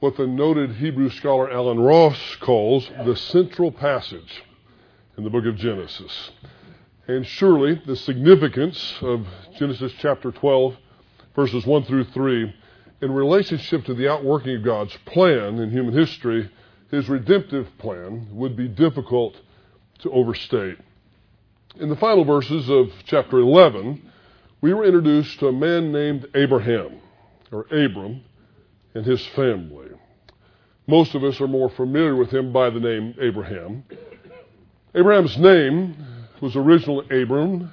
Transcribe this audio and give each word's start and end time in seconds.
what 0.00 0.16
the 0.16 0.26
noted 0.26 0.76
Hebrew 0.76 1.10
scholar 1.10 1.52
Allen 1.52 1.78
Ross 1.78 2.18
calls 2.40 2.90
the 3.04 3.14
central 3.14 3.70
passage 3.70 4.42
in 5.18 5.24
the 5.24 5.30
book 5.30 5.44
of 5.44 5.56
Genesis. 5.56 6.30
And 7.06 7.26
surely 7.26 7.82
the 7.84 7.96
significance 7.96 8.94
of 9.02 9.26
Genesis 9.58 9.92
chapter 9.98 10.32
12, 10.32 10.74
verses 11.36 11.66
1 11.66 11.84
through 11.84 12.04
3, 12.04 12.54
in 13.02 13.12
relationship 13.12 13.84
to 13.84 13.94
the 13.94 14.10
outworking 14.10 14.56
of 14.56 14.64
God's 14.64 14.96
plan 15.04 15.58
in 15.58 15.70
human 15.70 15.92
history, 15.92 16.50
his 16.90 17.10
redemptive 17.10 17.68
plan, 17.76 18.26
would 18.32 18.56
be 18.56 18.68
difficult 18.68 19.36
to 19.98 20.10
overstate. 20.12 20.78
In 21.78 21.90
the 21.90 21.96
final 21.96 22.24
verses 22.24 22.70
of 22.70 22.90
chapter 23.04 23.38
11, 23.38 24.10
we 24.62 24.72
were 24.72 24.86
introduced 24.86 25.38
to 25.40 25.48
a 25.48 25.52
man 25.52 25.92
named 25.92 26.26
Abraham, 26.34 27.00
or 27.52 27.66
Abram, 27.70 28.22
and 28.94 29.04
his 29.04 29.24
family. 29.28 29.88
Most 30.86 31.14
of 31.14 31.22
us 31.22 31.40
are 31.40 31.48
more 31.48 31.70
familiar 31.70 32.16
with 32.16 32.30
him 32.30 32.52
by 32.52 32.70
the 32.70 32.80
name 32.80 33.14
Abraham. 33.20 33.84
Abraham's 34.94 35.38
name 35.38 35.96
was 36.40 36.56
originally 36.56 37.22
Abram, 37.22 37.70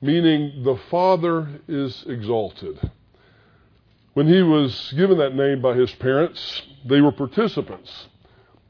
meaning 0.00 0.62
the 0.62 0.76
Father 0.90 1.48
is 1.66 2.04
exalted. 2.06 2.78
When 4.14 4.28
he 4.28 4.42
was 4.42 4.92
given 4.96 5.18
that 5.18 5.34
name 5.34 5.60
by 5.60 5.74
his 5.74 5.92
parents, 5.92 6.62
they 6.84 7.00
were 7.00 7.12
participants 7.12 8.08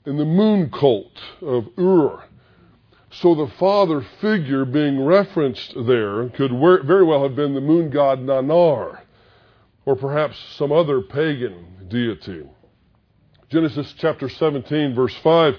in 0.05 0.17
the 0.17 0.25
moon 0.25 0.71
cult 0.71 1.19
of 1.43 1.69
Ur. 1.79 2.25
So 3.11 3.35
the 3.35 3.47
father 3.59 4.05
figure 4.21 4.65
being 4.65 5.05
referenced 5.05 5.73
there 5.87 6.29
could 6.29 6.53
very 6.85 7.05
well 7.05 7.23
have 7.23 7.35
been 7.35 7.55
the 7.55 7.61
moon 7.61 7.89
god 7.91 8.21
Nannar, 8.21 9.01
or 9.89 9.97
perhaps 9.97 10.37
some 10.59 10.71
other 10.71 11.01
pagan 11.01 11.65
deity. 11.89 12.43
Genesis 13.49 13.95
chapter 13.97 14.29
17, 14.29 14.95
verse 14.95 15.17
5 15.23 15.55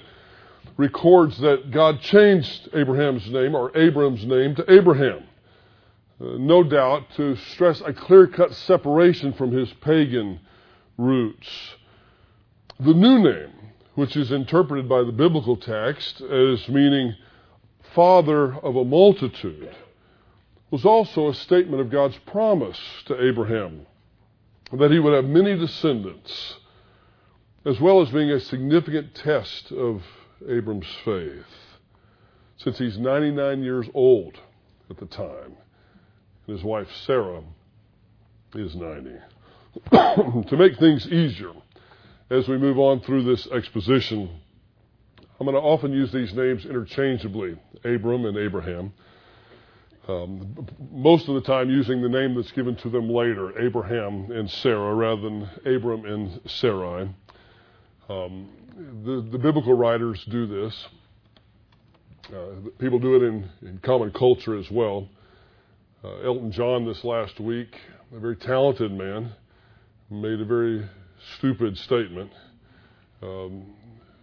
records 0.76 1.36
that 1.40 1.72
God 1.72 2.00
changed 2.00 2.68
Abraham's 2.72 3.28
name, 3.28 3.56
or 3.56 3.76
Abram's 3.76 4.24
name, 4.24 4.54
to 4.54 4.72
Abraham. 4.72 5.24
Uh, 6.20 6.36
no 6.38 6.62
doubt 6.62 7.06
to 7.16 7.34
stress 7.34 7.82
a 7.84 7.92
clear 7.92 8.28
cut 8.28 8.54
separation 8.54 9.32
from 9.32 9.50
his 9.50 9.68
pagan 9.80 10.38
roots. 10.96 11.74
The 12.78 12.94
new 12.94 13.18
name, 13.18 13.50
which 13.96 14.16
is 14.16 14.30
interpreted 14.30 14.88
by 14.88 15.02
the 15.02 15.10
biblical 15.10 15.56
text 15.56 16.20
as 16.20 16.68
meaning 16.68 17.16
father 17.96 18.54
of 18.54 18.76
a 18.76 18.84
multitude, 18.84 19.74
was 20.70 20.84
also 20.84 21.28
a 21.28 21.34
statement 21.34 21.80
of 21.80 21.90
God's 21.90 22.18
promise 22.26 22.78
to 23.06 23.20
Abraham 23.20 23.86
that 24.78 24.90
he 24.90 24.98
would 24.98 25.14
have 25.14 25.24
many 25.24 25.56
descendants, 25.56 26.56
as 27.64 27.80
well 27.80 28.00
as 28.00 28.10
being 28.10 28.30
a 28.30 28.40
significant 28.40 29.14
test 29.14 29.72
of 29.72 30.02
Abram's 30.48 30.86
faith, 31.04 31.44
since 32.56 32.78
he's 32.78 32.98
99 32.98 33.62
years 33.62 33.86
old 33.94 34.38
at 34.88 34.98
the 34.98 35.06
time, 35.06 35.56
and 36.46 36.56
his 36.56 36.62
wife 36.62 36.88
Sarah 37.04 37.42
is 38.54 38.74
90. 38.74 39.10
to 40.48 40.56
make 40.56 40.78
things 40.78 41.06
easier, 41.08 41.52
as 42.30 42.48
we 42.48 42.58
move 42.58 42.78
on 42.78 43.00
through 43.00 43.24
this 43.24 43.46
exposition, 43.48 44.30
I'm 45.38 45.46
going 45.46 45.54
to 45.54 45.60
often 45.60 45.92
use 45.92 46.12
these 46.12 46.34
names 46.34 46.64
interchangeably 46.64 47.56
Abram 47.84 48.26
and 48.26 48.36
Abraham. 48.36 48.92
Um, 50.08 50.66
most 50.90 51.28
of 51.28 51.34
the 51.34 51.42
time 51.42 51.70
using 51.70 52.02
the 52.02 52.08
name 52.08 52.34
that's 52.34 52.52
given 52.52 52.74
to 52.76 52.88
them 52.88 53.08
later, 53.08 53.58
Abraham 53.60 54.30
and 54.32 54.50
Sarah, 54.50 54.94
rather 54.94 55.20
than 55.20 55.48
Abram 55.66 56.04
and 56.04 56.40
Sarai. 56.46 57.10
Um, 58.08 58.48
the, 59.04 59.26
the, 59.30 59.38
biblical 59.38 59.74
writers 59.74 60.24
do 60.30 60.46
this. 60.46 60.86
Uh, 62.28 62.70
people 62.78 62.98
do 62.98 63.16
it 63.16 63.22
in, 63.22 63.48
in, 63.62 63.78
common 63.82 64.10
culture 64.10 64.56
as 64.56 64.70
well. 64.70 65.08
Uh, 66.02 66.16
Elton 66.20 66.50
John, 66.50 66.86
this 66.86 67.04
last 67.04 67.38
week, 67.38 67.76
a 68.14 68.18
very 68.18 68.36
talented 68.36 68.90
man, 68.90 69.32
made 70.08 70.40
a 70.40 70.44
very 70.44 70.88
stupid 71.36 71.76
statement. 71.76 72.32
Um, 73.22 73.74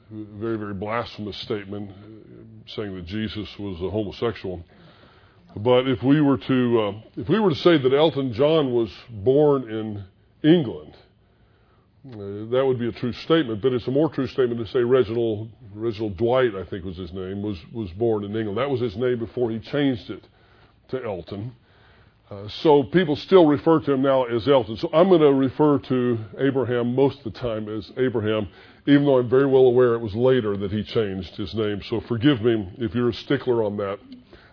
very, 0.09 0.57
very 0.57 0.73
blasphemous 0.73 1.38
statement 1.38 1.91
saying 2.65 2.95
that 2.95 3.05
Jesus 3.05 3.47
was 3.59 3.79
a 3.81 3.89
homosexual. 3.89 4.63
But 5.57 5.88
if 5.88 6.03
we 6.03 6.22
were 6.22 6.38
to 6.38 6.79
uh, 6.79 6.91
if 7.16 7.29
we 7.29 7.40
were 7.40 7.50
to 7.50 7.56
say 7.56 7.78
that 7.78 7.94
Elton 7.94 8.34
John 8.34 8.73
was 8.73 8.90
born 9.09 9.69
in 9.69 10.03
England, 10.44 10.95
uh, 12.06 12.51
that 12.51 12.63
would 12.66 12.79
be 12.79 12.88
a 12.88 12.91
true 12.91 13.13
statement. 13.13 13.62
But 13.62 13.73
it's 13.73 13.88
a 13.88 13.91
more 13.91 14.09
true 14.09 14.28
statement 14.28 14.59
to 14.66 14.72
say 14.72 14.79
Reginald 14.79 15.50
Reginald 15.73 16.18
Dwight, 16.18 16.56
I 16.56 16.63
think 16.66 16.85
was 16.85 16.97
his 16.97 17.12
name, 17.12 17.41
was 17.41 17.57
was 17.73 17.91
born 17.91 18.23
in 18.23 18.35
England. 18.35 18.57
That 18.57 18.69
was 18.69 18.81
his 18.81 18.95
name 18.95 19.19
before 19.19 19.50
he 19.51 19.59
changed 19.59 20.09
it 20.09 20.23
to 20.90 21.03
Elton. 21.03 21.53
Uh, 22.29 22.47
so 22.50 22.84
people 22.84 23.16
still 23.16 23.45
refer 23.45 23.79
to 23.79 23.94
him 23.94 24.01
now 24.01 24.25
as 24.25 24.47
Elton. 24.50 24.75
So 24.75 24.89
I'm 24.94 25.07
going 25.07 25.22
to 25.22 25.34
refer 25.34 25.79
to 25.79 26.18
Abraham 26.39 26.94
most 26.94 27.19
of 27.19 27.34
the 27.34 27.39
time 27.39 27.69
as 27.69 27.89
Abraham, 27.95 28.50
even 28.85 29.06
though 29.06 29.18
I'm 29.18 29.29
very 29.29 29.45
well 29.45 29.63
aware 29.63 29.94
it 29.94 30.00
was 30.00 30.13
later 30.13 30.57
that 30.57 30.72
he 30.72 30.84
changed 30.84 31.38
his 31.38 31.56
name. 31.56 31.81
So 31.84 32.01
forgive 32.01 32.41
me 32.41 32.69
if 32.79 32.94
you're 32.94 33.09
a 33.09 33.13
stickler 33.13 33.63
on 33.63 33.78
that. 33.78 34.00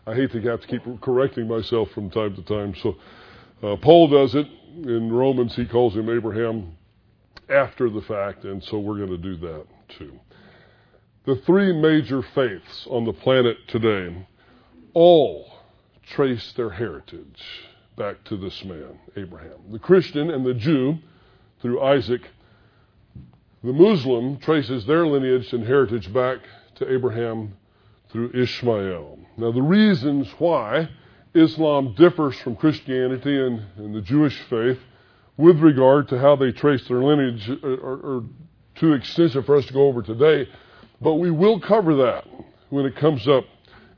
I 0.07 0.15
hate 0.15 0.33
to 0.33 0.41
have 0.43 0.61
to 0.61 0.67
keep 0.67 0.83
correcting 1.01 1.49
myself 1.49 1.91
from 1.93 2.11
time 2.11 2.35
to 2.37 2.43
time. 2.43 2.75
So 2.83 2.97
uh, 3.63 3.77
Paul 3.77 4.09
does 4.09 4.35
it 4.35 4.47
in 4.83 5.11
Romans. 5.11 5.57
He 5.57 5.65
calls 5.65 5.95
him 5.95 6.11
Abraham 6.11 6.77
after 7.49 7.89
the 7.89 8.03
fact, 8.03 8.45
and 8.45 8.63
so 8.63 8.79
we're 8.79 8.99
going 8.99 9.11
to 9.11 9.19
do 9.19 9.37
that 9.37 9.67
too. 9.99 10.19
The 11.25 11.37
three 11.37 11.73
major 11.73 12.23
faiths 12.23 12.87
on 12.91 13.07
the 13.07 13.13
planet 13.13 13.57
today 13.69 14.27
all 14.93 15.51
trace 16.07 16.53
their 16.53 16.71
heritage 16.71 17.43
back 17.97 18.23
to 18.25 18.37
this 18.37 18.63
man, 18.65 18.99
Abraham. 19.17 19.59
The 19.71 19.79
Christian 19.79 20.31
and 20.31 20.45
the 20.45 20.53
Jew, 20.53 20.99
through 21.63 21.81
Isaac, 21.83 22.23
the 23.63 23.73
Muslim 23.73 24.37
traces 24.39 24.85
their 24.85 25.07
lineage 25.07 25.51
and 25.55 25.67
heritage 25.67 26.13
back 26.13 26.41
to 26.75 26.93
Abraham 26.93 27.57
through 28.15 28.31
Ishmael. 28.33 29.19
Now, 29.37 29.51
the 29.51 29.61
reasons 29.61 30.29
why 30.39 30.89
Islam 31.35 31.97
differs 31.97 32.37
from 32.37 32.55
Christianity 32.55 33.45
and, 33.45 33.61
and 33.77 33.93
the 33.93 34.01
Jewish 34.01 34.41
faith 34.49 34.79
with 35.37 35.59
regard 35.59 36.07
to 36.11 36.19
how 36.21 36.37
they 36.37 36.53
trace 36.53 36.87
their 36.87 37.03
lineage 37.03 37.51
uh, 37.51 37.67
are, 37.67 38.19
are 38.19 38.23
too 38.77 38.93
extensive 38.93 39.45
for 39.45 39.57
us 39.57 39.67
to 39.67 39.73
go 39.73 39.89
over 39.89 40.01
today, 40.01 40.49
but 41.01 41.15
we 41.15 41.33
will 41.33 41.59
cover 41.59 41.97
that 41.97 42.25
when 42.71 42.87
it 42.87 42.95
comes 42.95 43.27
up 43.27 43.47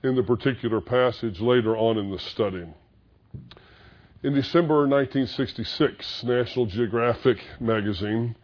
in 0.02 0.16
the 0.16 0.22
particular 0.22 0.80
passage 0.80 1.38
later 1.38 1.76
on 1.76 1.98
in 1.98 2.10
the 2.10 2.18
study. 2.18 2.64
In 4.22 4.32
December 4.32 4.88
1966, 4.88 6.24
National 6.24 6.64
Geographic 6.64 7.36
magazine 7.60 8.34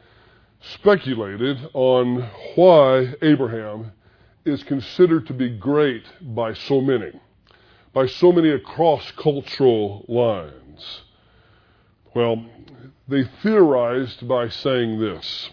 speculated 0.61 1.57
on 1.73 2.29
why 2.57 3.15
Abraham 3.23 3.91
is 4.45 4.63
considered 4.65 5.27
to 5.27 5.35
be 5.35 5.49
great 5.49 6.05
by 6.21 6.55
so 6.55 6.81
many, 6.81 7.13
by 7.93 8.07
so 8.07 8.33
many 8.33 8.51
across 8.51 9.11
cultural 9.13 10.05
lines. 10.09 11.03
Well, 12.15 12.45
they 13.09 13.25
theorized 13.43 14.27
by 14.27 14.49
saying 14.49 15.01
this 15.01 15.51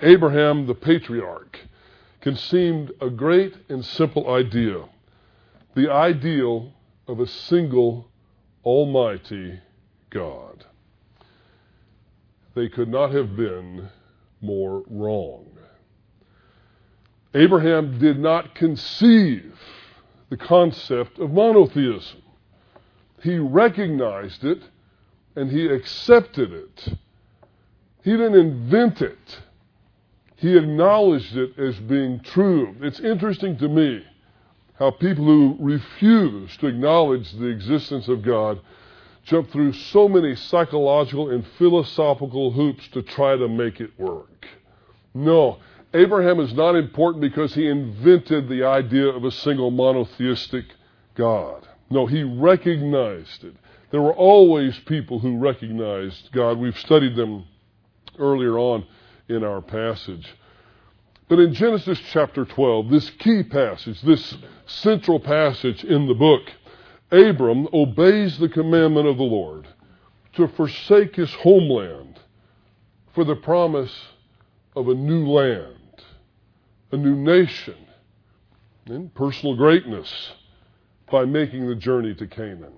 Abraham, 0.00 0.66
the 0.66 0.74
patriarch, 0.74 1.58
conceived 2.20 2.92
a 3.00 3.10
great 3.10 3.54
and 3.68 3.84
simple 3.84 4.32
idea 4.32 4.84
the 5.74 5.90
ideal 5.90 6.72
of 7.08 7.20
a 7.20 7.26
single 7.26 8.08
Almighty 8.64 9.58
God. 10.10 10.64
They 12.54 12.68
could 12.68 12.88
not 12.88 13.12
have 13.12 13.34
been 13.36 13.88
more 14.40 14.84
wrong. 14.88 15.46
Abraham 17.34 17.98
did 17.98 18.18
not 18.18 18.54
conceive 18.54 19.54
the 20.28 20.36
concept 20.36 21.18
of 21.18 21.30
monotheism. 21.30 22.22
He 23.22 23.38
recognized 23.38 24.44
it 24.44 24.62
and 25.36 25.50
he 25.50 25.66
accepted 25.66 26.52
it. 26.52 26.88
He 28.02 28.10
didn't 28.10 28.34
invent 28.34 29.00
it. 29.00 29.40
He 30.36 30.56
acknowledged 30.56 31.36
it 31.36 31.58
as 31.58 31.78
being 31.78 32.20
true. 32.20 32.74
It's 32.80 33.00
interesting 33.00 33.56
to 33.58 33.68
me 33.68 34.04
how 34.74 34.90
people 34.90 35.24
who 35.24 35.56
refuse 35.60 36.56
to 36.58 36.66
acknowledge 36.66 37.30
the 37.32 37.46
existence 37.46 38.08
of 38.08 38.22
God 38.22 38.60
jump 39.24 39.50
through 39.50 39.72
so 39.72 40.08
many 40.08 40.34
psychological 40.34 41.30
and 41.30 41.46
philosophical 41.58 42.50
hoops 42.50 42.88
to 42.88 43.02
try 43.02 43.36
to 43.36 43.48
make 43.48 43.80
it 43.80 43.98
work. 43.98 44.46
No, 45.14 45.58
Abraham 45.94 46.40
is 46.40 46.54
not 46.54 46.74
important 46.74 47.20
because 47.20 47.54
he 47.54 47.68
invented 47.68 48.48
the 48.48 48.64
idea 48.64 49.08
of 49.08 49.24
a 49.24 49.30
single 49.30 49.70
monotheistic 49.70 50.64
God. 51.14 51.68
No, 51.90 52.06
he 52.06 52.22
recognized 52.22 53.44
it. 53.44 53.54
There 53.90 54.00
were 54.00 54.14
always 54.14 54.78
people 54.80 55.18
who 55.18 55.36
recognized 55.36 56.32
God. 56.32 56.58
We've 56.58 56.78
studied 56.78 57.14
them 57.14 57.44
earlier 58.18 58.58
on 58.58 58.86
in 59.28 59.44
our 59.44 59.60
passage. 59.60 60.26
But 61.28 61.38
in 61.38 61.52
Genesis 61.52 62.00
chapter 62.10 62.46
12, 62.46 62.90
this 62.90 63.10
key 63.10 63.42
passage, 63.42 64.00
this 64.02 64.36
central 64.66 65.20
passage 65.20 65.84
in 65.84 66.06
the 66.06 66.14
book, 66.14 66.42
Abram 67.10 67.68
obeys 67.72 68.38
the 68.38 68.48
commandment 68.48 69.06
of 69.06 69.18
the 69.18 69.22
Lord 69.22 69.68
to 70.34 70.48
forsake 70.48 71.16
his 71.16 71.32
homeland 71.34 72.18
for 73.14 73.24
the 73.24 73.36
promise 73.36 73.94
of 74.74 74.88
a 74.88 74.94
new 74.94 75.26
land, 75.26 75.76
a 76.92 76.96
new 76.96 77.16
nation, 77.16 77.76
and 78.86 79.14
personal 79.14 79.56
greatness 79.56 80.32
by 81.10 81.24
making 81.24 81.66
the 81.66 81.74
journey 81.74 82.14
to 82.14 82.26
Canaan. 82.26 82.74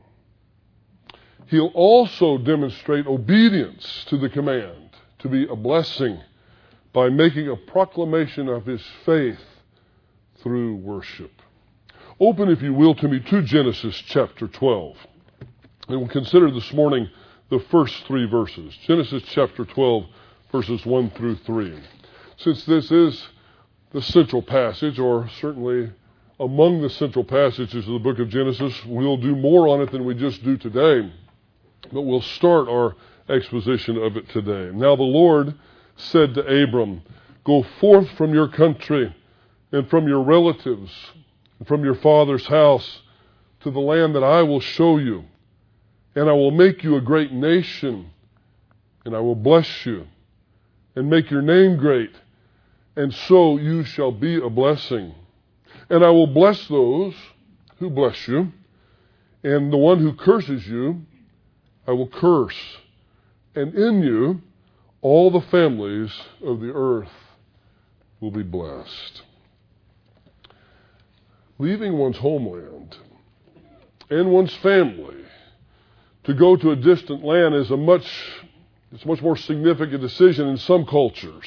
He'll 1.46 1.72
also 1.74 2.38
demonstrate 2.38 3.06
obedience 3.06 4.04
to 4.08 4.16
the 4.16 4.28
command 4.28 4.90
to 5.18 5.28
be 5.28 5.46
a 5.48 5.56
blessing 5.56 6.20
by 6.92 7.08
making 7.08 7.48
a 7.48 7.56
proclamation 7.56 8.48
of 8.48 8.64
his 8.64 8.82
faith 9.04 9.40
through 10.42 10.76
worship. 10.76 11.32
Open, 12.20 12.48
if 12.48 12.62
you 12.62 12.72
will, 12.72 12.94
to 12.94 13.08
me 13.08 13.18
to 13.18 13.42
Genesis 13.42 13.96
chapter 14.06 14.46
12. 14.46 14.96
And 15.88 15.98
we'll 15.98 16.08
consider 16.08 16.50
this 16.50 16.72
morning 16.72 17.08
the 17.50 17.60
first 17.70 18.06
three 18.06 18.26
verses. 18.26 18.76
Genesis 18.86 19.22
chapter 19.26 19.64
12, 19.64 20.04
verses 20.52 20.86
1 20.86 21.10
through 21.10 21.36
3. 21.36 21.78
Since 22.36 22.64
this 22.64 22.90
is 22.90 23.28
the 23.94 24.02
central 24.02 24.42
passage, 24.42 24.98
or 24.98 25.28
certainly 25.40 25.90
among 26.40 26.82
the 26.82 26.90
central 26.90 27.24
passages 27.24 27.86
of 27.86 27.92
the 27.92 27.98
book 28.00 28.18
of 28.18 28.28
Genesis, 28.28 28.84
we'll 28.84 29.16
do 29.16 29.36
more 29.36 29.68
on 29.68 29.80
it 29.80 29.92
than 29.92 30.04
we 30.04 30.16
just 30.16 30.42
do 30.42 30.56
today. 30.56 31.12
But 31.92 32.02
we'll 32.02 32.20
start 32.20 32.68
our 32.68 32.96
exposition 33.28 33.96
of 33.96 34.16
it 34.16 34.28
today. 34.30 34.76
Now 34.76 34.96
the 34.96 35.04
Lord 35.04 35.54
said 35.94 36.34
to 36.34 36.40
Abram, 36.40 37.02
Go 37.44 37.62
forth 37.80 38.10
from 38.18 38.34
your 38.34 38.48
country 38.48 39.14
and 39.70 39.88
from 39.88 40.08
your 40.08 40.22
relatives 40.22 40.90
and 41.60 41.68
from 41.68 41.84
your 41.84 41.94
father's 41.94 42.46
house 42.46 43.02
to 43.60 43.70
the 43.70 43.80
land 43.80 44.16
that 44.16 44.24
I 44.24 44.42
will 44.42 44.60
show 44.60 44.98
you. 44.98 45.24
And 46.16 46.28
I 46.28 46.32
will 46.32 46.50
make 46.50 46.82
you 46.82 46.96
a 46.96 47.00
great 47.00 47.32
nation, 47.32 48.10
and 49.04 49.14
I 49.14 49.20
will 49.20 49.36
bless 49.36 49.86
you 49.86 50.08
and 50.96 51.08
make 51.08 51.30
your 51.30 51.42
name 51.42 51.76
great, 51.76 52.14
and 52.96 53.12
so 53.12 53.56
you 53.56 53.84
shall 53.84 54.12
be 54.12 54.36
a 54.36 54.48
blessing. 54.48 55.14
And 55.90 56.04
I 56.04 56.10
will 56.10 56.26
bless 56.26 56.66
those 56.68 57.14
who 57.78 57.90
bless 57.90 58.28
you, 58.28 58.52
and 59.42 59.72
the 59.72 59.76
one 59.76 59.98
who 59.98 60.14
curses 60.14 60.66
you, 60.66 61.02
I 61.86 61.92
will 61.92 62.08
curse. 62.08 62.56
And 63.54 63.74
in 63.74 64.02
you, 64.02 64.40
all 65.02 65.30
the 65.30 65.40
families 65.42 66.10
of 66.42 66.60
the 66.60 66.72
earth 66.74 67.12
will 68.20 68.30
be 68.30 68.42
blessed. 68.42 69.22
Leaving 71.58 71.98
one's 71.98 72.16
homeland 72.16 72.96
and 74.10 74.30
one's 74.30 74.54
family 74.56 75.24
to 76.24 76.34
go 76.34 76.56
to 76.56 76.70
a 76.70 76.76
distant 76.76 77.22
land 77.22 77.54
is 77.54 77.70
a 77.70 77.76
much 77.76 78.06
it's 78.92 79.04
a 79.04 79.08
much 79.08 79.20
more 79.22 79.36
significant 79.36 80.00
decision 80.00 80.48
in 80.48 80.56
some 80.56 80.86
cultures 80.86 81.46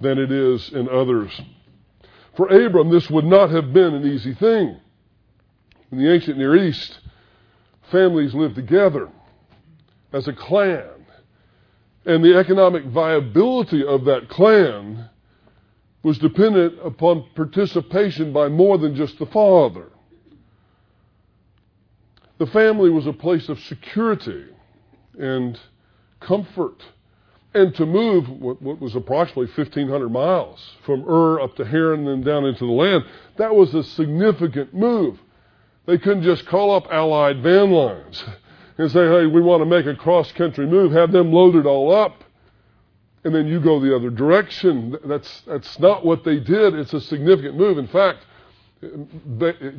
than 0.00 0.18
it 0.18 0.32
is 0.32 0.72
in 0.72 0.88
others. 0.88 1.40
For 2.36 2.48
Abram, 2.48 2.90
this 2.90 3.10
would 3.10 3.24
not 3.24 3.50
have 3.50 3.72
been 3.72 3.94
an 3.94 4.06
easy 4.06 4.34
thing. 4.34 4.80
In 5.92 5.98
the 5.98 6.12
ancient 6.12 6.38
Near 6.38 6.56
East, 6.56 7.00
families 7.90 8.34
lived 8.34 8.54
together 8.54 9.08
as 10.12 10.28
a 10.28 10.32
clan 10.32 11.00
and 12.06 12.24
the 12.24 12.36
economic 12.36 12.84
viability 12.86 13.84
of 13.84 14.04
that 14.06 14.28
clan 14.28 15.08
was 16.02 16.18
dependent 16.18 16.78
upon 16.82 17.26
participation 17.34 18.32
by 18.32 18.48
more 18.48 18.78
than 18.78 18.94
just 18.94 19.18
the 19.18 19.26
father. 19.26 19.90
The 22.38 22.46
family 22.46 22.88
was 22.88 23.06
a 23.06 23.12
place 23.12 23.50
of 23.50 23.60
security 23.60 24.46
and 25.18 25.60
comfort. 26.20 26.82
And 27.52 27.74
to 27.74 27.86
move 27.86 28.28
what, 28.28 28.62
what, 28.62 28.80
was 28.80 28.94
approximately 28.94 29.46
1,500 29.46 30.08
miles 30.08 30.76
from 30.84 31.08
Ur 31.08 31.40
up 31.40 31.56
to 31.56 31.64
Haran 31.64 32.06
and 32.06 32.08
then 32.08 32.22
down 32.22 32.44
into 32.44 32.64
the 32.64 32.72
land, 32.72 33.04
that 33.38 33.54
was 33.54 33.74
a 33.74 33.82
significant 33.82 34.72
move. 34.72 35.18
They 35.86 35.98
couldn't 35.98 36.22
just 36.22 36.46
call 36.46 36.74
up 36.74 36.86
Allied 36.92 37.42
van 37.42 37.72
lines 37.72 38.24
and 38.78 38.90
say, 38.90 39.06
hey, 39.08 39.26
we 39.26 39.40
want 39.40 39.62
to 39.62 39.66
make 39.66 39.86
a 39.86 39.96
cross 39.96 40.30
country 40.32 40.66
move, 40.66 40.92
have 40.92 41.10
them 41.10 41.32
loaded 41.32 41.66
all 41.66 41.92
up, 41.92 42.22
and 43.24 43.34
then 43.34 43.46
you 43.48 43.60
go 43.60 43.80
the 43.80 43.94
other 43.94 44.10
direction. 44.10 44.96
That's, 45.04 45.42
that's 45.42 45.78
not 45.80 46.06
what 46.06 46.24
they 46.24 46.38
did. 46.38 46.74
It's 46.74 46.94
a 46.94 47.00
significant 47.00 47.56
move. 47.56 47.78
In 47.78 47.88
fact, 47.88 48.24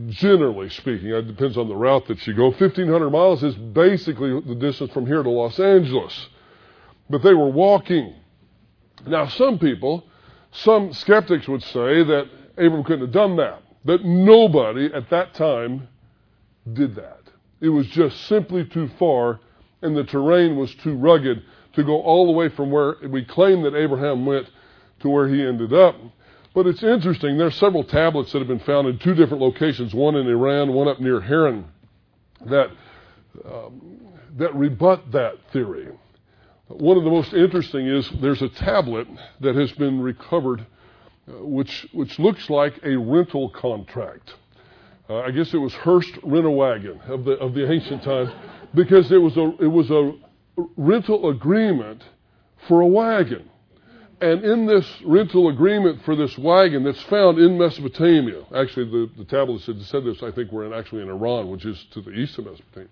generally 0.10 0.70
speaking, 0.70 1.10
it 1.10 1.26
depends 1.26 1.58
on 1.58 1.68
the 1.68 1.76
route 1.76 2.08
that 2.08 2.28
you 2.28 2.34
go. 2.34 2.50
1,500 2.50 3.10
miles 3.10 3.42
is 3.44 3.56
basically 3.56 4.40
the 4.42 4.56
distance 4.56 4.92
from 4.92 5.08
here 5.08 5.24
to 5.24 5.30
Los 5.30 5.60
Angeles. 5.60 6.28
But 7.12 7.24
they 7.24 7.34
were 7.34 7.50
walking. 7.50 8.16
Now, 9.06 9.28
some 9.28 9.60
people, 9.60 10.06
some 10.52 10.94
skeptics 10.94 11.48
would 11.48 11.62
say 11.62 12.04
that 12.04 12.30
Abram 12.58 12.84
couldn't 12.84 13.02
have 13.02 13.12
done 13.12 13.36
that, 13.36 13.62
that 13.86 14.06
nobody 14.06 14.90
at 14.94 15.10
that 15.10 15.34
time 15.34 15.90
did 16.72 16.96
that. 16.96 17.20
It 17.60 17.70
was 17.70 17.88
just 17.88 18.28
simply 18.28 18.64
too 18.66 18.90
far, 18.98 19.42
and 19.82 19.96
the 19.96 20.06
terrain 20.06 20.56
was 20.56 20.74
too 20.76 20.96
rugged 20.96 21.44
to 21.74 21.84
go 21.84 22.02
all 22.02 22.28
the 22.28 22.32
way 22.32 22.48
from 22.48 22.72
where 22.72 22.96
we 23.10 23.26
claim 23.26 23.62
that 23.64 23.76
Abraham 23.76 24.26
went 24.26 24.50
to 25.02 25.10
where 25.10 25.28
he 25.28 25.46
ended 25.46 25.74
up. 25.74 25.96
But 26.54 26.68
it's 26.68 26.84
interesting. 26.84 27.38
There 27.38 27.48
are 27.48 27.52
several 27.52 27.84
tablets 27.84 28.32
that 28.32 28.40
have 28.40 28.48
been 28.48 28.60
found 28.60 28.88
in 28.88 29.00
two 29.00 29.16
different 29.16 29.42
locations, 29.42 29.94
one 29.94 30.16
in 30.16 30.28
Iran, 30.28 30.74
one 30.74 30.88
up 30.88 31.00
near 31.00 31.20
Haran, 31.20 31.66
that, 32.46 32.72
um, 33.46 34.00
that 34.38 34.56
rebut 34.56 35.12
that 35.12 35.36
theory. 35.52 35.88
One 36.78 36.98
of 36.98 37.04
the 37.04 37.10
most 37.10 37.34
interesting 37.34 37.88
is 37.88 38.10
there's 38.22 38.42
a 38.42 38.50
tablet 38.50 39.08
that 39.42 39.56
has 39.56 39.72
been 39.74 40.02
recovered, 40.02 40.62
uh, 41.28 41.44
which, 41.44 41.88
which 41.92 42.18
looks 42.20 42.50
like 42.50 42.80
a 42.84 42.96
rental 42.98 43.50
contract. 43.50 44.34
Uh, 45.10 45.18
I 45.18 45.32
guess 45.32 45.54
it 45.54 45.58
was 45.58 45.74
Hertz 45.74 46.10
Rent-A-Wagon 46.24 47.02
of 47.08 47.26
the 47.26 47.32
of 47.34 47.54
the 47.54 47.70
ancient 47.70 48.04
times, 48.04 48.30
because 48.74 49.12
it 49.12 49.18
was 49.18 49.36
a 49.36 49.52
it 49.60 49.68
was 49.68 49.92
a 49.92 50.14
rental 50.78 51.30
agreement 51.30 52.04
for 52.68 52.82
a 52.82 52.88
wagon, 52.88 53.50
and 54.22 54.46
in 54.46 54.66
this 54.68 54.88
rental 55.06 55.50
agreement 55.50 56.02
for 56.06 56.16
this 56.16 56.38
wagon 56.38 56.84
that's 56.84 57.02
found 57.04 57.40
in 57.40 57.58
Mesopotamia, 57.58 58.46
actually 58.56 58.86
the 58.86 59.10
the 59.18 59.26
tablets 59.26 59.66
that 59.66 59.82
said 59.84 60.06
this 60.06 60.24
I 60.24 60.32
think 60.32 60.52
were 60.52 60.66
in, 60.66 60.74
actually 60.74 61.02
in 61.02 61.10
Iran, 61.10 61.50
which 61.50 61.66
is 61.66 61.84
to 61.94 62.02
the 62.02 62.12
east 62.12 62.40
of 62.40 62.46
Mesopotamia. 62.46 62.90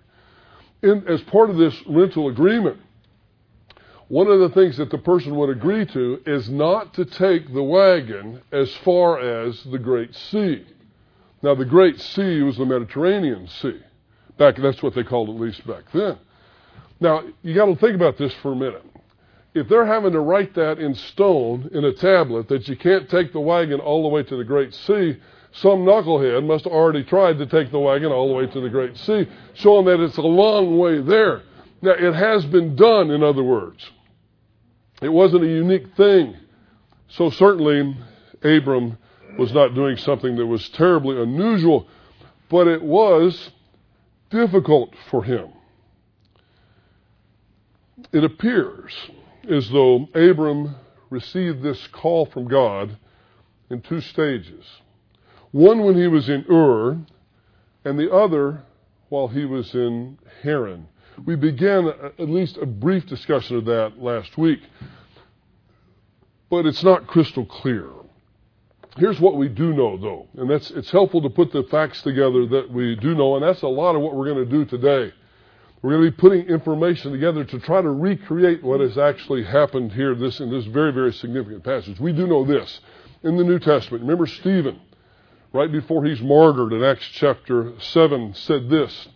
In, 0.81 1.07
as 1.07 1.21
part 1.21 1.49
of 1.49 1.57
this 1.57 1.75
rental 1.87 2.27
agreement, 2.27 2.77
one 4.09 4.27
of 4.27 4.39
the 4.39 4.49
things 4.49 4.75
that 4.77 4.89
the 4.89 4.97
person 4.97 5.35
would 5.35 5.51
agree 5.51 5.85
to 5.85 6.19
is 6.25 6.49
not 6.49 6.95
to 6.95 7.05
take 7.05 7.53
the 7.53 7.63
wagon 7.63 8.41
as 8.51 8.75
far 8.77 9.19
as 9.19 9.63
the 9.65 9.77
Great 9.77 10.15
Sea. 10.15 10.65
Now, 11.43 11.53
the 11.53 11.63
Great 11.63 12.01
Sea 12.01 12.41
was 12.41 12.57
the 12.57 12.65
Mediterranean 12.65 13.47
Sea. 13.47 13.79
Back, 14.39 14.55
that's 14.57 14.81
what 14.81 14.95
they 14.95 15.03
called 15.03 15.29
it, 15.29 15.33
at 15.33 15.39
least 15.39 15.65
back 15.67 15.83
then. 15.93 16.17
Now, 16.99 17.23
you 17.43 17.53
got 17.53 17.67
to 17.67 17.75
think 17.75 17.95
about 17.95 18.17
this 18.17 18.33
for 18.41 18.53
a 18.53 18.55
minute. 18.55 18.83
If 19.53 19.69
they're 19.69 19.85
having 19.85 20.13
to 20.13 20.21
write 20.21 20.55
that 20.55 20.79
in 20.79 20.95
stone 20.95 21.69
in 21.71 21.85
a 21.85 21.93
tablet 21.93 22.47
that 22.47 22.67
you 22.67 22.75
can't 22.77 23.07
take 23.09 23.31
the 23.31 23.39
wagon 23.39 23.79
all 23.79 24.01
the 24.01 24.09
way 24.09 24.23
to 24.23 24.37
the 24.37 24.43
Great 24.43 24.73
Sea, 24.73 25.17
some 25.51 25.85
knucklehead 25.85 26.45
must 26.47 26.63
have 26.63 26.73
already 26.73 27.03
tried 27.03 27.37
to 27.37 27.45
take 27.45 27.71
the 27.71 27.79
wagon 27.79 28.11
all 28.11 28.27
the 28.27 28.33
way 28.33 28.47
to 28.47 28.59
the 28.59 28.69
Great 28.69 28.97
Sea, 28.97 29.27
showing 29.53 29.85
that 29.85 30.03
it's 30.03 30.17
a 30.17 30.21
long 30.21 30.79
way 30.79 30.99
there. 30.99 31.43
Now, 31.83 31.91
it 31.91 32.15
has 32.15 32.43
been 32.45 32.75
done, 32.75 33.11
in 33.11 33.21
other 33.21 33.43
words. 33.43 33.87
It 35.01 35.09
wasn't 35.09 35.43
a 35.43 35.47
unique 35.47 35.95
thing. 35.95 36.35
So, 37.07 37.29
certainly, 37.29 37.95
Abram 38.43 38.97
was 39.37 39.53
not 39.53 39.73
doing 39.73 39.97
something 39.97 40.35
that 40.35 40.45
was 40.45 40.69
terribly 40.69 41.21
unusual, 41.21 41.87
but 42.49 42.67
it 42.67 42.81
was 42.81 43.51
difficult 44.29 44.93
for 45.09 45.23
him. 45.23 45.49
It 48.11 48.23
appears 48.23 48.93
as 49.49 49.69
though 49.69 50.07
Abram 50.13 50.75
received 51.09 51.61
this 51.61 51.87
call 51.87 52.25
from 52.25 52.47
God 52.47 52.97
in 53.69 53.81
two 53.81 54.01
stages. 54.01 54.65
One 55.51 55.83
when 55.83 55.95
he 55.95 56.07
was 56.07 56.29
in 56.29 56.45
Ur, 56.49 56.97
and 57.85 57.97
the 57.97 58.11
other 58.11 58.63
while 59.09 59.27
he 59.27 59.45
was 59.45 59.73
in 59.73 60.17
Haran. 60.43 60.87
We 61.25 61.35
began 61.35 61.87
at 61.87 62.29
least 62.29 62.57
a 62.57 62.65
brief 62.65 63.05
discussion 63.05 63.57
of 63.57 63.65
that 63.65 64.01
last 64.01 64.37
week, 64.37 64.61
but 66.49 66.65
it's 66.65 66.83
not 66.83 67.07
crystal 67.07 67.45
clear. 67.45 67.89
Here's 68.97 69.19
what 69.19 69.35
we 69.35 69.47
do 69.47 69.73
know, 69.73 69.97
though, 69.97 70.27
and 70.35 70.49
that's 70.49 70.71
it's 70.71 70.91
helpful 70.91 71.21
to 71.21 71.29
put 71.29 71.51
the 71.51 71.63
facts 71.63 72.01
together 72.01 72.45
that 72.47 72.71
we 72.71 72.95
do 72.95 73.15
know, 73.15 73.35
and 73.35 73.43
that's 73.43 73.61
a 73.61 73.67
lot 73.67 73.95
of 73.95 74.01
what 74.01 74.15
we're 74.15 74.25
going 74.25 74.43
to 74.43 74.51
do 74.51 74.65
today. 74.65 75.13
We're 75.81 75.91
going 75.91 76.05
to 76.05 76.11
be 76.11 76.17
putting 76.17 76.47
information 76.47 77.11
together 77.13 77.45
to 77.45 77.59
try 77.59 77.81
to 77.81 77.89
recreate 77.89 78.61
what 78.63 78.81
has 78.81 78.97
actually 78.97 79.43
happened 79.43 79.93
here 79.93 80.13
this, 80.13 80.41
in 80.41 80.49
this 80.49 80.65
very, 80.65 80.91
very 80.91 81.13
significant 81.13 81.63
passage. 81.63 81.99
We 81.99 82.11
do 82.11 82.27
know 82.27 82.43
this. 82.43 82.81
In 83.23 83.37
the 83.37 83.43
New 83.43 83.59
Testament, 83.59 84.01
remember 84.01 84.25
Stephen, 84.25 84.81
right 85.53 85.71
before 85.71 86.03
he's 86.03 86.19
martyred 86.19 86.73
in 86.73 86.83
Acts 86.83 87.07
chapter 87.13 87.73
7, 87.79 88.33
said 88.33 88.69
this. 88.69 89.07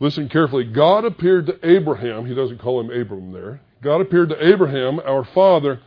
Listen 0.00 0.28
carefully. 0.28 0.64
God 0.64 1.04
appeared 1.04 1.46
to 1.46 1.58
Abraham. 1.62 2.26
He 2.26 2.34
doesn't 2.34 2.58
call 2.58 2.80
him 2.80 2.90
Abram 2.90 3.30
there. 3.32 3.60
God 3.82 4.00
appeared 4.00 4.30
to 4.30 4.46
Abraham, 4.46 4.98
our 5.00 5.24
father, 5.24 5.80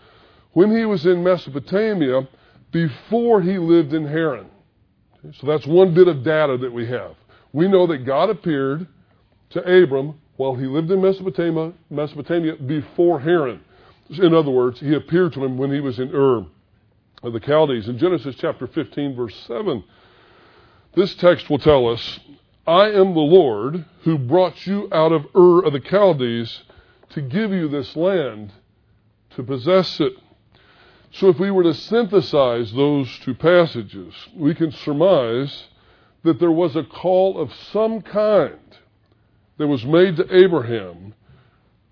when 0.54 0.76
he 0.76 0.86
was 0.86 1.06
in 1.06 1.24
Mesopotamia 1.24 2.28
before 2.72 3.42
he 3.42 3.58
lived 3.58 3.94
in 3.94 4.08
Haran. 4.08 4.48
So 5.40 5.48
that's 5.48 5.66
one 5.66 5.94
bit 5.94 6.08
of 6.08 6.24
data 6.24 6.58
that 6.58 6.72
we 6.72 6.86
have. 6.88 7.16
We 7.54 7.68
know 7.68 7.88
that 7.88 8.06
God 8.06 8.30
appeared 8.30 8.88
to 9.52 9.84
Abram 9.84 10.20
while 10.38 10.56
he 10.56 10.66
lived 10.66 10.92
in 10.92 11.02
Mesopotamia, 11.02 11.74
Mesopotamia 11.90 12.56
before 12.56 13.20
Haran. 13.20 13.62
In 14.10 14.34
other 14.34 14.52
words, 14.52 14.80
he 14.80 14.94
appeared 14.96 15.34
to 15.34 15.44
him 15.44 15.58
when 15.58 15.72
he 15.72 15.80
was 15.80 16.00
in 16.00 16.14
Ur 16.14 16.46
of 17.24 17.34
the 17.34 17.40
Chaldees. 17.40 17.88
In 17.88 17.98
Genesis 17.98 18.36
chapter 18.38 18.68
15, 18.68 19.16
verse 19.16 19.36
7, 19.48 19.84
this 20.96 21.16
text 21.16 21.50
will 21.50 21.60
tell 21.60 21.88
us, 21.88 22.20
I 22.66 22.92
am 22.92 23.14
the 23.14 23.20
Lord 23.20 23.84
who 24.04 24.18
brought 24.18 24.66
you 24.66 24.88
out 24.92 25.12
of 25.12 25.26
Ur 25.36 25.66
of 25.66 25.74
the 25.74 25.82
Chaldees 25.82 26.64
to 27.10 27.22
give 27.22 27.52
you 27.52 27.68
this 27.68 27.96
land 27.96 28.54
to 29.32 29.44
possess 29.44 30.00
it. 30.00 30.14
So 31.12 31.28
if 31.28 31.40
we 31.40 31.52
were 31.52 31.64
to 31.64 31.74
synthesize 31.74 32.72
those 32.72 33.20
two 33.20 33.34
passages, 33.34 34.14
we 34.36 34.56
can 34.56 34.72
surmise 34.72 35.68
that 36.24 36.40
there 36.40 36.52
was 36.52 36.76
a 36.76 36.84
call 36.84 37.38
of 37.38 37.54
some 37.54 38.02
kind 38.02 38.60
that 39.58 39.68
was 39.68 39.86
made 39.86 40.16
to 40.16 40.36
Abraham 40.36 41.14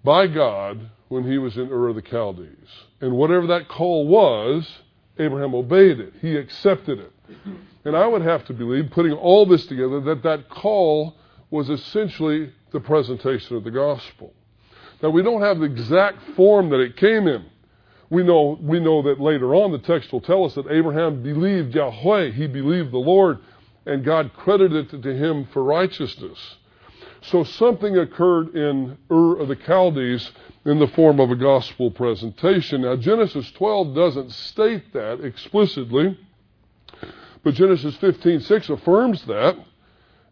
by 0.06 0.28
God 0.28 0.90
when 1.10 1.30
he 1.30 1.38
was 1.38 1.58
in 1.58 1.70
Ur 1.70 1.90
of 1.90 1.96
the 1.96 2.02
Chaldees. 2.02 2.70
And 3.02 3.12
whatever 3.12 3.46
that 3.48 3.68
call 3.68 4.08
was, 4.08 4.68
Abraham 5.20 5.54
obeyed 5.54 6.00
it. 6.00 6.14
He 6.22 6.38
accepted 6.38 7.00
it. 7.00 7.12
And 7.84 7.96
I 7.96 8.06
would 8.06 8.22
have 8.22 8.46
to 8.46 8.54
believe, 8.54 8.92
putting 8.92 9.14
all 9.14 9.46
this 9.46 9.66
together, 9.66 10.00
that 10.02 10.24
that 10.24 10.50
call 10.50 11.16
was 11.50 11.70
essentially 11.70 12.52
the 12.72 12.80
presentation 12.80 13.58
of 13.58 13.64
the 13.64 13.72
gospel. 13.72 14.34
Now, 15.02 15.10
we 15.10 15.24
don't 15.24 15.42
have 15.42 15.60
the 15.60 15.66
exact 15.66 16.22
form 16.36 16.70
that 16.70 16.80
it 16.80 16.96
came 16.96 17.28
in. 17.28 17.46
We 18.10 18.24
know, 18.24 18.60
we 18.62 18.80
know 18.80 19.02
that 19.04 19.20
later 19.20 19.56
on 19.56 19.72
the 19.72 19.80
text 19.80 20.12
will 20.12 20.22
tell 20.22 20.46
us 20.46 20.54
that 20.56 20.70
Abraham 20.70 21.24
believed 21.24 21.74
Yahweh. 21.74 22.32
He 22.32 22.46
believed 22.46 22.92
the 22.92 22.98
Lord, 22.98 23.40
and 23.86 24.04
God 24.04 24.32
credited 24.34 24.94
it 24.94 25.02
to 25.02 25.16
him 25.16 25.48
for 25.54 25.64
righteousness. 25.64 26.58
So 27.22 27.44
something 27.44 27.98
occurred 27.98 28.56
in 28.56 28.98
Ur 29.10 29.40
of 29.40 29.48
the 29.48 29.56
Chaldees 29.56 30.32
in 30.66 30.80
the 30.80 30.88
form 30.88 31.20
of 31.20 31.32
a 31.32 31.36
gospel 31.36 31.90
presentation. 31.90 32.82
Now, 32.82 32.96
Genesis 32.96 33.50
12 33.52 33.96
doesn't 33.96 34.32
state 34.32 34.94
that 34.94 35.24
explicitly, 35.24 36.18
but 37.44 37.54
Genesis 37.56 37.96
15:6 37.98 38.70
affirms 38.70 39.26
that, 39.26 39.58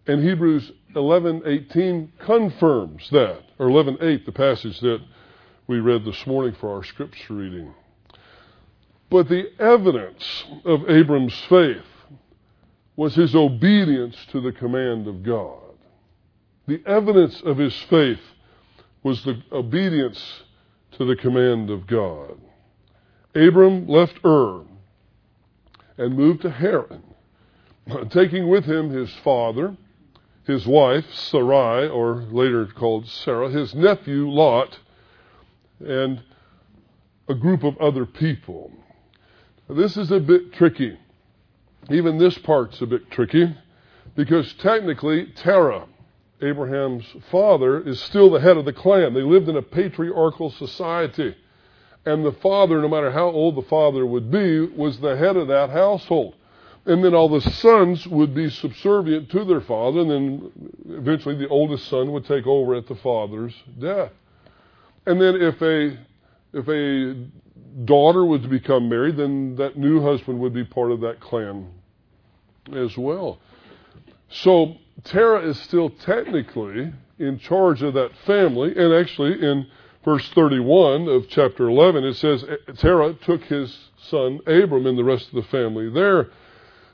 and 0.07 0.23
Hebrews 0.23 0.71
11:18 0.95 2.11
confirms 2.19 3.09
that, 3.09 3.43
or 3.57 3.67
11:8, 3.67 4.25
the 4.25 4.31
passage 4.31 4.79
that 4.79 5.01
we 5.67 5.79
read 5.79 6.03
this 6.05 6.25
morning 6.25 6.53
for 6.53 6.73
our 6.73 6.83
scripture 6.83 7.35
reading. 7.35 7.73
But 9.09 9.27
the 9.27 9.51
evidence 9.59 10.45
of 10.65 10.89
Abram's 10.89 11.39
faith 11.41 11.85
was 12.95 13.15
his 13.15 13.35
obedience 13.35 14.25
to 14.27 14.41
the 14.41 14.51
command 14.51 15.07
of 15.07 15.23
God. 15.23 15.75
The 16.67 16.81
evidence 16.85 17.41
of 17.41 17.57
his 17.57 17.75
faith 17.83 18.21
was 19.01 19.23
the 19.23 19.41
obedience 19.51 20.43
to 20.91 21.05
the 21.05 21.15
command 21.15 21.69
of 21.69 21.87
God. 21.87 22.37
Abram 23.33 23.87
left 23.87 24.19
Ur 24.25 24.65
and 25.99 26.15
moved 26.15 26.41
to 26.41 26.49
Haran, 26.49 27.03
taking 28.09 28.47
with 28.47 28.65
him 28.65 28.89
his 28.89 29.13
father, 29.23 29.77
his 30.45 30.65
wife, 30.65 31.05
Sarai, 31.13 31.87
or 31.87 32.23
later 32.31 32.65
called 32.65 33.07
Sarah, 33.07 33.49
his 33.49 33.75
nephew, 33.75 34.27
Lot, 34.29 34.79
and 35.79 36.23
a 37.27 37.35
group 37.35 37.63
of 37.63 37.77
other 37.77 38.07
people. 38.07 38.71
This 39.69 39.95
is 39.95 40.11
a 40.11 40.19
bit 40.19 40.53
tricky. 40.53 40.97
Even 41.91 42.17
this 42.17 42.37
part's 42.39 42.81
a 42.81 42.87
bit 42.87 43.11
tricky 43.11 43.55
because 44.15 44.53
technically 44.55 45.27
Terah 45.35 45.85
Abraham's 46.41 47.05
father, 47.29 47.81
is 47.81 47.99
still 47.99 48.29
the 48.29 48.39
head 48.39 48.57
of 48.57 48.65
the 48.65 48.73
clan. 48.73 49.13
They 49.13 49.21
lived 49.21 49.49
in 49.49 49.57
a 49.57 49.61
patriarchal 49.61 50.51
society. 50.51 51.35
And 52.05 52.25
the 52.25 52.31
father, 52.31 52.81
no 52.81 52.87
matter 52.87 53.11
how 53.11 53.29
old 53.29 53.55
the 53.55 53.67
father 53.69 54.05
would 54.05 54.31
be, 54.31 54.61
was 54.61 54.99
the 54.99 55.17
head 55.17 55.35
of 55.37 55.47
that 55.49 55.69
household. 55.69 56.35
And 56.85 57.03
then 57.03 57.13
all 57.13 57.29
the 57.29 57.41
sons 57.41 58.07
would 58.07 58.33
be 58.33 58.49
subservient 58.49 59.29
to 59.31 59.43
their 59.43 59.61
father, 59.61 59.99
and 59.99 60.09
then 60.09 60.51
eventually 60.89 61.35
the 61.35 61.49
oldest 61.49 61.87
son 61.87 62.11
would 62.13 62.25
take 62.25 62.47
over 62.47 62.73
at 62.73 62.87
the 62.87 62.95
father's 62.95 63.53
death. 63.79 64.11
And 65.05 65.21
then 65.21 65.35
if 65.35 65.61
a 65.61 65.97
if 66.53 66.67
a 66.67 67.27
daughter 67.85 68.25
was 68.25 68.41
to 68.41 68.47
become 68.47 68.89
married, 68.89 69.17
then 69.17 69.55
that 69.57 69.77
new 69.77 70.01
husband 70.01 70.39
would 70.39 70.53
be 70.53 70.63
part 70.63 70.91
of 70.91 71.01
that 71.01 71.19
clan 71.19 71.67
as 72.73 72.97
well. 72.97 73.39
So 74.29 74.75
Terah 75.03 75.47
is 75.47 75.59
still 75.59 75.89
technically 75.89 76.91
in 77.19 77.39
charge 77.39 77.83
of 77.83 77.93
that 77.95 78.11
family, 78.25 78.75
and 78.75 78.93
actually 78.93 79.33
in 79.45 79.67
verse 80.03 80.27
31 80.29 81.07
of 81.07 81.27
chapter 81.29 81.67
11, 81.67 82.03
it 82.03 82.15
says 82.15 82.43
Terah 82.77 83.13
took 83.13 83.43
his 83.43 83.89
son 83.97 84.39
Abram 84.47 84.85
and 84.85 84.97
the 84.97 85.03
rest 85.03 85.27
of 85.27 85.35
the 85.35 85.49
family 85.49 85.89
there. 85.89 86.29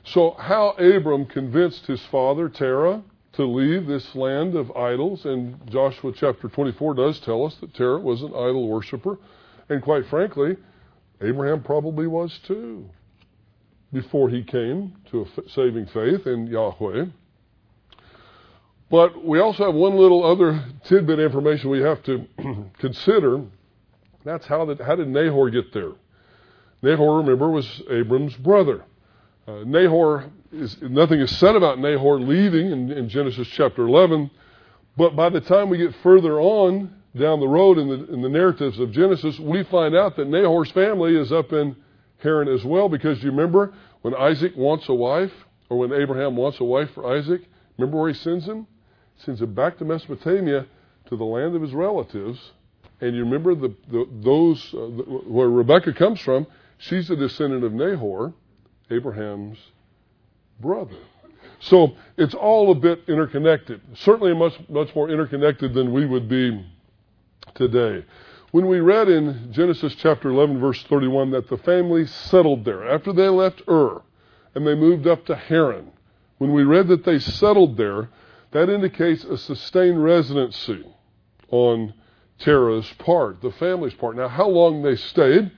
So, 0.04 0.36
how 0.38 0.70
Abram 0.70 1.26
convinced 1.26 1.86
his 1.86 2.04
father 2.06 2.48
Terah 2.48 3.02
to 3.32 3.44
leave 3.44 3.86
this 3.86 4.14
land 4.14 4.54
of 4.54 4.74
idols, 4.76 5.24
and 5.24 5.58
Joshua 5.70 6.12
chapter 6.14 6.48
24 6.48 6.94
does 6.94 7.20
tell 7.20 7.44
us 7.44 7.54
that 7.56 7.74
Terah 7.74 8.00
was 8.00 8.22
an 8.22 8.32
idol 8.34 8.68
worshiper, 8.68 9.18
and 9.68 9.82
quite 9.82 10.06
frankly, 10.06 10.56
Abraham 11.20 11.62
probably 11.62 12.06
was 12.06 12.38
too 12.46 12.88
before 13.92 14.28
he 14.28 14.42
came 14.42 14.94
to 15.10 15.22
a 15.22 15.50
saving 15.50 15.86
faith 15.86 16.26
in 16.26 16.46
Yahweh. 16.46 17.06
But 18.90 19.24
we 19.24 19.40
also 19.40 19.66
have 19.66 19.74
one 19.74 19.96
little 19.96 20.24
other 20.24 20.64
tidbit 20.84 21.18
information 21.18 21.70
we 21.70 21.80
have 21.80 22.02
to 22.04 22.26
consider. 22.78 23.42
That's 24.24 24.46
how, 24.46 24.64
did, 24.64 24.80
how 24.80 24.96
did 24.96 25.08
Nahor 25.08 25.50
get 25.50 25.72
there? 25.72 25.92
Nahor, 26.82 27.18
remember, 27.18 27.50
was 27.50 27.82
Abram's 27.90 28.36
brother. 28.36 28.84
Uh, 29.48 29.62
Nahor 29.64 30.30
is 30.52 30.76
nothing 30.82 31.20
is 31.20 31.36
said 31.38 31.56
about 31.56 31.78
Nahor 31.78 32.20
leaving 32.20 32.70
in, 32.70 32.92
in, 32.92 33.08
Genesis 33.08 33.48
chapter 33.48 33.86
11, 33.86 34.30
but 34.96 35.16
by 35.16 35.28
the 35.28 35.40
time 35.40 35.68
we 35.68 35.78
get 35.78 35.94
further 36.02 36.40
on 36.40 36.92
down 37.16 37.40
the 37.40 37.48
road 37.48 37.78
in 37.78 37.88
the, 37.88 38.12
in 38.12 38.22
the 38.22 38.28
narratives 38.28 38.78
of 38.78 38.92
Genesis, 38.92 39.38
we 39.38 39.64
find 39.64 39.96
out 39.96 40.16
that 40.16 40.28
Nahor's 40.28 40.70
family 40.72 41.16
is 41.16 41.32
up 41.32 41.52
in 41.52 41.76
Haran 42.18 42.48
as 42.48 42.64
well. 42.64 42.88
Because 42.88 43.22
you 43.22 43.30
remember 43.30 43.72
when 44.02 44.14
Isaac 44.14 44.54
wants 44.56 44.88
a 44.88 44.94
wife, 44.94 45.32
or 45.68 45.78
when 45.78 45.92
Abraham 45.92 46.36
wants 46.36 46.60
a 46.60 46.64
wife 46.64 46.90
for 46.94 47.16
Isaac, 47.16 47.42
remember 47.78 47.98
where 47.98 48.08
he 48.08 48.14
sends 48.14 48.44
him? 48.44 48.66
Sends 49.24 49.40
him 49.42 49.54
back 49.54 49.78
to 49.78 49.84
Mesopotamia 49.84 50.66
to 51.06 51.16
the 51.16 51.24
land 51.24 51.54
of 51.54 51.62
his 51.62 51.72
relatives. 51.72 52.52
And 53.00 53.14
you 53.14 53.24
remember 53.24 53.54
the, 53.54 53.74
the 53.90 54.08
those 54.22 54.62
uh, 54.72 54.78
the, 54.78 55.02
where 55.26 55.48
Rebecca 55.48 55.92
comes 55.92 56.20
from. 56.20 56.46
She's 56.78 57.10
a 57.10 57.16
descendant 57.16 57.64
of 57.64 57.72
Nahor, 57.72 58.32
Abraham's 58.90 59.58
brother. 60.60 60.96
So 61.60 61.94
it's 62.16 62.34
all 62.34 62.70
a 62.70 62.74
bit 62.74 63.02
interconnected. 63.08 63.80
Certainly 63.94 64.34
much 64.34 64.54
much 64.68 64.94
more 64.94 65.10
interconnected 65.10 65.74
than 65.74 65.92
we 65.92 66.06
would 66.06 66.28
be 66.28 66.64
today. 67.54 68.04
When 68.52 68.68
we 68.68 68.80
read 68.80 69.08
in 69.08 69.52
Genesis 69.52 69.94
chapter 69.96 70.30
11 70.30 70.60
verse 70.60 70.82
31 70.84 71.32
that 71.32 71.48
the 71.48 71.58
family 71.58 72.06
settled 72.06 72.64
there 72.64 72.88
after 72.88 73.12
they 73.12 73.28
left 73.28 73.62
Ur 73.68 74.02
and 74.54 74.66
they 74.66 74.74
moved 74.74 75.06
up 75.06 75.26
to 75.26 75.36
Haran. 75.36 75.92
When 76.38 76.52
we 76.52 76.64
read 76.64 76.88
that 76.88 77.04
they 77.04 77.18
settled 77.18 77.76
there, 77.76 78.08
that 78.52 78.68
indicates 78.68 79.24
a 79.24 79.36
sustained 79.36 80.02
residency 80.02 80.84
on 81.50 81.94
Terah's 82.38 82.90
part, 82.98 83.40
the 83.40 83.52
family's 83.52 83.94
part. 83.94 84.16
Now, 84.16 84.28
how 84.28 84.48
long 84.48 84.82
they 84.82 84.96
stayed, 84.96 85.50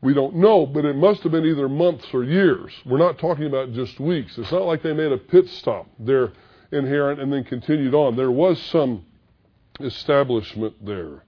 we 0.00 0.14
don't 0.14 0.36
know, 0.36 0.66
but 0.66 0.84
it 0.84 0.96
must 0.96 1.22
have 1.22 1.32
been 1.32 1.46
either 1.46 1.68
months 1.68 2.06
or 2.12 2.24
years. 2.24 2.72
We're 2.86 2.98
not 2.98 3.18
talking 3.18 3.46
about 3.46 3.72
just 3.72 3.98
weeks. 3.98 4.38
It's 4.38 4.52
not 4.52 4.62
like 4.62 4.82
they 4.82 4.92
made 4.92 5.12
a 5.12 5.18
pit 5.18 5.48
stop 5.48 5.86
there 5.98 6.32
in 6.70 6.86
Haran 6.86 7.20
and 7.20 7.32
then 7.32 7.44
continued 7.44 7.94
on. 7.94 8.16
There 8.16 8.30
was 8.30 8.60
some 8.60 9.04
establishment 9.80 10.84
there. 10.84 11.24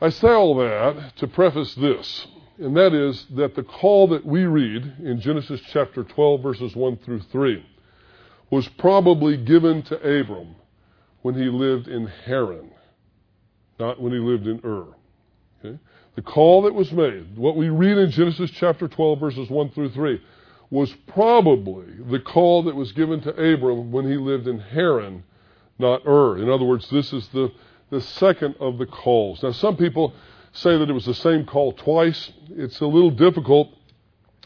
I 0.00 0.10
say 0.10 0.28
all 0.28 0.54
that 0.56 1.16
to 1.16 1.26
preface 1.26 1.74
this, 1.74 2.26
and 2.58 2.76
that 2.76 2.92
is 2.92 3.26
that 3.30 3.54
the 3.54 3.62
call 3.62 4.08
that 4.08 4.26
we 4.26 4.44
read 4.44 4.96
in 5.02 5.20
Genesis 5.20 5.60
chapter 5.72 6.04
12, 6.04 6.42
verses 6.42 6.76
1 6.76 6.98
through 6.98 7.20
3, 7.20 7.64
was 8.50 8.68
probably 8.68 9.36
given 9.36 9.82
to 9.82 9.96
Abram 9.96 10.54
when 11.22 11.34
he 11.34 11.46
lived 11.46 11.88
in 11.88 12.06
Haran, 12.06 12.70
not 13.78 14.00
when 14.00 14.12
he 14.12 14.18
lived 14.18 14.46
in 14.46 14.60
Ur. 14.64 14.86
Okay? 15.64 15.78
The 16.14 16.22
call 16.22 16.62
that 16.62 16.74
was 16.74 16.92
made, 16.92 17.36
what 17.36 17.56
we 17.56 17.68
read 17.68 17.98
in 17.98 18.10
Genesis 18.10 18.50
chapter 18.52 18.88
12, 18.88 19.20
verses 19.20 19.50
1 19.50 19.70
through 19.70 19.90
3, 19.90 20.22
was 20.70 20.92
probably 21.08 21.86
the 22.10 22.20
call 22.20 22.62
that 22.64 22.74
was 22.74 22.92
given 22.92 23.20
to 23.22 23.30
Abram 23.30 23.92
when 23.92 24.08
he 24.08 24.16
lived 24.16 24.48
in 24.48 24.58
Haran, 24.58 25.24
not 25.78 26.06
Ur. 26.06 26.38
In 26.38 26.48
other 26.48 26.64
words, 26.64 26.88
this 26.90 27.12
is 27.12 27.28
the, 27.28 27.52
the 27.90 28.00
second 28.00 28.56
of 28.60 28.78
the 28.78 28.86
calls. 28.86 29.42
Now, 29.42 29.52
some 29.52 29.76
people 29.76 30.14
say 30.52 30.78
that 30.78 30.88
it 30.88 30.92
was 30.92 31.04
the 31.04 31.14
same 31.14 31.44
call 31.44 31.72
twice. 31.72 32.32
It's 32.50 32.80
a 32.80 32.86
little 32.86 33.10
difficult 33.10 33.68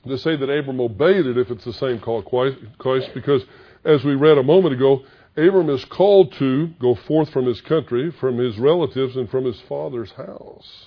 to 0.06 0.18
say 0.18 0.34
that 0.36 0.50
Abram 0.50 0.80
obeyed 0.80 1.26
it 1.26 1.38
if 1.38 1.50
it's 1.50 1.64
the 1.64 1.72
same 1.72 2.00
call 2.00 2.22
twice, 2.22 3.08
because 3.14 3.44
as 3.84 4.04
we 4.04 4.14
read 4.14 4.38
a 4.38 4.42
moment 4.42 4.74
ago, 4.74 5.04
Abram 5.36 5.70
is 5.70 5.84
called 5.86 6.32
to 6.34 6.68
go 6.80 6.94
forth 6.94 7.30
from 7.30 7.46
his 7.46 7.60
country, 7.60 8.10
from 8.10 8.38
his 8.38 8.58
relatives, 8.58 9.16
and 9.16 9.30
from 9.30 9.44
his 9.44 9.60
father's 9.62 10.10
house. 10.12 10.86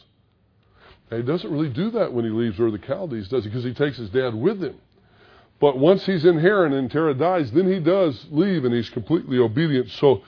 Now, 1.10 1.18
he 1.18 1.24
doesn't 1.24 1.52
really 1.52 1.70
do 1.70 1.92
that 1.92 2.14
when 2.14 2.26
he 2.26 2.32
leaves 2.32 2.60
Ur 2.60 2.72
the 2.72 2.80
Chaldees, 2.80 3.30
does 3.30 3.44
he? 3.44 3.50
Because 3.50 3.64
he 3.64 3.74
takes 3.74 3.98
his 3.98 4.10
dad 4.10 4.34
with 4.36 4.64
him. 4.64 4.76
But 5.60 5.78
once 5.78 6.06
he's 6.06 6.26
in 6.26 6.40
Haran 6.40 6.74
and 6.74 6.92
Terah 6.92 7.14
dies, 7.14 7.52
then 7.52 7.72
he 7.72 7.80
does 7.80 8.26
leave 8.32 8.66
and 8.66 8.74
he's 8.74 8.90
completely 8.90 9.38
obedient. 9.38 9.90
So 9.92 10.22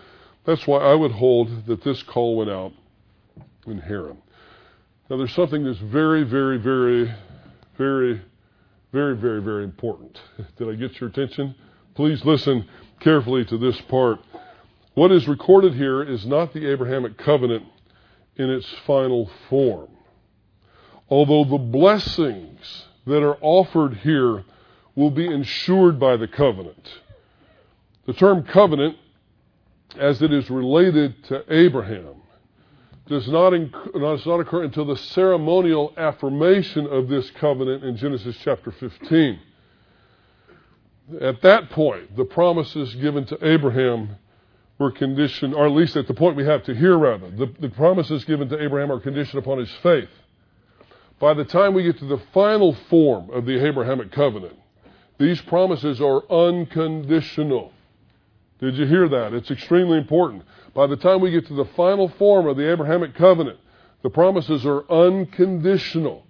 that's 0.46 0.66
why 0.66 0.78
I 0.78 0.94
would 0.94 1.12
hold 1.12 1.66
that 1.66 1.84
this 1.84 2.02
call 2.04 2.38
went 2.38 2.50
out 2.50 2.72
in 3.68 3.80
Haran. 3.80 4.18
Now, 5.10 5.18
there's 5.18 5.34
something 5.34 5.64
that's 5.64 5.80
very, 5.80 6.24
very, 6.24 6.58
very, 6.58 7.14
very, 7.78 8.22
very, 8.94 9.16
very, 9.18 9.42
very 9.42 9.64
important. 9.64 10.20
Did 10.58 10.70
I 10.70 10.76
get 10.76 11.00
your 11.02 11.10
attention? 11.10 11.54
Please 11.96 12.26
listen 12.26 12.68
carefully 13.00 13.46
to 13.46 13.58
this 13.58 13.80
part. 13.82 14.20
What 14.96 15.14
is 15.14 15.30
recorded 15.30 15.74
here 15.74 16.04
is 16.04 16.26
not 16.26 16.54
the 16.54 16.70
Abrahamic 16.70 17.18
covenant 17.18 17.66
in 18.36 18.50
its 18.50 18.68
final 18.86 19.32
form. 19.50 19.90
Although 21.10 21.46
the 21.46 21.64
blessings 21.64 22.86
that 23.08 23.24
are 23.24 23.38
offered 23.40 23.96
here 23.98 24.44
will 24.96 25.10
be 25.10 25.26
ensured 25.26 25.98
by 25.98 26.18
the 26.18 26.28
covenant. 26.28 27.00
The 28.08 28.14
term 28.14 28.44
covenant, 28.44 28.98
as 29.98 30.22
it 30.22 30.34
is 30.34 30.50
related 30.50 31.24
to 31.26 31.46
Abraham, 31.54 32.16
does 33.08 33.28
not, 33.30 33.52
does 33.52 34.26
not 34.26 34.40
occur 34.42 34.64
until 34.64 34.86
the 34.86 34.98
ceremonial 34.98 35.94
affirmation 35.96 36.88
of 36.88 37.08
this 37.08 37.32
covenant 37.32 37.84
in 37.84 37.96
Genesis 37.96 38.36
chapter 38.44 38.72
15. 38.72 39.40
At 41.22 41.42
that 41.42 41.70
point, 41.70 42.16
the 42.16 42.26
promises 42.26 42.96
given 42.96 43.26
to 43.28 43.48
Abraham 43.48 44.18
were 44.80 44.92
conditioned, 44.92 45.54
or 45.54 45.66
at 45.66 45.72
least 45.72 45.96
at 45.96 46.08
the 46.08 46.14
point 46.14 46.36
we 46.36 46.46
have 46.46 46.64
to 46.64 46.76
hear, 46.76 46.98
rather, 46.98 47.30
the, 47.30 47.54
the 47.60 47.70
promises 47.70 48.26
given 48.26 48.50
to 48.50 48.62
Abraham 48.62 48.92
are 48.92 49.00
conditioned 49.00 49.42
upon 49.42 49.60
his 49.60 49.72
faith. 49.84 50.10
By 51.20 51.34
the 51.34 51.46
time 51.46 51.74
we 51.74 51.84
get 51.84 52.00
to 52.00 52.06
the 52.06 52.22
final 52.34 52.74
form 52.90 53.30
of 53.30 53.46
the 53.46 53.66
Abrahamic 53.66 54.12
covenant, 54.12 54.58
these 55.18 55.40
promises 55.42 56.02
are 56.02 56.30
unconditional. 56.30 57.72
Did 58.60 58.76
you 58.76 58.86
hear 58.86 59.08
that? 59.08 59.34
It's 59.34 59.52
extremely 59.52 59.98
important. 59.98 60.44
By 60.74 60.88
the 60.88 60.98
time 60.98 61.22
we 61.22 61.32
get 61.32 61.48
to 61.48 61.54
the 61.54 61.66
final 61.78 62.10
form 62.10 62.48
of 62.48 62.58
the 62.58 62.70
Abrahamic 62.70 63.16
covenant, 63.16 63.60
the 64.02 64.10
promises 64.10 64.66
are 64.66 64.90
unconditional. 64.92 66.26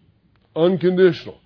Unconditional. 0.55 1.39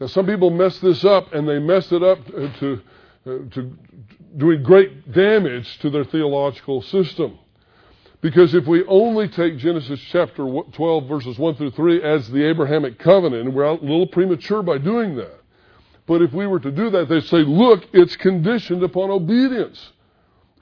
Now, 0.00 0.06
some 0.06 0.26
people 0.26 0.50
mess 0.50 0.78
this 0.78 1.04
up, 1.04 1.34
and 1.34 1.46
they 1.46 1.58
mess 1.58 1.92
it 1.92 2.02
up 2.02 2.26
to, 2.26 2.80
uh, 3.26 3.30
to 3.50 3.78
doing 4.36 4.62
great 4.62 5.12
damage 5.12 5.78
to 5.80 5.90
their 5.90 6.04
theological 6.04 6.80
system. 6.80 7.38
Because 8.22 8.54
if 8.54 8.66
we 8.66 8.84
only 8.86 9.28
take 9.28 9.58
Genesis 9.58 10.00
chapter 10.10 10.44
12, 10.72 11.06
verses 11.06 11.38
1 11.38 11.54
through 11.56 11.70
3 11.72 12.02
as 12.02 12.30
the 12.30 12.44
Abrahamic 12.44 12.98
covenant, 12.98 13.52
we're 13.52 13.64
a 13.64 13.74
little 13.74 14.06
premature 14.06 14.62
by 14.62 14.78
doing 14.78 15.16
that. 15.16 15.40
But 16.06 16.22
if 16.22 16.32
we 16.32 16.46
were 16.46 16.60
to 16.60 16.70
do 16.70 16.90
that, 16.90 17.08
they 17.08 17.20
say, 17.20 17.38
look, 17.38 17.84
it's 17.92 18.16
conditioned 18.16 18.82
upon 18.82 19.10
obedience. 19.10 19.92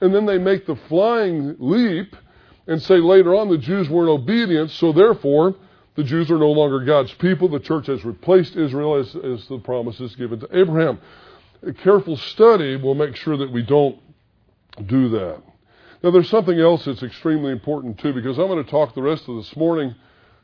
And 0.01 0.13
then 0.13 0.25
they 0.25 0.37
make 0.37 0.65
the 0.65 0.75
flying 0.87 1.55
leap 1.59 2.15
and 2.67 2.81
say 2.81 2.97
later 2.97 3.35
on 3.35 3.49
the 3.49 3.57
Jews 3.57 3.89
weren't 3.89 4.09
obedient, 4.09 4.71
so 4.71 4.93
therefore 4.93 5.55
the 5.99 6.05
Jews 6.05 6.31
are 6.31 6.37
no 6.37 6.51
longer 6.51 6.79
God's 6.79 7.11
people. 7.15 7.49
The 7.49 7.59
church 7.59 7.87
has 7.87 8.05
replaced 8.05 8.55
Israel 8.55 8.95
as, 8.95 9.13
as 9.17 9.45
the 9.49 9.57
promises 9.57 10.15
given 10.15 10.39
to 10.39 10.47
Abraham. 10.57 10.97
A 11.61 11.73
careful 11.73 12.15
study 12.15 12.77
will 12.77 12.95
make 12.95 13.17
sure 13.17 13.35
that 13.35 13.51
we 13.51 13.63
don't 13.63 13.99
do 14.85 15.09
that. 15.09 15.41
Now, 16.01 16.11
there's 16.11 16.29
something 16.29 16.57
else 16.57 16.85
that's 16.85 17.03
extremely 17.03 17.51
important 17.51 17.99
too, 17.99 18.13
because 18.13 18.37
I'm 18.37 18.47
going 18.47 18.63
to 18.63 18.71
talk 18.71 18.95
the 18.95 19.01
rest 19.01 19.27
of 19.27 19.35
this 19.35 19.53
morning, 19.57 19.93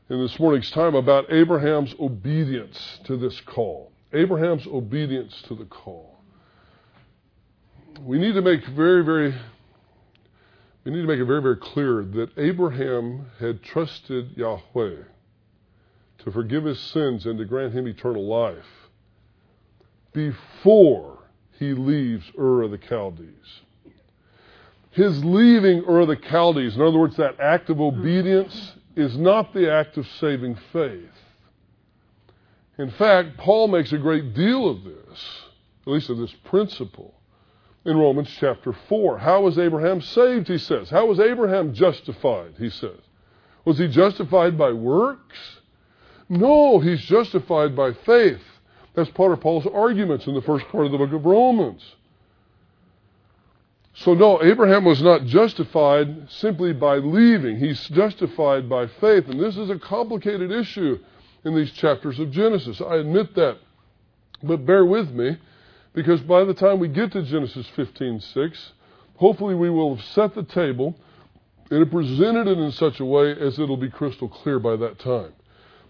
in 0.10 0.22
this 0.22 0.38
morning's 0.38 0.70
time, 0.72 0.94
about 0.94 1.32
Abraham's 1.32 1.96
obedience 2.02 3.00
to 3.06 3.16
this 3.16 3.40
call. 3.40 3.94
Abraham's 4.12 4.68
obedience 4.68 5.42
to 5.44 5.56
the 5.56 5.64
call. 5.64 6.20
We 8.02 8.20
need 8.20 8.34
to 8.34 8.42
make 8.42 8.66
very, 8.68 9.06
very, 9.06 9.34
we 10.84 10.92
need 10.92 11.04
to 11.04 11.08
make 11.08 11.22
it 11.22 11.26
very, 11.26 11.42
very 11.42 11.56
clear 11.56 12.04
that 12.04 12.38
Abraham 12.38 13.28
had 13.40 13.64
trusted 13.64 14.36
Yahweh 14.36 14.96
to 16.26 16.32
forgive 16.32 16.66
his 16.66 16.80
sins 16.80 17.26
and 17.26 17.38
to 17.38 17.46
grant 17.46 17.74
him 17.74 17.88
eternal 17.88 18.26
life 18.26 18.66
before 20.12 21.20
he 21.60 21.74
leaves 21.74 22.26
Ur 22.38 22.64
of 22.64 22.72
the 22.72 22.80
Chaldees. 22.80 23.62
His 24.90 25.24
leaving 25.24 25.84
Ur 25.88 26.02
of 26.02 26.08
the 26.08 26.16
Chaldees, 26.18 26.76
in 26.76 26.82
other 26.82 26.98
words, 26.98 27.16
that 27.18 27.40
act 27.40 27.70
of 27.70 27.80
obedience, 27.80 28.74
is 28.96 29.18
not 29.18 29.54
the 29.54 29.72
act 29.72 29.98
of 29.98 30.08
saving 30.20 30.58
faith. 30.74 31.10
In 32.78 32.90
fact, 32.90 33.38
Paul 33.38 33.68
makes 33.68 33.94
a 33.94 33.98
great 33.98 34.34
deal 34.34 34.68
of 34.68 34.84
this, 34.84 35.44
at 35.86 35.94
least 35.94 36.10
of 36.10 36.18
this 36.18 36.34
principle, 36.46 37.14
in 37.86 37.98
Romans 37.98 38.30
chapter 38.40 38.74
4. 38.74 39.20
How 39.20 39.42
was 39.42 39.60
Abraham 39.60 40.02
saved, 40.02 40.48
he 40.48 40.58
says? 40.58 40.90
How 40.90 41.06
was 41.06 41.20
Abraham 41.20 41.74
justified, 41.74 42.56
he 42.58 42.70
says? 42.70 43.00
Was 43.64 43.78
he 43.78 43.88
justified 43.88 44.58
by 44.58 44.72
works? 44.72 45.60
No, 46.30 46.80
he's 46.80 47.02
justified 47.02 47.76
by 47.76 47.94
faith. 47.94 48.42
That's 48.96 49.10
part 49.12 49.32
of 49.32 49.42
Paul's 49.42 49.68
arguments 49.68 50.26
in 50.26 50.34
the 50.34 50.42
first 50.42 50.68
part 50.70 50.86
of 50.86 50.92
the 50.92 50.98
book 50.98 51.14
of 51.14 51.26
Romans. 51.26 51.84
So, 53.94 54.14
no, 54.14 54.42
Abraham 54.44 54.84
was 54.84 55.02
not 55.02 55.26
justified 55.26 56.30
simply 56.30 56.74
by 56.74 56.98
leaving. 56.98 57.58
He's 57.58 57.88
justified 57.90 58.68
by 58.68 58.88
faith. 58.88 59.28
And 59.30 59.40
this 59.40 59.56
is 59.56 59.70
a 59.70 59.80
complicated 59.80 60.52
issue 60.52 61.00
in 61.46 61.56
these 61.56 61.72
chapters 61.72 62.20
of 62.20 62.32
Genesis. 62.32 62.82
I 62.82 62.96
admit 62.98 63.36
that. 63.36 63.58
But 64.44 64.66
bear 64.66 64.84
with 64.86 65.12
me, 65.12 65.38
because 65.94 66.22
by 66.22 66.44
the 66.44 66.54
time 66.54 66.80
we 66.80 66.90
get 66.90 67.14
to 67.14 67.24
Genesis 67.24 67.68
15:6, 67.76 68.72
hopefully 69.16 69.56
we 69.56 69.70
will 69.70 69.96
have 69.96 70.06
set 70.06 70.36
the 70.36 70.44
table 70.44 70.96
and 71.70 71.80
have 71.80 71.92
presented 71.92 72.48
it 72.48 72.58
in 72.58 72.72
such 72.72 73.00
a 73.00 73.06
way 73.06 73.32
as 73.32 73.60
it'll 73.60 73.78
be 73.78 73.90
crystal 73.90 74.28
clear 74.28 74.60
by 74.60 74.76
that 74.76 75.00
time. 75.00 75.32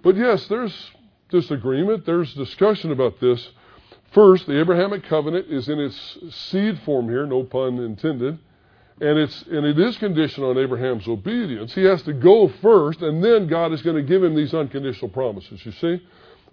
But 0.06 0.18
yes, 0.18 0.46
there's 0.46 0.92
disagreement, 1.30 2.06
there's 2.06 2.32
discussion 2.36 2.92
about 2.92 3.20
this. 3.20 3.50
First, 4.12 4.46
the 4.46 4.60
Abrahamic 4.60 5.04
covenant 5.06 5.48
is 5.50 5.68
in 5.68 5.80
its 5.80 6.20
seed 6.30 6.80
form 6.86 7.10
here, 7.10 7.26
no 7.26 7.42
pun 7.42 7.80
intended, 7.80 8.38
and 9.02 9.18
it's 9.18 9.42
and 9.48 9.66
it 9.66 9.80
is 9.80 9.98
conditioned 9.98 10.46
on 10.46 10.60
Abraham's 10.60 11.08
obedience. 11.08 11.74
He 11.74 11.86
has 11.86 12.04
to 12.04 12.14
go 12.14 12.50
first, 12.62 13.02
and 13.02 13.24
then 13.24 13.48
God 13.48 13.74
is 13.74 13.82
going 13.82 13.96
to 13.96 14.04
give 14.04 14.24
him 14.24 14.36
these 14.36 14.54
unconditional 14.54 15.10
promises. 15.10 15.66
You 15.66 15.72
see, 15.72 16.00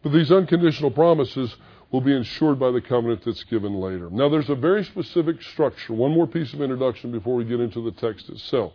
but 0.03 0.13
these 0.13 0.33
unconditional 0.33 0.91
promises 0.91 1.55
will 1.91 2.01
be 2.01 2.17
ensured 2.17 2.59
by 2.59 2.71
the 2.71 2.81
covenant 2.81 3.23
that's 3.23 3.45
given 3.45 3.75
later. 3.75 4.09
Now, 4.09 4.31
there's 4.31 4.49
a 4.49 4.55
very 4.55 4.83
specific 4.83 5.43
structure. 5.43 5.93
One 5.93 6.13
more 6.13 6.27
piece 6.27 6.55
of 6.55 6.63
introduction 6.63 7.13
before 7.13 7.35
we 7.35 7.45
get 7.45 7.61
into 7.61 7.85
the 7.85 7.93
text 7.93 8.31
itself. 8.31 8.73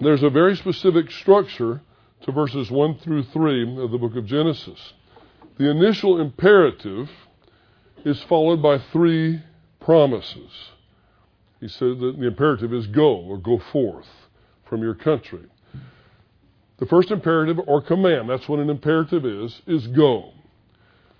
There's 0.00 0.22
a 0.22 0.30
very 0.30 0.56
specific 0.56 1.10
structure 1.10 1.82
to 2.24 2.32
verses 2.32 2.70
1 2.70 2.98
through 2.98 3.24
3 3.24 3.82
of 3.82 3.90
the 3.90 3.98
book 3.98 4.16
of 4.16 4.26
Genesis. 4.26 4.92
The 5.58 5.70
initial 5.70 6.20
imperative 6.20 7.10
is 8.04 8.22
followed 8.24 8.62
by 8.62 8.78
three 8.78 9.40
promises. 9.80 10.50
He 11.60 11.68
said 11.68 11.98
that 12.00 12.16
the 12.18 12.26
imperative 12.26 12.72
is 12.72 12.86
go 12.86 13.16
or 13.16 13.38
go 13.38 13.58
forth 13.58 14.08
from 14.68 14.82
your 14.82 14.94
country. 14.94 15.44
The 16.78 16.86
first 16.86 17.10
imperative 17.10 17.60
or 17.66 17.80
command, 17.82 18.28
that's 18.28 18.48
what 18.48 18.58
an 18.58 18.70
imperative 18.70 19.24
is, 19.24 19.60
is 19.66 19.86
go. 19.88 20.32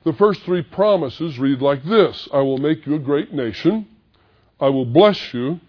The 0.05 0.13
first 0.15 0.43
three 0.43 0.63
promises 0.63 1.39
read 1.39 1.63
like 1.63 1.85
this 1.85 2.29
I 2.33 2.39
will 2.39 2.59
make 2.59 2.87
you 2.87 2.95
a 2.97 3.01
great 3.01 3.33
nation, 3.33 3.87
I 4.61 4.69
will 4.69 4.87
bless 4.87 5.33
you, 5.33 5.61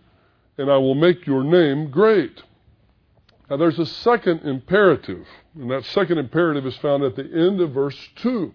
and 0.57 0.71
I 0.71 0.77
will 0.77 0.95
make 0.95 1.27
your 1.27 1.43
name 1.43 1.91
great. 1.91 2.41
Now, 3.49 3.57
there's 3.57 3.79
a 3.79 3.85
second 3.85 4.41
imperative, 4.43 5.27
and 5.55 5.69
that 5.71 5.85
second 5.85 6.17
imperative 6.17 6.65
is 6.65 6.77
found 6.77 7.03
at 7.03 7.15
the 7.15 7.23
end 7.23 7.59
of 7.61 7.71
verse 7.71 7.97
2. 8.17 8.53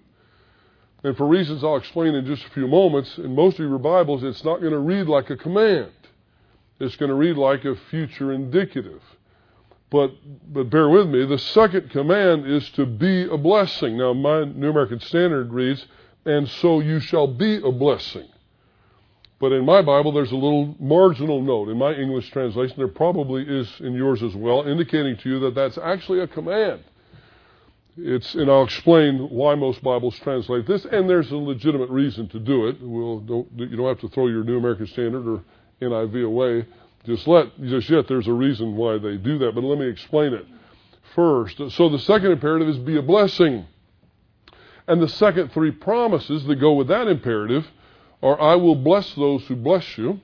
And 1.04 1.16
for 1.16 1.26
reasons 1.26 1.62
I'll 1.62 1.76
explain 1.76 2.14
in 2.14 2.26
just 2.26 2.44
a 2.44 2.50
few 2.50 2.66
moments, 2.66 3.18
in 3.18 3.34
most 3.34 3.60
of 3.60 3.68
your 3.68 3.78
Bibles, 3.78 4.24
it's 4.24 4.44
not 4.44 4.60
going 4.60 4.72
to 4.72 4.78
read 4.78 5.06
like 5.06 5.30
a 5.30 5.36
command. 5.36 5.92
it's 6.80 6.96
going 6.96 7.10
to 7.10 7.14
read 7.14 7.36
like 7.36 7.64
a 7.64 7.76
future 7.90 8.32
indicative. 8.32 9.02
But, 9.90 10.12
but 10.52 10.70
bear 10.70 10.88
with 10.88 11.08
me, 11.08 11.24
the 11.24 11.38
second 11.38 11.90
command 11.90 12.46
is 12.46 12.68
to 12.70 12.84
be 12.84 13.24
a 13.24 13.38
blessing. 13.38 13.96
Now, 13.96 14.12
my 14.12 14.44
New 14.44 14.70
American 14.70 15.00
Standard 15.00 15.52
reads, 15.52 15.86
and 16.24 16.48
so 16.48 16.80
you 16.80 17.00
shall 17.00 17.26
be 17.26 17.56
a 17.56 17.72
blessing. 17.72 18.28
But 19.40 19.52
in 19.52 19.64
my 19.64 19.82
Bible, 19.82 20.12
there's 20.12 20.32
a 20.32 20.36
little 20.36 20.74
marginal 20.80 21.40
note. 21.40 21.68
In 21.68 21.78
my 21.78 21.94
English 21.94 22.30
translation, 22.30 22.74
there 22.76 22.88
probably 22.88 23.44
is 23.44 23.68
in 23.80 23.94
yours 23.94 24.22
as 24.22 24.34
well, 24.34 24.66
indicating 24.66 25.16
to 25.18 25.28
you 25.28 25.40
that 25.40 25.54
that's 25.54 25.78
actually 25.78 26.20
a 26.20 26.26
command. 26.26 26.82
It's, 27.96 28.34
and 28.34 28.50
I'll 28.50 28.64
explain 28.64 29.28
why 29.30 29.54
most 29.54 29.82
Bibles 29.82 30.18
translate 30.20 30.66
this, 30.66 30.84
and 30.84 31.08
there's 31.08 31.30
a 31.30 31.36
legitimate 31.36 31.90
reason 31.90 32.28
to 32.28 32.40
do 32.40 32.66
it. 32.68 32.78
We'll, 32.80 33.20
don't, 33.20 33.48
you 33.56 33.76
don't 33.76 33.88
have 33.88 34.00
to 34.00 34.08
throw 34.08 34.26
your 34.26 34.44
New 34.44 34.58
American 34.58 34.86
Standard 34.86 35.26
or 35.26 35.42
NIV 35.80 36.24
away 36.24 36.66
just 37.08 37.26
let 37.26 37.58
just 37.62 37.88
yet. 37.88 38.06
There's 38.06 38.28
a 38.28 38.32
reason 38.32 38.76
why 38.76 38.98
they 38.98 39.16
do 39.16 39.38
that, 39.38 39.54
but 39.54 39.64
let 39.64 39.78
me 39.78 39.88
explain 39.88 40.34
it 40.34 40.44
first. 41.14 41.56
So 41.70 41.88
the 41.88 41.98
second 42.00 42.32
imperative 42.32 42.68
is 42.68 42.78
be 42.78 42.98
a 42.98 43.02
blessing, 43.02 43.66
and 44.86 45.00
the 45.00 45.08
second 45.08 45.52
three 45.52 45.70
promises 45.70 46.44
that 46.44 46.56
go 46.56 46.74
with 46.74 46.88
that 46.88 47.08
imperative 47.08 47.66
are: 48.22 48.40
I 48.40 48.56
will 48.56 48.76
bless 48.76 49.14
those 49.14 49.46
who 49.46 49.56
bless 49.56 49.98
you, 49.98 50.20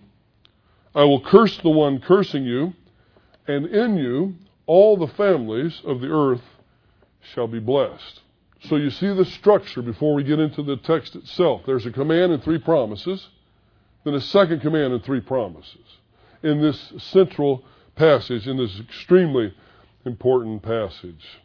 I 0.95 1.05
will 1.05 1.21
curse 1.21 1.59
the 1.59 1.71
one 1.71 2.01
cursing 2.01 2.45
you, 2.45 2.75
and 3.47 3.67
in 3.67 3.97
you 3.97 4.35
all 4.67 4.97
the 4.97 5.09
families 5.09 5.81
of 5.85 6.01
the 6.01 6.09
earth 6.09 6.43
shall 7.21 7.47
be 7.47 7.59
blessed. 7.59 8.21
So 8.69 8.77
you 8.77 8.91
see 8.91 9.13
the 9.13 9.25
structure 9.25 9.83
before 9.83 10.15
we 10.15 10.25
get 10.25 10.39
into 10.39 10.63
the 10.63 10.77
text 10.77 11.17
itself. 11.17 11.63
There's 11.67 11.85
a 11.85 11.91
command 11.91 12.33
and 12.33 12.43
three 12.43 12.59
promises, 12.59 13.29
then 14.05 14.15
a 14.15 14.21
second 14.21 14.61
command 14.61 14.95
and 14.95 15.05
three 15.05 15.21
promises 15.21 15.99
in 16.43 16.61
this 16.61 16.93
central 16.99 17.65
passage, 17.97 18.47
in 18.47 18.57
this 18.57 18.79
extremely 18.81 19.55
important 20.05 20.63
passage. 20.63 21.41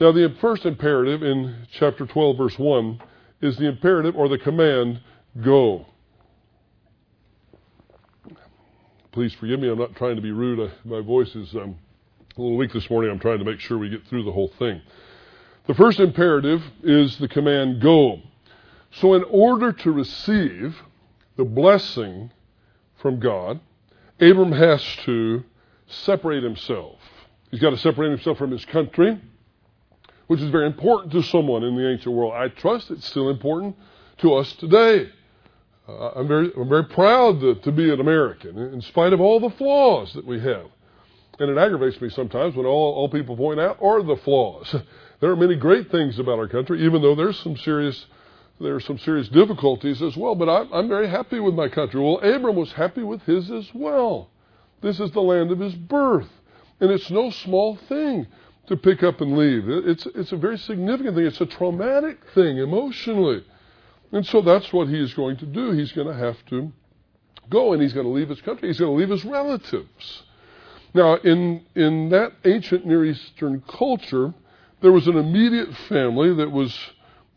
Now, 0.00 0.12
the 0.12 0.34
first 0.40 0.66
imperative 0.66 1.22
in 1.22 1.66
chapter 1.70 2.06
12, 2.06 2.36
verse 2.36 2.58
1, 2.58 3.00
is 3.40 3.56
the 3.56 3.68
imperative 3.68 4.16
or 4.16 4.28
the 4.28 4.38
command 4.38 5.00
go. 5.40 5.86
Please 9.12 9.34
forgive 9.34 9.60
me, 9.60 9.68
I'm 9.68 9.78
not 9.78 9.94
trying 9.96 10.16
to 10.16 10.22
be 10.22 10.32
rude. 10.32 10.72
my 10.84 11.00
voice 11.00 11.34
is 11.34 11.54
um, 11.54 11.76
a 12.36 12.40
little 12.40 12.56
weak 12.56 12.72
this 12.72 12.88
morning. 12.88 13.10
I'm 13.10 13.18
trying 13.18 13.38
to 13.38 13.44
make 13.44 13.60
sure 13.60 13.76
we 13.76 13.90
get 13.90 14.06
through 14.06 14.24
the 14.24 14.32
whole 14.32 14.52
thing. 14.58 14.80
The 15.66 15.74
first 15.74 16.00
imperative 16.00 16.62
is 16.82 17.18
the 17.18 17.28
command 17.28 17.80
go. 17.80 18.20
So, 18.92 19.14
in 19.14 19.24
order 19.24 19.72
to 19.72 19.92
receive 19.92 20.76
the 21.36 21.44
blessing 21.44 22.30
from 23.00 23.20
God, 23.20 23.60
Abram 24.20 24.52
has 24.52 24.82
to 25.04 25.44
separate 25.86 26.42
himself. 26.42 26.98
He's 27.50 27.60
got 27.60 27.70
to 27.70 27.78
separate 27.78 28.10
himself 28.10 28.38
from 28.38 28.50
his 28.50 28.64
country, 28.64 29.20
which 30.26 30.40
is 30.40 30.50
very 30.50 30.66
important 30.66 31.12
to 31.12 31.22
someone 31.22 31.64
in 31.64 31.76
the 31.76 31.88
ancient 31.88 32.14
world. 32.14 32.32
I 32.34 32.48
trust 32.48 32.90
it's 32.90 33.06
still 33.06 33.28
important 33.28 33.76
to 34.18 34.34
us 34.34 34.52
today. 34.54 35.10
I'm 36.16 36.28
very, 36.28 36.50
I'm 36.56 36.68
very 36.68 36.84
proud 36.84 37.40
to, 37.40 37.54
to 37.56 37.72
be 37.72 37.92
an 37.92 38.00
American, 38.00 38.58
in 38.58 38.80
spite 38.82 39.12
of 39.12 39.20
all 39.20 39.40
the 39.40 39.50
flaws 39.50 40.12
that 40.14 40.26
we 40.26 40.40
have. 40.40 40.66
And 41.38 41.50
it 41.50 41.58
aggravates 41.58 42.00
me 42.00 42.10
sometimes 42.10 42.54
when 42.54 42.66
all, 42.66 42.94
all 42.94 43.08
people 43.08 43.36
point 43.36 43.58
out 43.58 43.78
are 43.82 44.02
the 44.02 44.16
flaws. 44.16 44.74
There 45.22 45.30
are 45.30 45.36
many 45.36 45.54
great 45.54 45.88
things 45.92 46.18
about 46.18 46.40
our 46.40 46.48
country, 46.48 46.84
even 46.84 47.00
though 47.00 47.14
there's 47.14 47.38
some 47.38 47.56
serious 47.56 48.06
there 48.60 48.74
are 48.74 48.80
some 48.80 48.98
serious 48.98 49.28
difficulties 49.28 50.02
as 50.02 50.16
well. 50.16 50.34
But 50.34 50.48
I'm, 50.48 50.72
I'm 50.72 50.88
very 50.88 51.08
happy 51.08 51.38
with 51.38 51.54
my 51.54 51.68
country. 51.68 52.00
Well, 52.00 52.18
Abram 52.18 52.56
was 52.56 52.72
happy 52.72 53.04
with 53.04 53.22
his 53.22 53.48
as 53.48 53.68
well. 53.72 54.30
This 54.80 54.98
is 54.98 55.12
the 55.12 55.20
land 55.20 55.52
of 55.52 55.60
his 55.60 55.74
birth, 55.74 56.28
and 56.80 56.90
it's 56.90 57.08
no 57.08 57.30
small 57.30 57.76
thing 57.88 58.26
to 58.66 58.76
pick 58.76 59.04
up 59.04 59.20
and 59.20 59.36
leave. 59.36 59.68
It's 59.68 60.06
it's 60.06 60.32
a 60.32 60.36
very 60.36 60.58
significant 60.58 61.16
thing. 61.16 61.26
It's 61.26 61.40
a 61.40 61.46
traumatic 61.46 62.18
thing 62.34 62.58
emotionally, 62.58 63.44
and 64.12 64.26
so 64.26 64.42
that's 64.42 64.72
what 64.72 64.88
he's 64.88 65.14
going 65.14 65.38
to 65.38 65.46
do. 65.46 65.72
He's 65.72 65.92
going 65.92 66.06
to 66.06 66.14
have 66.14 66.36
to 66.46 66.72
go, 67.50 67.72
and 67.72 67.82
he's 67.82 67.92
going 67.92 68.06
to 68.06 68.12
leave 68.12 68.28
his 68.28 68.40
country. 68.42 68.68
He's 68.68 68.78
going 68.78 68.92
to 68.92 68.98
leave 68.98 69.10
his 69.10 69.24
relatives. 69.24 70.22
Now, 70.94 71.16
in 71.16 71.64
in 71.74 72.10
that 72.10 72.32
ancient 72.44 72.86
Near 72.86 73.04
Eastern 73.04 73.62
culture, 73.62 74.34
there 74.82 74.92
was 74.92 75.08
an 75.08 75.16
immediate 75.16 75.74
family 75.88 76.34
that 76.34 76.50
was 76.50 76.78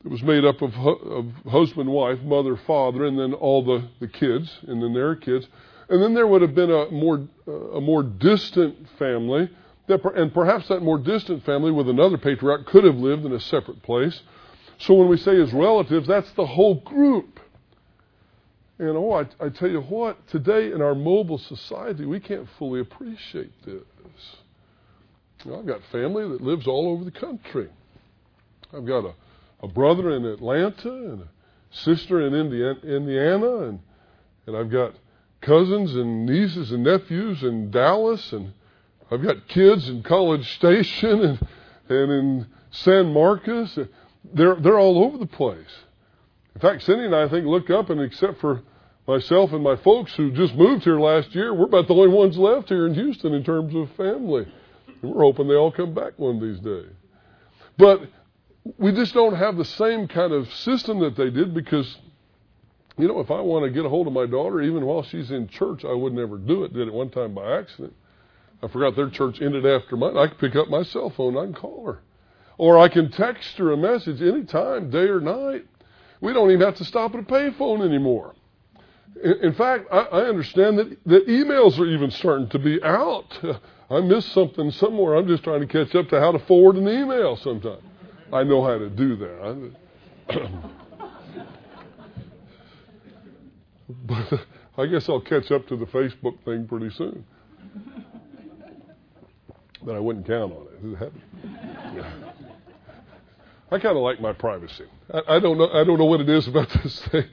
it 0.06 0.12
was 0.12 0.22
made 0.22 0.46
up 0.46 0.62
of, 0.62 0.76
of 0.76 1.32
husband, 1.50 1.90
wife, 1.90 2.22
mother, 2.22 2.56
father, 2.56 3.06
and 3.06 3.18
then 3.18 3.34
all 3.34 3.66
the, 3.66 3.88
the 4.00 4.08
kids, 4.08 4.60
and 4.68 4.82
then 4.82 4.94
their 4.94 5.16
kids. 5.16 5.48
And 5.90 6.02
then 6.02 6.14
there 6.14 6.28
would 6.28 6.44
have 6.44 6.54
been 6.54 6.70
a 6.70 6.92
more, 6.92 7.28
a 7.48 7.82
more 7.82 8.04
distant 8.04 8.88
family, 9.00 9.50
that, 9.88 10.06
and 10.16 10.32
perhaps 10.32 10.68
that 10.68 10.82
more 10.82 11.00
distant 11.00 11.44
family 11.44 11.72
with 11.72 11.90
another 11.90 12.20
patriarch 12.20 12.68
could 12.68 12.84
have 12.84 12.98
lived 12.98 13.26
in 13.26 13.34
a 13.34 13.40
separate 13.40 13.82
place. 13.82 14.22
So 14.80 14.94
when 14.94 15.08
we 15.08 15.18
say 15.18 15.36
his 15.38 15.54
relatives, 15.54 16.08
that's 16.08 16.32
the 16.34 16.46
whole 16.46 16.76
group. 16.76 17.40
And 18.78 18.90
oh, 18.90 19.14
I, 19.14 19.46
I 19.46 19.50
tell 19.50 19.70
you 19.70 19.82
what, 19.82 20.28
today 20.28 20.72
in 20.72 20.82
our 20.82 20.96
mobile 20.96 21.38
society, 21.38 22.06
we 22.06 22.20
can't 22.20 22.48
fully 22.60 22.82
appreciate 22.82 23.54
this. 23.66 23.84
You 25.44 25.52
know, 25.52 25.60
I've 25.60 25.66
got 25.66 25.80
family 25.92 26.28
that 26.28 26.42
lives 26.42 26.68
all 26.68 26.90
over 26.90 27.04
the 27.04 27.12
country. 27.12 27.70
I've 28.74 28.86
got 28.86 29.06
a 29.06 29.14
a 29.62 29.68
brother 29.68 30.12
in 30.12 30.26
Atlanta 30.26 30.92
and 30.92 31.22
a 31.22 31.28
sister 31.72 32.26
in 32.26 32.34
Indiana, 32.34 33.58
and 33.68 33.80
and 34.46 34.56
I've 34.56 34.70
got 34.70 34.94
cousins 35.42 35.96
and 35.96 36.26
nieces 36.26 36.72
and 36.72 36.84
nephews 36.84 37.42
in 37.44 37.72
Dallas, 37.72 38.32
and 38.32 38.54
I've 39.10 39.24
got 39.24 39.48
kids 39.48 39.90
in 39.90 40.04
College 40.04 40.56
Station 40.56 41.22
and 41.22 41.48
and 41.90 42.12
in 42.12 42.48
San 42.72 43.14
Marcos. 43.14 43.78
They're 44.34 44.56
they're 44.56 44.80
all 44.80 45.04
over 45.04 45.18
the 45.18 45.26
place. 45.26 45.84
In 46.56 46.62
fact, 46.62 46.84
Cindy 46.84 47.06
and 47.06 47.16
I, 47.16 47.24
I 47.24 47.30
think 47.30 47.46
look 47.46 47.70
up 47.70 47.90
and 47.90 48.02
except 48.02 48.40
for 48.40 48.62
myself 49.08 49.52
and 49.52 49.64
my 49.64 49.76
folks 49.78 50.14
who 50.16 50.32
just 50.32 50.56
moved 50.56 50.84
here 50.84 51.00
last 51.00 51.36
year, 51.36 51.54
we're 51.54 51.66
about 51.66 51.88
the 51.88 51.94
only 51.94 52.08
ones 52.08 52.38
left 52.38 52.70
here 52.70 52.88
in 52.88 52.94
Houston 52.94 53.34
in 53.34 53.44
terms 53.44 53.76
of 53.76 53.90
family. 53.96 54.48
And 55.02 55.14
we're 55.14 55.22
hoping 55.22 55.48
they 55.48 55.56
all 55.56 55.72
come 55.72 55.94
back 55.94 56.14
one 56.18 56.38
of 56.38 56.42
these 56.42 56.60
days. 56.60 56.92
But 57.78 58.02
we 58.78 58.92
just 58.94 59.14
don't 59.14 59.36
have 59.36 59.58
the 59.58 59.66
same 59.66 60.08
kind 60.08 60.34
of 60.34 60.52
system 60.54 61.00
that 61.02 61.16
they 61.16 61.30
did 61.30 61.54
because, 61.54 61.98
you 62.98 63.08
know, 63.08 63.20
if 63.20 63.30
I 63.30 63.42
want 63.42 63.66
to 63.66 63.70
get 63.70 63.86
a 63.86 63.90
hold 63.90 64.08
of 64.08 64.14
my 64.14 64.26
daughter, 64.26 64.62
even 64.62 64.86
while 64.86 65.04
she's 65.04 65.30
in 65.32 65.48
church, 65.48 65.84
I 65.86 65.94
would 65.94 66.14
never 66.14 66.38
do 66.38 66.64
it. 66.64 66.74
Did 66.74 66.88
it 66.88 66.94
one 66.94 67.10
time 67.10 67.36
by 67.36 67.60
accident. 67.60 67.94
I 68.64 68.68
forgot 68.70 68.96
their 68.96 69.10
church 69.10 69.42
ended 69.42 69.66
after 69.66 69.98
mine. 69.98 70.18
I 70.18 70.28
can 70.28 70.38
pick 70.38 70.56
up 70.56 70.70
my 70.70 70.84
cell 70.84 71.12
phone. 71.16 71.38
I 71.38 71.44
can 71.44 71.54
call 71.54 71.86
her. 71.86 72.00
Or 72.58 72.78
I 72.78 72.88
can 72.88 73.12
text 73.12 73.58
her 73.58 73.72
a 73.72 73.78
message 73.78 74.22
anytime, 74.22 74.90
day 74.90 75.08
or 75.08 75.20
night. 75.20 75.66
We 76.22 76.34
don't 76.34 76.52
even 76.52 76.66
have 76.66 76.76
to 76.76 76.86
stop 76.86 77.14
at 77.14 77.20
a 77.20 77.24
payphone 77.24 77.86
anymore. 77.86 78.34
In, 79.24 79.54
fact, 79.54 79.86
I, 79.92 80.22
understand 80.24 80.78
that, 80.78 81.28
emails 81.28 81.80
are 81.80 81.86
even 81.86 82.12
starting 82.12 82.50
to 82.50 82.60
be 82.60 82.82
out. 82.84 83.38
I 83.90 84.02
missed 84.02 84.34
something 84.34 84.72
somewhere. 84.72 85.16
I'm 85.16 85.28
just 85.28 85.44
trying 85.44 85.62
to 85.62 85.68
catch 85.68 85.96
up 85.96 86.10
to 86.10 86.20
how 86.20 86.32
to 86.32 86.40
forward 86.40 86.76
an 86.76 86.88
email 86.88 87.38
sometimes. 87.38 87.84
I 88.34 88.44
know 88.44 88.64
how 88.64 88.78
to 88.78 88.90
do 88.90 89.16
that. 89.16 89.72
but 94.06 94.40
I 94.78 94.86
guess 94.88 95.08
I'll 95.08 95.22
catch 95.22 95.52
up 95.52 95.68
to 95.68 95.78
the 95.78 95.86
Facebook 95.86 96.44
thing 96.44 96.68
pretty 96.68 96.90
soon. 96.90 97.26
But 99.84 99.96
I 99.96 100.00
wouldn't 100.00 100.26
count 100.28 100.52
on 100.52 100.68
it. 101.02 101.14
I 103.72 103.80
kind 103.80 103.98
of 103.98 104.04
like 104.04 104.22
my 104.22 104.34
privacy. 104.34 104.86
I, 105.14 105.36
I, 105.36 105.40
don't 105.40 105.58
know. 105.58 105.70
I 105.70 105.84
don't 105.84 105.98
know 105.98 106.06
what 106.06 106.22
it 106.22 106.30
is 106.30 106.48
about 106.48 106.70
this 106.84 107.00
thing, 107.12 107.26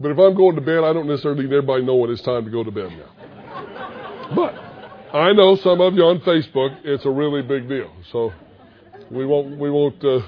but 0.00 0.10
if 0.10 0.18
I'm 0.18 0.34
going 0.34 0.56
to 0.56 0.60
bed, 0.60 0.84
I 0.84 0.92
don't 0.92 1.06
necessarily 1.06 1.44
need 1.44 1.52
everybody 1.52 1.84
knowing 1.84 2.10
it's 2.10 2.22
time 2.22 2.44
to 2.44 2.50
go 2.50 2.64
to 2.64 2.70
bed 2.70 2.90
now. 2.90 4.34
But 4.34 4.54
I 5.14 5.32
know 5.32 5.54
some 5.56 5.80
of 5.80 5.94
you 5.94 6.02
on 6.02 6.20
Facebook, 6.20 6.78
it's 6.84 7.04
a 7.04 7.10
really 7.10 7.42
big 7.42 7.68
deal. 7.68 7.92
So 8.10 8.32
we 9.10 9.26
won't. 9.26 9.58
We 9.58 9.70
won't. 9.70 10.02
Uh, 10.04 10.20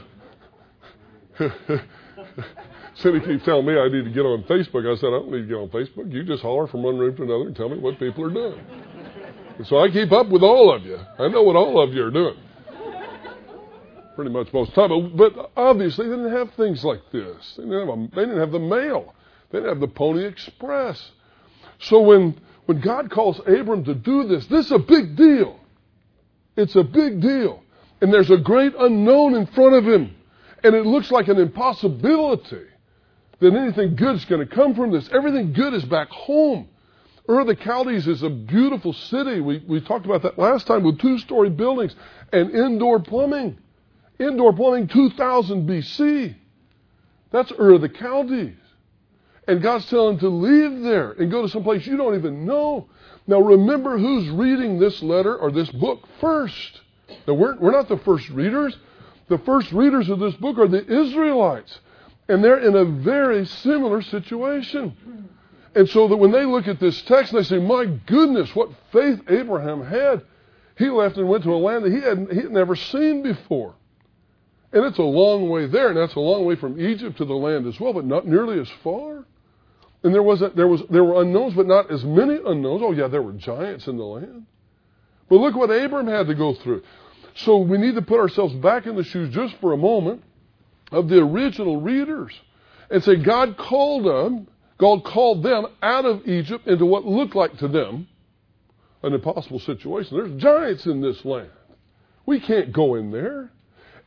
Cindy 2.95 3.21
keeps 3.21 3.45
telling 3.45 3.67
me 3.67 3.79
I 3.79 3.89
need 3.89 4.05
to 4.05 4.11
get 4.11 4.21
on 4.21 4.45
Facebook. 4.45 4.91
I 4.91 4.97
said 4.99 5.09
I 5.09 5.19
don't 5.19 5.31
need 5.31 5.43
to 5.43 5.47
get 5.47 5.57
on 5.57 5.69
Facebook. 5.69 6.13
You 6.13 6.23
just 6.25 6.43
holler 6.43 6.67
from 6.67 6.83
one 6.83 6.97
room 6.99 7.15
to 7.17 7.23
another 7.25 7.47
and 7.47 7.57
tell 7.57 7.69
me 7.69 7.79
what 7.79 7.99
people 7.99 8.25
are 8.25 8.33
doing. 8.33 8.61
And 9.59 9.67
so 9.67 9.79
I 9.79 9.91
keep 9.91 10.13
up 10.13 10.29
with 10.29 10.43
all 10.43 10.73
of 10.75 10.85
you. 10.85 10.99
I 11.19 11.29
know 11.29 11.43
what 11.43 11.57
all 11.57 11.83
of 11.83 11.93
you 11.93 12.05
are 12.05 12.11
doing. 12.11 12.37
Pretty 14.17 14.31
much 14.31 14.53
most 14.53 14.71
of 14.71 14.75
the 14.75 14.89
time. 14.89 15.17
But, 15.17 15.35
but 15.37 15.51
obviously 15.57 16.09
they 16.09 16.17
didn't 16.17 16.33
have 16.33 16.53
things 16.55 16.83
like 16.83 17.03
this. 17.13 17.55
They 17.57 17.63
didn't, 17.63 17.87
have 17.87 17.99
a, 17.99 18.09
they 18.17 18.23
didn't 18.23 18.41
have 18.41 18.53
the 18.53 18.59
mail. 18.59 19.15
They 19.51 19.59
didn't 19.59 19.69
have 19.69 19.81
the 19.81 19.89
Pony 19.89 20.25
Express. 20.25 21.11
So 21.79 22.01
when 22.01 22.41
when 22.65 22.81
God 22.81 23.11
calls 23.11 23.39
Abram 23.47 23.85
to 23.85 23.95
do 23.95 24.27
this, 24.27 24.47
this 24.47 24.67
is 24.67 24.73
a 24.73 24.79
big 24.79 25.15
deal. 25.15 25.61
It's 26.57 26.75
a 26.75 26.83
big 26.83 27.21
deal 27.21 27.63
and 28.01 28.13
there's 28.13 28.31
a 28.31 28.37
great 28.37 28.75
unknown 28.79 29.35
in 29.35 29.47
front 29.47 29.75
of 29.75 29.87
him. 29.87 30.15
And 30.63 30.75
it 30.75 30.85
looks 30.85 31.11
like 31.11 31.29
an 31.29 31.39
impossibility 31.39 32.67
that 33.39 33.55
anything 33.55 33.97
good 33.97 34.17
is 34.17 34.25
going 34.25 34.47
to 34.47 34.55
come 34.55 34.75
from 34.75 34.91
this. 34.91 35.09
Everything 35.13 35.53
good 35.53 35.75
is 35.75 35.85
back 35.85 36.09
home. 36.09 36.69
Ur 37.29 37.45
the 37.45 37.57
Chaldees 37.57 38.07
is 38.07 38.23
a 38.23 38.31
beautiful 38.31 38.93
city. 38.93 39.41
We, 39.41 39.63
we 39.67 39.81
talked 39.81 40.07
about 40.07 40.23
that 40.23 40.39
last 40.39 40.67
time 40.67 40.85
with 40.85 41.01
two 41.01 41.19
story 41.19 41.51
buildings 41.51 41.95
and 42.33 42.51
indoor 42.51 43.01
plumbing. 43.01 43.59
Indoor 44.19 44.53
plumbing 44.53 44.89
2000 44.89 45.69
BC. 45.69 46.35
That's 47.31 47.53
Ur 47.53 47.75
of 47.75 47.83
the 47.83 47.89
Chaldees. 47.89 48.57
And 49.49 49.63
God's 49.63 49.87
telling 49.87 50.19
to 50.19 50.29
leave 50.29 50.83
there 50.83 51.13
and 51.13 51.31
go 51.31 51.43
to 51.43 51.49
some 51.49 51.63
place 51.63 51.87
you 51.87 51.97
don't 51.97 52.17
even 52.17 52.47
know. 52.47 52.89
Now 53.27 53.41
remember 53.41 53.99
who's 53.99 54.29
reading 54.31 54.79
this 54.79 55.03
letter 55.03 55.37
or 55.37 55.51
this 55.51 55.71
book 55.71 56.03
first. 56.21 56.81
Now 57.27 57.35
we're, 57.35 57.57
we're 57.57 57.73
not 57.73 57.89
the 57.89 57.99
first 57.99 58.29
readers. 58.31 58.77
The 59.29 59.39
first 59.39 59.73
readers 59.73 60.09
of 60.09 60.19
this 60.19 60.35
book 60.35 60.59
are 60.59 60.69
the 60.69 60.85
Israelites. 60.85 61.79
And 62.29 62.43
they're 62.43 62.59
in 62.59 62.75
a 62.75 62.85
very 62.85 63.47
similar 63.47 64.03
situation. 64.03 64.97
And 65.75 65.89
so 65.89 66.09
that 66.09 66.17
when 66.17 66.33
they 66.33 66.45
look 66.45 66.67
at 66.67 66.81
this 66.81 67.03
text, 67.03 67.33
they 67.33 67.43
say, 67.43 67.59
My 67.59 67.85
goodness, 67.85 68.55
what 68.57 68.71
faith 68.93 69.21
Abraham 69.29 69.85
had. 69.85 70.23
He 70.77 70.89
left 70.89 71.17
and 71.17 71.29
went 71.29 71.45
to 71.45 71.55
a 71.55 71.57
land 71.57 71.85
that 71.85 71.93
he 71.93 72.01
had, 72.01 72.29
he 72.31 72.43
had 72.43 72.51
never 72.51 72.75
seen 72.75 73.23
before. 73.23 73.75
And 74.77 74.85
it's 74.85 74.99
a 74.99 75.03
long 75.03 75.49
way 75.49 75.67
there, 75.67 75.89
and 75.89 75.97
that's 75.97 76.17
a 76.17 76.21
long 76.21 76.45
way 76.45 76.55
from 76.55 76.79
Egypt 76.79 77.17
to 77.17 77.25
the 77.25 77.33
land 77.33 77.67
as 77.67 77.81
well, 77.81 77.95
but 77.95 78.05
not 78.05 78.27
nearly 78.27 78.61
as 78.61 78.69
far. 78.85 79.25
And 80.03 80.15
there 80.15 80.23
was 80.23 80.43
a, 80.43 80.51
there 80.51 80.69
was 80.69 80.83
there 80.91 81.03
were 81.03 81.23
unknowns, 81.23 81.55
but 81.55 81.67
not 81.67 81.91
as 81.91 82.05
many 82.05 82.35
unknowns. 82.35 82.83
Oh 82.85 82.93
yeah, 82.93 83.09
there 83.09 83.23
were 83.23 83.33
giants 83.33 83.87
in 83.87 83.97
the 83.97 84.05
land. 84.05 84.45
But 85.31 85.37
look 85.37 85.57
what 85.57 85.71
Abram 85.71 86.09
had 86.09 86.27
to 86.27 86.35
go 86.35 86.53
through. 86.53 86.83
So 87.37 87.57
we 87.57 87.79
need 87.79 87.95
to 87.95 88.03
put 88.03 88.21
ourselves 88.21 88.53
back 88.57 88.85
in 88.85 88.97
the 88.97 89.05
shoes 89.05 89.35
just 89.35 89.55
for 89.63 89.73
a 89.73 89.79
moment 89.79 90.23
of 90.93 91.09
the 91.09 91.21
original 91.21 91.81
readers 91.81 92.39
and 92.91 93.03
say 93.03 93.17
God 93.17 93.57
called 93.57 94.05
them, 94.05 94.47
God 94.77 95.05
called 95.05 95.43
them 95.43 95.69
out 95.81 96.05
of 96.05 96.29
Egypt 96.29 96.67
into 96.67 96.85
what 96.85 97.07
looked 97.07 97.35
like 97.35 97.57
to 97.61 97.69
them 97.69 98.09
an 99.03 99.15
impossible 99.15 99.61
situation. 99.61 100.19
There's 100.19 100.39
giants 100.39 100.85
in 100.85 101.01
this 101.01 101.25
land. 101.25 101.49
We 102.27 102.41
can't 102.41 102.75
go 102.75 102.97
in 102.97 103.11
there. 103.11 103.53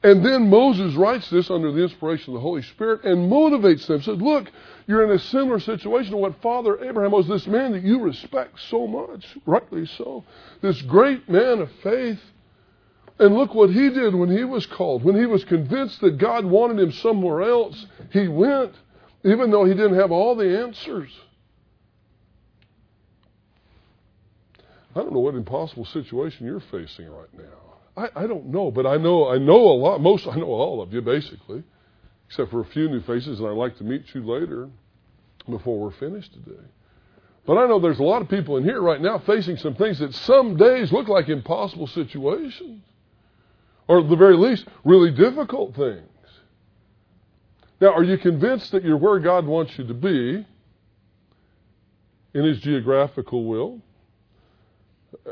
And 0.02 0.26
then 0.26 0.50
Moses 0.50 0.96
writes 0.96 1.30
this 1.30 1.50
under 1.50 1.74
the 1.74 1.84
inspiration 1.84 2.34
of 2.34 2.36
the 2.36 2.42
Holy 2.42 2.62
Spirit 2.62 3.04
and 3.04 3.30
motivates 3.30 3.86
them. 3.86 4.02
Says, 4.02 4.18
look, 4.18 4.50
you're 4.88 5.04
in 5.04 5.12
a 5.12 5.20
similar 5.20 5.60
situation 5.60 6.12
to 6.12 6.18
what 6.18 6.42
Father 6.42 6.82
Abraham 6.84 7.12
was, 7.12 7.28
this 7.28 7.46
man 7.46 7.74
that 7.74 7.84
you 7.84 8.00
respect 8.00 8.60
so 8.70 8.88
much, 8.88 9.26
rightly 9.46 9.86
so. 9.86 10.24
This 10.62 10.82
great 10.84 11.28
man 11.28 11.60
of 11.60 11.70
faith. 11.84 12.20
And 13.20 13.36
look 13.36 13.54
what 13.54 13.72
he 13.72 13.90
did 13.90 14.16
when 14.16 14.30
he 14.36 14.46
was 14.46 14.66
called. 14.66 15.04
When 15.04 15.18
he 15.18 15.26
was 15.26 15.44
convinced 15.44 16.00
that 16.00 16.18
God 16.18 16.46
wanted 16.46 16.80
him 16.80 16.94
somewhere 16.94 17.42
else, 17.42 17.86
he 18.14 18.30
went, 18.30 18.74
even 19.26 19.52
though 19.52 19.66
he 19.66 19.74
didn't 19.74 20.00
have 20.00 20.12
all 20.12 20.34
the 20.38 20.62
answers. 20.62 21.12
I 24.96 25.02
don't 25.02 25.12
know 25.12 25.20
what 25.20 25.36
impossible 25.36 25.84
situation 25.84 26.46
you're 26.46 26.62
facing 26.62 27.10
right 27.10 27.34
now. 27.38 27.69
I, 28.00 28.24
I 28.24 28.28
don't 28.28 28.48
know, 28.48 28.72
but 28.72 28.86
I 28.86 28.96
know 28.96 29.30
I 29.30 29.38
know 29.38 29.60
a 29.60 29.78
lot. 29.78 30.00
Most 30.00 30.26
I 30.28 30.36
know 30.36 30.48
all 30.48 30.82
of 30.82 30.94
you 30.94 31.02
basically, 31.02 31.64
except 32.28 32.50
for 32.50 32.62
a 32.62 32.66
few 32.66 32.88
new 32.88 33.02
faces, 33.02 33.40
and 33.40 33.48
I'd 33.48 33.58
like 33.58 33.78
to 33.78 33.84
meet 33.84 34.04
you 34.14 34.26
later 34.26 34.70
before 35.50 35.80
we're 35.80 35.92
finished 35.92 36.34
today. 36.34 36.64
But 37.46 37.58
I 37.58 37.68
know 37.68 37.80
there's 37.80 38.00
a 38.00 38.04
lot 38.04 38.22
of 38.22 38.30
people 38.30 38.58
in 38.58 38.64
here 38.64 38.82
right 38.82 39.02
now 39.02 39.20
facing 39.20 39.58
some 39.58 39.76
things 39.76 40.00
that 40.00 40.14
some 40.14 40.56
days 40.56 40.92
look 40.92 41.08
like 41.08 41.28
impossible 41.28 41.88
situations, 41.88 42.84
or 43.88 44.00
at 44.00 44.10
the 44.10 44.16
very 44.16 44.38
least, 44.38 44.66
really 44.86 45.12
difficult 45.12 45.76
things. 45.76 46.04
Now, 47.82 47.94
are 47.94 48.04
you 48.04 48.18
convinced 48.18 48.72
that 48.72 48.84
you're 48.84 48.98
where 48.98 49.20
God 49.20 49.46
wants 49.46 49.78
you 49.78 49.88
to 49.88 49.94
be 49.94 50.46
in 52.34 52.46
His 52.46 52.60
geographical 52.60 53.46
will? 53.46 53.82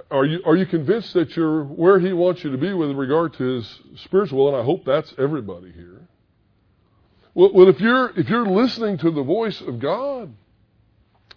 Are 0.10 0.26
you, 0.26 0.42
are 0.46 0.56
you 0.56 0.66
convinced 0.66 1.14
that 1.14 1.36
you're 1.36 1.64
where 1.64 2.00
He 2.00 2.14
wants 2.14 2.44
you 2.44 2.52
to 2.52 2.58
be 2.58 2.74
with 2.74 2.92
regard 2.92 3.34
to 3.36 3.44
His 3.44 3.80
spiritual? 4.04 4.48
And 4.48 4.58
I 4.58 4.64
hope 4.64 4.86
that's 4.86 5.14
everybody 5.18 5.72
here. 5.72 6.08
Well, 7.34 7.52
well 7.54 7.70
if 7.70 7.80
you're 7.80 8.12
if 8.18 8.28
you're 8.30 8.48
listening 8.48 8.98
to 9.00 9.12
the 9.12 9.24
voice 9.24 9.62
of 9.62 9.80
God, 9.80 10.34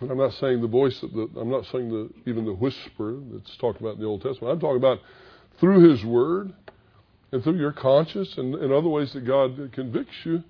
and 0.01 0.11
I'm 0.11 0.17
not 0.17 0.33
saying 0.35 0.63
the 0.63 0.69
voice 0.69 1.03
of 1.03 1.13
the 1.13 1.29
I'm 1.39 1.51
not 1.51 1.67
saying 1.67 1.91
the 1.91 2.11
even 2.31 2.47
the 2.47 2.55
whisper 2.55 3.19
that's 3.33 3.55
talked 3.59 3.81
about 3.81 3.97
in 3.97 4.01
the 4.01 4.07
Old 4.07 4.23
Testament. 4.23 4.55
I'm 4.55 4.61
talking 4.61 4.79
about 4.79 5.01
through 5.59 5.91
His 5.91 6.03
Word 6.05 6.55
and 7.33 7.45
through 7.45 7.59
your 7.59 7.73
conscience 7.73 8.39
and, 8.39 8.55
and 8.55 8.73
other 8.73 8.89
ways 8.89 9.13
that 9.13 9.27
God 9.27 9.71
convicts 9.73 10.17
you. 10.25 10.43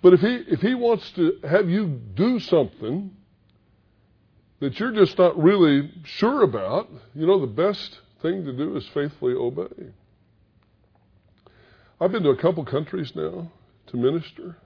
But 0.00 0.14
if 0.14 0.20
He 0.20 0.34
if 0.48 0.60
He 0.60 0.74
wants 0.74 1.10
to 1.12 1.40
have 1.42 1.68
you 1.68 2.00
do 2.14 2.38
something 2.38 3.16
that 4.60 4.78
you're 4.78 4.92
just 4.92 5.18
not 5.18 5.36
really 5.42 5.90
sure 6.04 6.42
about, 6.42 6.88
you 7.14 7.26
know, 7.26 7.40
the 7.40 7.46
best 7.46 7.98
thing 8.22 8.44
to 8.44 8.52
do 8.52 8.76
is 8.76 8.86
faithfully 8.92 9.34
obey. 9.34 9.92
I've 12.00 12.12
been 12.12 12.22
to 12.22 12.30
a 12.30 12.36
couple 12.40 12.64
countries 12.64 13.12
now 13.14 13.50
to 13.88 13.96
minister 13.96 14.56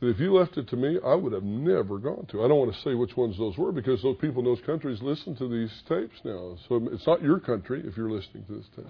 that 0.00 0.08
if 0.08 0.20
you 0.20 0.32
left 0.32 0.56
it 0.56 0.68
to 0.68 0.76
me, 0.76 0.98
I 1.04 1.14
would 1.14 1.32
have 1.32 1.42
never 1.42 1.98
gone 1.98 2.26
to. 2.30 2.44
I 2.44 2.48
don't 2.48 2.58
want 2.58 2.72
to 2.72 2.80
say 2.82 2.94
which 2.94 3.16
ones 3.16 3.36
those 3.36 3.58
were 3.58 3.72
because 3.72 4.00
those 4.02 4.16
people 4.20 4.40
in 4.40 4.44
those 4.44 4.64
countries 4.64 5.02
listen 5.02 5.34
to 5.36 5.48
these 5.48 5.72
tapes 5.88 6.20
now. 6.24 6.56
So 6.68 6.88
it's 6.92 7.06
not 7.06 7.20
your 7.20 7.40
country 7.40 7.82
if 7.84 7.96
you're 7.96 8.10
listening 8.10 8.44
to 8.44 8.56
this 8.56 8.66
tape. 8.76 8.86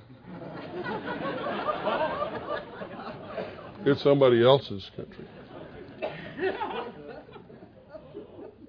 it's 3.87 4.03
somebody 4.03 4.45
else's 4.45 4.91
country. 4.97 5.25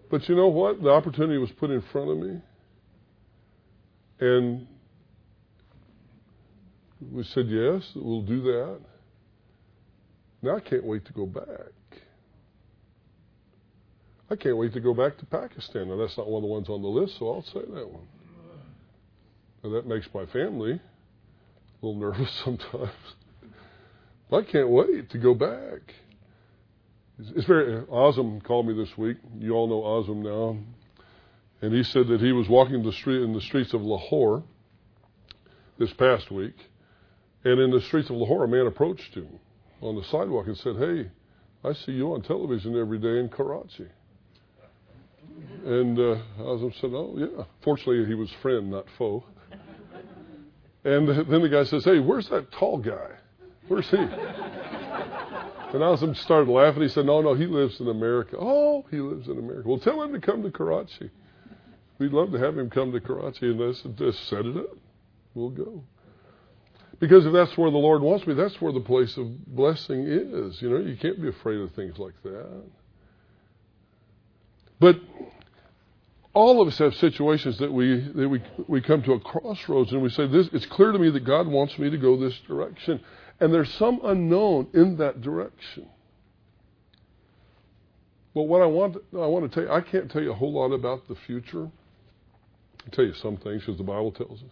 But 0.10 0.28
you 0.28 0.36
know 0.36 0.48
what? 0.48 0.82
The 0.82 0.89
opportunity 0.89 1.38
was 1.38 1.52
put 1.52 1.69
in 1.69 1.82
front 1.91 2.10
of 2.10 2.17
me. 2.17 2.41
And 4.19 4.67
we 7.12 7.24
said, 7.24 7.48
yes, 7.48 7.84
we'll 7.95 8.24
do 8.24 8.41
that. 8.41 8.80
Now 10.41 10.58
I 10.58 10.60
can't 10.60 10.84
wait 10.84 11.06
to 11.06 11.13
go 11.13 11.26
back. 11.26 11.45
I 14.32 14.36
can't 14.36 14.58
wait 14.58 14.74
to 14.74 14.80
go 14.80 14.93
back 14.93 15.17
to 15.17 15.26
Pakistan. 15.26 15.89
Now, 15.89 15.98
that's 15.98 16.15
not 16.17 16.28
one 16.28 16.43
of 16.43 16.48
the 16.48 16.54
ones 16.54 16.69
on 16.69 16.82
the 16.82 16.88
list, 16.88 17.17
so 17.17 17.34
I'll 17.34 17.43
say 17.43 17.62
that 17.62 17.89
one. 17.89 18.08
And 19.63 19.74
that 19.74 19.88
makes 19.88 20.08
my 20.13 20.26
family 20.28 20.74
a 20.74 21.86
little 21.86 22.00
nervous 22.00 22.32
sometimes. 22.43 22.91
I 24.32 24.41
can't 24.43 24.69
wait 24.69 25.10
to 25.10 25.17
go 25.17 25.34
back. 25.34 25.82
It's 27.19 27.45
very. 27.45 27.82
Azam 27.88 28.41
called 28.43 28.67
me 28.67 28.73
this 28.73 28.97
week. 28.97 29.17
You 29.38 29.53
all 29.53 29.67
know 29.67 29.82
Azam 29.82 30.23
now, 30.23 30.58
and 31.62 31.73
he 31.73 31.84
said 31.84 32.08
that 32.08 32.21
he 32.21 32.32
was 32.32 32.47
walking 32.47 32.82
the 32.82 32.93
street 32.93 33.23
in 33.23 33.34
the 33.34 33.41
streets 33.41 33.73
of 33.73 33.82
Lahore 33.82 34.41
this 35.77 35.91
past 35.93 36.32
week, 36.32 36.55
and 37.43 37.60
in 37.60 37.71
the 37.71 37.82
streets 37.82 38.10
of 38.10 38.15
Lahore, 38.15 38.45
a 38.45 38.47
man 38.47 38.67
approached 38.67 39.13
him 39.13 39.27
on 39.82 39.97
the 39.97 40.03
sidewalk 40.05 40.47
and 40.47 40.58
said, 40.58 40.77
"Hey, 40.77 41.12
I 41.67 41.73
see 41.73 41.91
you 41.91 42.13
on 42.13 42.21
television 42.21 42.79
every 42.79 42.99
day 42.99 43.19
in 43.19 43.27
Karachi." 43.27 43.88
And 45.65 45.99
uh, 45.99 46.21
Azam 46.39 46.73
said, 46.79 46.91
"Oh 46.93 47.15
yeah." 47.17 47.43
Fortunately, 47.65 48.05
he 48.05 48.13
was 48.13 48.32
friend, 48.41 48.71
not 48.71 48.86
foe. 48.97 49.25
And 50.86 51.10
then 51.10 51.41
the 51.41 51.49
guy 51.49 51.65
says, 51.65 51.84
"Hey, 51.84 51.99
where's 51.99 52.29
that 52.29 52.49
tall 52.53 52.77
guy? 52.77 53.10
Where's 53.67 53.89
he?" 53.89 53.97
And 55.71 55.84
Azam 55.84 56.15
started 56.17 56.51
laughing. 56.51 56.82
He 56.82 56.89
said, 56.89 57.05
No, 57.05 57.21
no, 57.21 57.36
he 57.36 57.45
lives 57.45 57.79
in 57.79 57.88
America. 57.88 58.38
Oh, 58.39 58.86
he 58.89 58.99
lives 58.99 59.27
in 59.27 59.38
America. 59.38 59.67
Well, 59.67 59.79
tell 59.79 60.01
him 60.01 60.13
to 60.13 60.19
come 60.19 60.41
to 60.43 60.51
Karachi. 60.51 61.12
We'd 61.99 62.12
love 62.12 62.32
to 62.32 62.39
have 62.39 62.58
him 62.58 62.69
come 62.69 62.91
to 62.91 62.99
Karachi. 62.99 63.51
And 63.51 63.63
I 63.63 63.73
said, 63.73 63.97
Just 63.97 64.27
set 64.29 64.45
it 64.45 64.58
up. 64.58 64.77
We'll 65.36 65.51
go. 65.51 65.84
Because 66.99 67.25
if 67.25 67.34
that's 67.34 67.58
where 67.58 67.71
the 67.71 67.77
Lord 67.77 68.01
wants 68.01 68.25
me, 68.25 68.34
that's 68.34 68.60
where 68.60 68.73
the 68.73 68.79
place 68.79 69.15
of 69.17 69.45
blessing 69.45 70.05
is. 70.08 70.62
You 70.62 70.69
know, 70.69 70.77
you 70.77 70.97
can't 70.97 71.21
be 71.21 71.29
afraid 71.29 71.60
of 71.60 71.71
things 71.73 71.97
like 71.97 72.15
that. 72.23 72.63
But 74.79 74.99
all 76.34 76.62
of 76.62 76.67
us 76.67 76.77
have 76.79 76.95
situations 76.95 77.58
that 77.60 77.71
we 77.71 77.99
that 78.15 78.27
we 78.27 78.41
we 78.67 78.82
come 78.82 79.01
to 79.03 79.13
a 79.13 79.19
crossroads 79.19 79.91
and 79.91 80.01
we 80.01 80.10
say, 80.10 80.27
"This 80.27 80.49
it's 80.51 80.65
clear 80.65 80.91
to 80.91 80.99
me 80.99 81.10
that 81.12 81.21
God 81.21 81.47
wants 81.47 81.77
me 81.77 81.89
to 81.89 81.97
go 81.97 82.17
this 82.17 82.38
direction." 82.47 83.01
And 83.39 83.54
there's 83.54 83.73
some 83.75 84.02
unknown 84.04 84.67
in 84.73 84.97
that 84.97 85.21
direction. 85.21 85.88
But 88.34 88.43
what 88.43 88.62
I 88.62 88.65
want, 88.65 88.97
I 89.13 89.25
want 89.25 89.49
to 89.49 89.54
tell 89.54 89.63
you, 89.63 89.71
I 89.71 89.82
can't 89.82 90.12
tell 90.12 90.21
you 90.21 90.32
a 90.32 90.36
whole 90.36 90.54
lot 90.54 90.73
about 90.73 91.08
the 91.08 91.15
future. 91.25 91.69
I 92.86 92.89
tell 92.95 93.06
you 93.06 93.13
some 93.13 93.38
things 93.38 93.62
because 93.62 93.78
the 93.78 93.84
Bible 93.84 94.12
tells 94.12 94.39
us. 94.39 94.52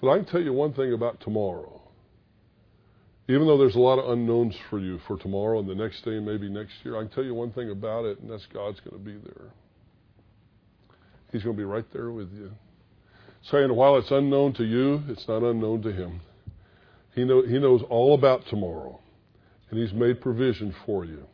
But 0.00 0.10
I 0.10 0.16
can 0.16 0.26
tell 0.26 0.40
you 0.40 0.52
one 0.52 0.72
thing 0.74 0.92
about 0.92 1.20
tomorrow. 1.20 1.82
Even 3.28 3.46
though 3.46 3.58
there's 3.58 3.74
a 3.74 3.80
lot 3.80 3.98
of 3.98 4.10
unknowns 4.10 4.54
for 4.70 4.78
you 4.78 4.98
for 5.06 5.18
tomorrow 5.18 5.58
and 5.58 5.68
the 5.68 5.74
next 5.74 6.02
day 6.04 6.16
and 6.16 6.24
maybe 6.24 6.48
next 6.48 6.72
year, 6.82 6.96
I 6.96 7.00
can 7.00 7.10
tell 7.10 7.24
you 7.24 7.34
one 7.34 7.52
thing 7.52 7.70
about 7.70 8.04
it, 8.04 8.20
and 8.20 8.30
that's 8.30 8.46
God's 8.46 8.80
going 8.80 9.02
to 9.02 9.04
be 9.04 9.18
there. 9.18 9.50
He's 11.32 11.42
going 11.42 11.54
to 11.54 11.60
be 11.60 11.66
right 11.66 11.84
there 11.92 12.10
with 12.10 12.32
you. 12.32 12.50
Saying, 13.42 13.74
while 13.74 13.96
it's 13.96 14.10
unknown 14.10 14.54
to 14.54 14.64
you, 14.64 15.02
it's 15.08 15.28
not 15.28 15.42
unknown 15.42 15.82
to 15.82 15.92
Him. 15.92 16.20
He, 17.14 17.24
know, 17.24 17.42
he 17.42 17.58
knows 17.58 17.82
all 17.88 18.14
about 18.14 18.46
tomorrow, 18.46 19.00
and 19.70 19.78
He's 19.78 19.92
made 19.92 20.20
provision 20.20 20.74
for 20.86 21.04
you. 21.04 21.26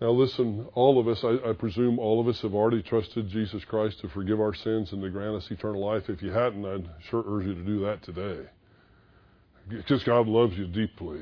Now, 0.00 0.10
listen, 0.10 0.66
all 0.74 0.98
of 0.98 1.06
us, 1.06 1.22
I, 1.22 1.50
I, 1.50 1.52
presume 1.52 1.98
all 1.98 2.20
of 2.20 2.26
us 2.26 2.40
have 2.40 2.52
already 2.52 2.82
trusted 2.82 3.28
Jesus 3.28 3.64
Christ 3.64 4.00
to 4.00 4.08
forgive 4.08 4.40
our 4.40 4.52
sins 4.52 4.92
and 4.92 5.00
to 5.02 5.08
grant 5.08 5.36
us 5.36 5.50
eternal 5.50 5.86
life. 5.86 6.08
If 6.08 6.20
you 6.20 6.32
hadn't, 6.32 6.66
I'd 6.66 6.88
sure 7.08 7.24
urge 7.26 7.46
you 7.46 7.54
to 7.54 7.62
do 7.62 7.80
that 7.80 8.02
today. 8.02 8.48
Because 9.68 10.02
God 10.02 10.26
loves 10.26 10.58
you 10.58 10.66
deeply. 10.66 11.20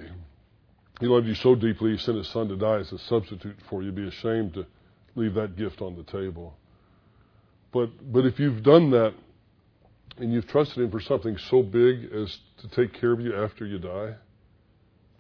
He 1.00 1.06
loved 1.06 1.26
you 1.26 1.34
so 1.34 1.54
deeply, 1.54 1.92
He 1.92 1.98
sent 1.98 2.16
His 2.16 2.28
Son 2.28 2.48
to 2.48 2.56
die 2.56 2.78
as 2.78 2.90
a 2.92 2.98
substitute 2.98 3.56
for 3.68 3.82
you. 3.82 3.92
Be 3.92 4.08
ashamed 4.08 4.54
to 4.54 4.66
leave 5.14 5.34
that 5.34 5.56
gift 5.56 5.82
on 5.82 5.94
the 5.94 6.04
table. 6.04 6.56
But, 7.72 7.90
but 8.12 8.24
if 8.26 8.38
you've 8.38 8.62
done 8.62 8.90
that 8.90 9.14
and 10.18 10.32
you've 10.32 10.46
trusted 10.48 10.82
Him 10.82 10.90
for 10.90 11.00
something 11.00 11.36
so 11.50 11.62
big 11.62 12.12
as 12.12 12.36
to 12.60 12.68
take 12.68 12.98
care 13.00 13.12
of 13.12 13.20
you 13.20 13.34
after 13.36 13.66
you 13.66 13.78
die, 13.78 14.14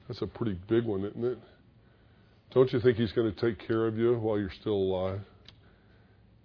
that's 0.06 0.22
a 0.22 0.26
pretty 0.26 0.58
big 0.68 0.84
one, 0.84 1.04
isn't 1.04 1.24
it? 1.24 1.38
Don't 2.52 2.72
you 2.72 2.80
think 2.80 2.98
He's 2.98 3.12
going 3.12 3.32
to 3.32 3.40
take 3.40 3.66
care 3.66 3.86
of 3.86 3.96
you 3.96 4.14
while 4.18 4.38
you're 4.38 4.52
still 4.60 4.74
alive? 4.74 5.20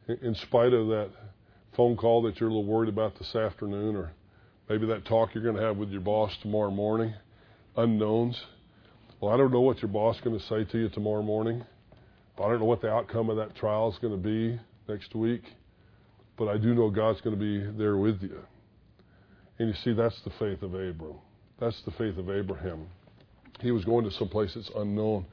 In 0.08 0.36
spite 0.36 0.74
of 0.74 0.88
that 0.88 1.10
phone 1.76 1.98
call 1.98 2.22
that 2.24 2.40
you're 2.40 2.50
a 2.50 2.54
little 2.54 2.66
worried 2.66 2.90
about 2.90 3.18
this 3.20 3.36
afternoon, 3.36 3.96
or 3.96 4.12
maybe 4.70 4.88
that 4.88 5.06
talk 5.06 5.34
you're 5.34 5.44
going 5.44 5.58
to 5.58 5.62
have 5.62 5.78
with 5.78 5.90
your 5.90 6.02
boss 6.02 6.32
tomorrow 6.42 6.72
morning, 6.72 7.14
unknowns. 7.76 8.42
Well, 9.20 9.34
I 9.34 9.38
don't 9.38 9.52
know 9.52 9.62
what 9.62 9.82
your 9.82 9.92
boss 9.92 10.16
is 10.16 10.22
going 10.22 10.40
to 10.40 10.46
say 10.46 10.64
to 10.64 10.78
you 10.78 10.90
tomorrow 10.90 11.24
morning. 11.24 11.66
I 12.38 12.48
don't 12.48 12.60
know 12.60 12.66
what 12.66 12.82
the 12.82 12.90
outcome 12.90 13.30
of 13.30 13.38
that 13.38 13.56
trial 13.56 13.92
is 13.92 13.98
going 14.00 14.14
to 14.14 14.18
be 14.18 14.60
next 14.88 15.16
week, 15.16 15.42
but 16.38 16.47
I 16.47 16.58
do 16.58 16.73
know 16.73 16.89
God's 16.89 17.21
going 17.21 17.38
to 17.38 17.39
be 17.39 17.78
there 17.78 17.97
with 17.97 18.21
you. 18.21 18.39
And 19.60 19.69
you 19.69 19.76
see, 19.84 19.93
that's 19.93 20.19
the 20.21 20.30
faith 20.32 20.62
of 20.62 20.73
Abram. 20.73 21.15
That's 21.60 21.82
the 21.82 21.91
faith 21.91 22.17
of 22.17 22.30
Abraham. 22.30 22.88
He 23.60 23.71
was 23.71 23.84
going 23.86 24.06
to 24.06 24.12
some 24.12 24.30
place 24.30 24.54
that's 24.54 24.69
unknown 24.76 25.26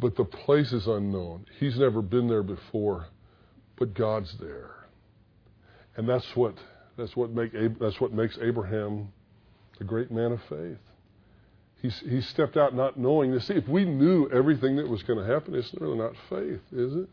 but 0.00 0.16
the 0.16 0.24
place 0.24 0.72
is 0.72 0.86
unknown. 0.86 1.46
He's 1.58 1.78
never 1.78 2.00
been 2.00 2.26
there 2.26 2.42
before, 2.42 3.06
but 3.78 3.94
God's 3.94 4.34
there. 4.40 4.70
And 5.96 6.08
that's 6.08 6.26
what 6.34 6.54
that's 6.96 7.14
what 7.14 7.30
make 7.30 7.52
that's 7.78 8.00
what 8.00 8.12
makes 8.12 8.38
Abraham 8.40 9.12
a 9.80 9.84
great 9.84 10.10
man 10.10 10.32
of 10.32 10.40
faith. 10.48 10.78
He's 11.82 11.98
he 12.00 12.20
stepped 12.22 12.56
out 12.56 12.74
not 12.74 12.98
knowing. 12.98 13.38
See, 13.40 13.54
if 13.54 13.68
we 13.68 13.84
knew 13.84 14.28
everything 14.30 14.76
that 14.76 14.88
was 14.88 15.02
going 15.02 15.18
to 15.18 15.30
happen, 15.30 15.54
it's 15.54 15.72
really 15.78 15.98
not 15.98 16.12
faith, 16.28 16.60
is 16.72 16.94
it? 16.94 17.08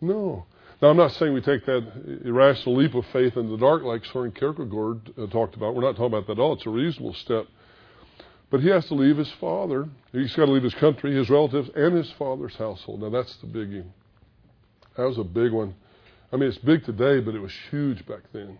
No. 0.00 0.46
Now, 0.84 0.90
I'm 0.90 0.98
not 0.98 1.12
saying 1.12 1.32
we 1.32 1.40
take 1.40 1.64
that 1.64 2.20
irrational 2.26 2.76
leap 2.76 2.94
of 2.94 3.06
faith 3.10 3.38
in 3.38 3.48
the 3.48 3.56
dark 3.56 3.84
like 3.84 4.04
Soren 4.04 4.32
Kierkegaard 4.32 5.14
uh, 5.16 5.26
talked 5.28 5.56
about. 5.56 5.74
We're 5.74 5.80
not 5.80 5.96
talking 5.96 6.12
about 6.12 6.26
that 6.26 6.34
at 6.34 6.38
all. 6.38 6.52
It's 6.52 6.66
a 6.66 6.70
reasonable 6.70 7.14
step 7.14 7.46
but 8.50 8.60
he 8.60 8.68
has 8.68 8.86
to 8.86 8.94
leave 8.94 9.16
his 9.16 9.32
father. 9.40 9.88
He's 10.12 10.32
got 10.36 10.46
to 10.46 10.52
leave 10.52 10.62
his 10.62 10.74
country, 10.74 11.12
his 11.16 11.28
relatives, 11.28 11.70
and 11.74 11.96
his 11.96 12.08
father's 12.12 12.54
household. 12.54 13.02
Now, 13.02 13.10
that's 13.10 13.34
the 13.38 13.48
biggie. 13.48 13.84
That 14.96 15.08
was 15.08 15.18
a 15.18 15.24
big 15.24 15.50
one. 15.50 15.74
I 16.32 16.36
mean, 16.36 16.48
it's 16.50 16.58
big 16.58 16.84
today, 16.84 17.18
but 17.18 17.34
it 17.34 17.40
was 17.40 17.52
huge 17.70 18.06
back 18.06 18.20
then. 18.32 18.58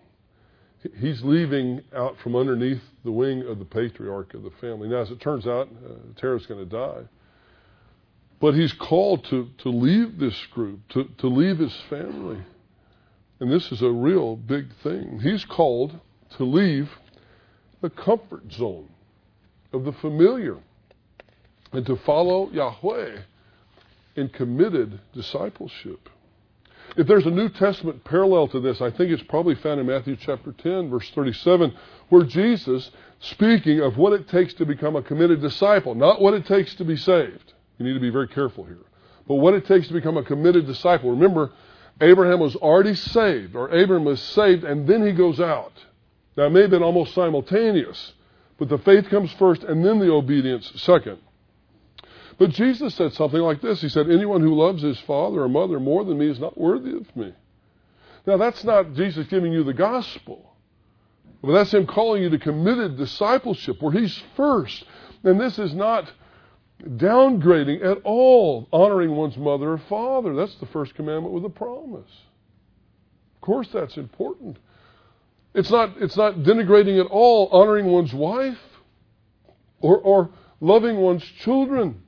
He's 0.99 1.23
leaving 1.23 1.81
out 1.95 2.17
from 2.25 2.35
underneath 2.35 2.83
the 3.05 3.13
wing 3.13 3.47
of 3.47 3.61
the 3.61 3.65
patriarch 3.65 4.35
of 4.35 4.43
the 4.43 4.51
family. 4.61 4.89
Now, 4.89 5.03
as 5.03 5.13
it 5.13 5.21
turns 5.21 5.47
out, 5.47 5.69
uh, 5.69 5.93
Terah's 6.17 6.47
going 6.47 6.69
to 6.69 6.77
die. 6.77 7.03
But 8.40 8.55
he's 8.55 8.73
called 8.73 9.25
to, 9.27 9.49
to 9.59 9.68
leave 9.68 10.18
this 10.18 10.38
group, 10.47 10.81
to, 10.90 11.05
to 11.18 11.29
leave 11.29 11.59
his 11.59 11.75
family. 11.88 12.38
And 13.40 13.51
this 13.51 13.73
is 13.73 13.83
a 13.83 13.90
real 13.90 14.37
big 14.37 14.75
thing. 14.83 15.20
He's 15.20 15.44
called 15.44 15.99
to 16.37 16.44
leave 16.44 16.90
the 17.81 17.90
comfort 17.90 18.53
zone 18.53 18.88
of 19.73 19.85
the 19.85 19.92
familiar 19.92 20.59
and 21.73 21.85
to 21.87 21.97
follow 21.97 22.51
Yahweh 22.51 23.18
in 24.16 24.29
committed 24.29 25.01
discipleship. 25.12 26.09
If 26.97 27.09
there's 27.09 27.27
a 27.27 27.31
New 27.31 27.49
Testament 27.49 28.05
parallel 28.05 28.47
to 28.49 28.61
this, 28.61 28.81
I 28.81 28.90
think 28.90 29.11
it's 29.11 29.23
probably 29.25 29.57
found 29.57 29.81
in 29.81 29.87
Matthew 29.87 30.16
chapter 30.16 30.53
10, 30.53 30.90
verse 30.90 31.11
37, 31.11 31.75
where 32.09 32.23
Jesus, 32.23 32.90
speaking 33.18 33.81
of 33.81 33.97
what 33.97 34.12
it 34.12 34.29
takes 34.29 34.55
to 34.55 34.66
become 34.66 34.94
a 34.94 35.03
committed 35.03 35.40
disciple, 35.40 35.97
not 35.97 36.20
what 36.20 36.35
it 36.35 36.47
takes 36.47 36.75
to 36.77 36.85
be 36.85 36.97
saved. 36.97 37.54
You 37.79 37.87
need 37.87 37.95
to 37.95 38.01
be 38.01 38.11
very 38.11 38.29
careful 38.29 38.65
here. 38.65 38.85
But 39.27 39.37
what 39.37 39.55
it 39.55 39.67
takes 39.67 39.89
to 39.89 39.95
become 39.95 40.17
a 40.17 40.23
committed 40.23 40.67
disciple. 40.67 41.11
Remember, 41.11 41.53
Abraham 42.01 42.41
was 42.41 42.57
already 42.57 42.95
saved, 42.95 43.57
or 43.57 43.73
Abraham 43.75 44.05
was 44.05 44.21
saved, 44.21 44.65
and 44.65 44.87
then 44.87 45.07
he 45.07 45.13
goes 45.13 45.41
out. 45.41 45.73
Now, 46.37 46.45
it 46.45 46.51
may 46.51 46.63
have 46.63 46.71
been 46.71 46.83
almost 46.83 47.15
simultaneous. 47.15 48.13
But 48.59 48.69
the 48.69 48.79
faith 48.79 49.09
comes 49.09 49.33
first 49.33 49.65
and 49.65 49.85
then 49.85 49.99
the 49.99 50.13
obedience 50.13 50.71
second. 50.83 51.19
But 52.39 52.51
Jesus 52.51 52.95
said 52.95 53.13
something 53.13 53.41
like 53.41 53.61
this 53.61 53.81
He 53.81 53.89
said, 53.89 54.11
Anyone 54.11 54.41
who 54.41 54.55
loves 54.55 54.83
his 54.83 54.99
father 55.01 55.43
or 55.43 55.49
mother 55.49 55.81
more 55.81 56.05
than 56.05 56.19
me 56.19 56.29
is 56.29 56.41
not 56.41 56.59
worthy 56.59 56.97
of 56.97 57.17
me. 57.17 57.33
Now, 58.27 58.37
that's 58.37 58.65
not 58.65 58.95
Jesus 58.95 59.27
giving 59.27 59.53
you 59.53 59.65
the 59.65 59.75
gospel. 59.75 60.53
But 61.43 61.53
that's 61.53 61.75
him 61.75 61.87
calling 61.87 62.23
you 62.23 62.31
to 62.31 62.39
committed 62.39 62.97
discipleship 62.97 63.83
where 63.83 63.93
he's 63.93 64.23
first. 64.37 64.85
And 65.25 65.39
this 65.39 65.59
is 65.59 65.75
not 65.75 66.11
downgrading 66.83 67.85
at 67.85 67.99
all 68.05 68.69
honoring 68.73 69.15
one's 69.15 69.37
mother 69.37 69.73
or 69.73 69.79
father. 69.79 70.35
That's 70.35 70.55
the 70.57 70.67
first 70.67 70.95
commandment 70.95 71.35
with 71.35 71.45
a 71.45 71.51
promise. 71.51 72.11
Of 73.37 73.41
course, 73.41 73.69
that's 73.73 73.97
important. 73.97 74.59
It's 75.55 75.71
not, 75.71 75.97
it's 76.01 76.17
not 76.17 76.37
denigrating 76.37 77.01
at 77.01 77.07
all 77.07 77.49
honoring 77.53 77.87
one's 77.87 78.13
wife 78.13 78.59
or, 79.81 79.99
or 79.99 80.31
loving 80.61 80.97
one's 80.97 81.25
children. 81.41 82.03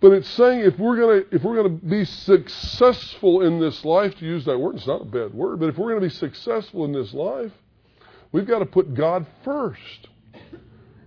But 0.00 0.12
it's 0.12 0.30
saying 0.30 0.60
if 0.60 0.78
we're 0.78 0.96
going 0.96 1.22
to 1.22 1.34
if 1.34 1.42
we're 1.42 1.56
going 1.56 1.78
to 1.78 1.86
be 1.86 2.06
successful 2.06 3.42
in 3.42 3.60
this 3.60 3.84
life, 3.84 4.16
to 4.16 4.24
use 4.24 4.46
that 4.46 4.58
word, 4.58 4.76
it's 4.76 4.86
not 4.86 5.02
a 5.02 5.04
bad 5.04 5.34
word, 5.34 5.60
but 5.60 5.68
if 5.68 5.76
we're 5.76 5.90
going 5.90 6.00
to 6.00 6.08
be 6.08 6.14
successful 6.14 6.86
in 6.86 6.92
this 6.92 7.12
life, 7.12 7.52
we've 8.32 8.46
got 8.46 8.60
to 8.60 8.66
put 8.66 8.94
God 8.94 9.26
first. 9.44 10.08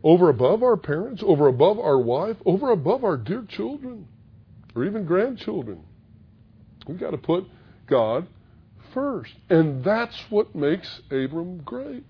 Over 0.03 0.29
above 0.29 0.63
our 0.63 0.75
parents, 0.75 1.23
over 1.25 1.47
above 1.47 1.79
our 1.79 1.97
wife, 1.97 2.37
over 2.45 2.71
above 2.71 3.03
our 3.03 3.15
dear 3.15 3.45
children, 3.47 4.07
or 4.75 4.83
even 4.85 5.05
grandchildren. 5.05 5.83
We've 6.87 6.99
got 6.99 7.11
to 7.11 7.17
put 7.17 7.45
God 7.87 8.27
first. 8.93 9.33
And 9.49 9.83
that's 9.83 10.17
what 10.29 10.53
makes 10.53 11.01
Abram 11.09 11.59
great. 11.59 12.05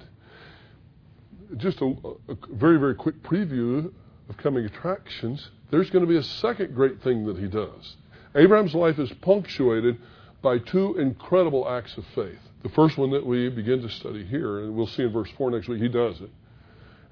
Just 1.57 1.81
a, 1.81 1.93
a 2.29 2.35
very, 2.51 2.79
very 2.79 2.95
quick 2.95 3.21
preview 3.21 3.91
of 4.29 4.37
coming 4.37 4.65
attractions. 4.65 5.49
There's 5.69 5.89
going 5.89 6.03
to 6.05 6.09
be 6.09 6.17
a 6.17 6.23
second 6.23 6.73
great 6.73 7.01
thing 7.03 7.25
that 7.27 7.37
he 7.37 7.47
does. 7.47 7.95
Abraham's 8.35 8.73
life 8.73 8.97
is 8.97 9.11
punctuated 9.21 9.99
by 10.41 10.57
two 10.57 10.97
incredible 10.97 11.69
acts 11.69 11.95
of 11.97 12.05
faith. 12.15 12.39
The 12.63 12.69
first 12.69 12.97
one 12.97 13.11
that 13.11 13.25
we 13.25 13.49
begin 13.49 13.81
to 13.81 13.89
study 13.89 14.25
here, 14.25 14.61
and 14.61 14.75
we'll 14.75 14.87
see 14.87 15.03
in 15.03 15.11
verse 15.11 15.29
4 15.37 15.51
next 15.51 15.67
week, 15.67 15.81
he 15.81 15.89
does 15.89 16.19
it. 16.21 16.29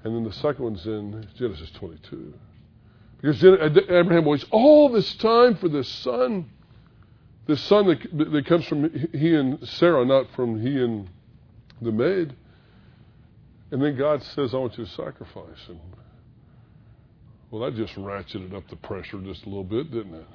And 0.04 0.14
then 0.16 0.24
the 0.24 0.32
second 0.32 0.64
one's 0.64 0.86
in 0.86 1.28
Genesis 1.36 1.70
22. 1.72 2.34
Because 3.20 3.44
uh, 3.44 3.68
Abraham 3.88 4.24
waits 4.24 4.44
all 4.50 4.88
this 4.88 5.14
time 5.16 5.56
for 5.56 5.68
this 5.68 5.88
son 5.88 6.50
this 7.46 7.60
son 7.64 7.86
that, 7.88 8.32
that 8.32 8.46
comes 8.46 8.66
from 8.66 8.88
he 9.12 9.34
and 9.34 9.66
Sarah, 9.66 10.04
not 10.04 10.26
from 10.36 10.60
he 10.60 10.78
and 10.78 11.08
the 11.80 11.90
maid. 11.90 12.34
And 13.70 13.82
then 13.82 13.96
God 13.96 14.22
says, 14.22 14.54
I 14.54 14.58
want 14.58 14.78
you 14.78 14.84
to 14.84 14.90
sacrifice 14.90 15.66
him. 15.66 15.80
Well, 17.50 17.62
that 17.62 17.76
just 17.76 17.94
ratcheted 17.96 18.54
up 18.54 18.68
the 18.68 18.76
pressure 18.76 19.20
just 19.20 19.44
a 19.44 19.48
little 19.48 19.64
bit, 19.64 19.90
didn't 19.90 20.14
it? 20.14 20.26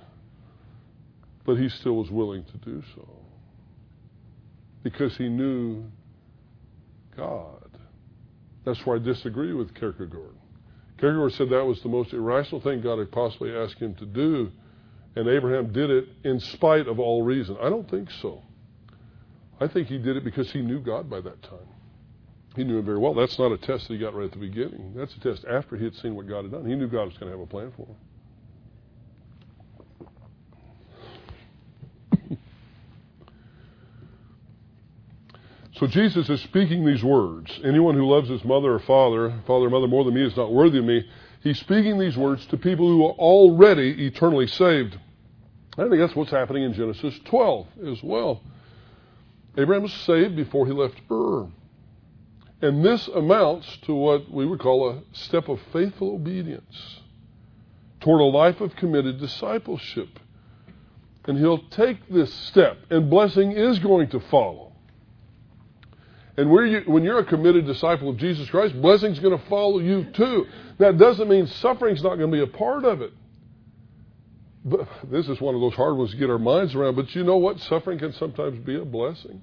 But 1.46 1.56
he 1.56 1.70
still 1.70 1.96
was 1.96 2.12
willing 2.12 2.44
to 2.44 2.58
do 2.58 2.84
so. 2.96 3.08
Because 4.84 5.16
he 5.18 5.30
knew 5.30 5.86
God. 7.16 7.67
That's 8.68 8.86
why 8.86 8.96
I 8.96 9.00
disagree 9.00 9.54
with 9.54 9.74
Kierkegaard. 9.74 10.36
Kierkegaard 11.00 11.34
said 11.34 11.50
that 11.50 11.66
was 11.66 11.82
the 11.82 11.90
most 11.90 12.14
irrational 12.14 12.62
thing 12.62 12.82
God 12.82 13.00
had 13.00 13.12
possibly 13.12 13.56
asked 13.56 13.80
him 13.80 13.96
to 13.96 14.06
do 14.06 14.52
and 15.18 15.28
Abraham 15.28 15.74
did 15.74 15.90
it 15.90 16.10
in 16.24 16.40
spite 16.40 16.88
of 16.88 17.00
all 17.00 17.24
reason. 17.24 17.58
I 17.60 17.70
don't 17.70 17.90
think 17.90 18.12
so. 18.22 18.44
I 19.60 19.68
think 19.68 19.88
he 19.88 19.98
did 19.98 20.16
it 20.16 20.24
because 20.24 20.52
he 20.52 20.62
knew 20.62 20.80
God 20.80 21.10
by 21.10 21.22
that 21.22 21.42
time. 21.42 21.68
He 22.56 22.64
knew 22.64 22.78
him 22.78 22.86
very 22.86 23.00
well. 23.00 23.16
That's 23.16 23.40
not 23.40 23.52
a 23.52 23.58
test 23.58 23.88
that 23.88 23.96
he 23.96 24.00
got 24.00 24.14
right 24.14 24.26
at 24.26 24.32
the 24.32 24.38
beginning. 24.38 24.94
That's 24.96 25.16
a 25.16 25.20
test 25.20 25.44
after 25.50 25.76
he 25.76 25.86
had 25.86 25.96
seen 25.96 26.16
what 26.16 26.28
God 26.28 26.44
had 26.44 26.52
done. 26.52 26.70
He 26.70 26.76
knew 26.76 26.88
God 26.88 27.06
was 27.06 27.18
going 27.18 27.32
to 27.32 27.38
have 27.38 27.40
a 27.40 27.50
plan 27.50 27.74
for 27.76 27.88
him. 27.88 27.96
So 35.80 35.86
Jesus 35.86 36.28
is 36.30 36.42
speaking 36.42 36.86
these 36.86 37.04
words. 37.04 37.60
Anyone 37.64 37.94
who 37.94 38.10
loves 38.10 38.30
his 38.30 38.44
mother 38.44 38.74
or 38.74 38.80
father, 38.80 39.30
father 39.46 39.68
or 39.68 39.70
mother 39.70 39.88
more 39.88 40.04
than 40.04 40.16
me 40.16 40.26
is 40.26 40.36
not 40.36 40.52
worthy 40.52 40.80
of 40.80 40.86
me. 40.86 41.08
He's 41.44 41.60
speaking 41.60 42.00
these 42.00 42.18
words 42.18 42.48
to 42.48 42.58
people 42.58 42.88
who 42.88 43.06
are 43.06 43.14
already 43.14 44.08
eternally 44.08 44.48
saved. 44.48 44.98
I 45.78 45.84
think 45.88 46.00
that's 46.00 46.16
what's 46.16 46.32
happening 46.32 46.64
in 46.64 46.74
Genesis 46.74 47.20
12 47.26 47.68
as 47.92 48.02
well. 48.02 48.42
Abraham 49.56 49.84
was 49.84 49.94
saved 49.94 50.36
before 50.36 50.66
he 50.66 50.74
left 50.74 51.00
Ur. 51.12 51.48
And 52.60 52.84
this 52.84 53.08
amounts 53.08 53.78
to 53.84 53.94
what 53.94 54.32
we 54.32 54.48
would 54.48 54.60
call 54.60 54.90
a 54.90 55.04
step 55.14 55.48
of 55.48 55.60
faithful 55.72 56.16
obedience 56.16 57.02
toward 58.00 58.22
a 58.22 58.24
life 58.24 58.62
of 58.62 58.76
committed 58.76 59.20
discipleship. 59.20 60.20
And 61.26 61.38
he'll 61.38 61.68
take 61.70 62.08
this 62.10 62.34
step, 62.34 62.80
and 62.90 63.12
blessing 63.12 63.52
is 63.52 63.78
going 63.78 64.10
to 64.10 64.20
follow. 64.20 64.67
And 66.38 66.52
you, 66.52 66.84
when 66.86 67.04
you're 67.04 67.20
a 67.20 67.26
committed 67.26 67.66
disciple 67.66 68.10
of 68.10 68.18
Jesus 68.18 68.48
Christ, 68.50 68.80
blessing's 68.80 69.20
going 69.20 69.38
to 69.38 69.46
follow 69.48 69.80
you 69.80 70.06
too. 70.14 70.46
That 70.78 70.98
doesn't 71.00 71.28
mean 71.28 71.48
suffering's 71.48 72.04
not 72.04 72.18
going 72.18 72.32
to 72.32 72.38
be 72.38 72.44
a 72.44 72.48
part 72.48 72.86
of 72.86 73.02
it. 73.02 73.12
But 74.64 74.88
this 75.10 75.28
is 75.28 75.42
one 75.42 75.56
of 75.56 75.62
those 75.62 75.74
hard 75.74 75.98
ones 75.98 76.12
to 76.12 76.18
get 76.18 76.30
our 76.30 76.38
minds 76.38 76.76
around. 76.76 76.96
But 76.96 77.16
you 77.16 77.24
know 77.24 77.38
what? 77.38 77.60
Suffering 77.62 77.98
can 77.98 78.14
sometimes 78.14 78.60
be 78.60 78.76
a 78.76 78.86
blessing. 78.86 79.42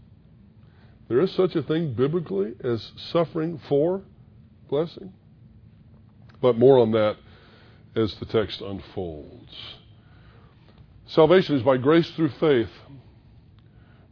There 1.08 1.20
is 1.20 1.32
such 1.32 1.56
a 1.56 1.62
thing 1.62 1.94
biblically 1.94 2.54
as 2.62 2.92
suffering 2.96 3.60
for 3.68 4.02
blessing. 4.68 5.12
But 6.40 6.58
more 6.58 6.78
on 6.78 6.92
that 6.92 7.16
as 7.96 8.14
the 8.16 8.26
text 8.26 8.60
unfolds. 8.60 9.54
Salvation 11.06 11.56
is 11.56 11.62
by 11.62 11.76
grace 11.76 12.10
through 12.10 12.30
faith, 12.30 12.70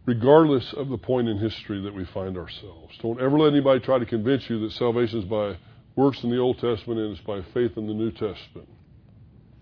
regardless 0.04 0.72
of 0.72 0.88
the 0.88 0.98
point 0.98 1.28
in 1.28 1.38
history 1.38 1.80
that 1.82 1.94
we 1.94 2.04
find 2.06 2.36
ourselves. 2.36 2.96
Don't 3.00 3.20
ever 3.20 3.38
let 3.38 3.52
anybody 3.52 3.80
try 3.80 3.98
to 3.98 4.06
convince 4.06 4.48
you 4.50 4.60
that 4.60 4.72
salvation 4.72 5.20
is 5.20 5.24
by 5.26 5.56
works 5.94 6.22
in 6.22 6.30
the 6.30 6.38
Old 6.38 6.58
Testament 6.58 6.98
and 6.98 7.16
it's 7.16 7.24
by 7.26 7.42
faith 7.54 7.76
in 7.76 7.86
the 7.86 7.94
New 7.94 8.10
Testament. 8.10 8.68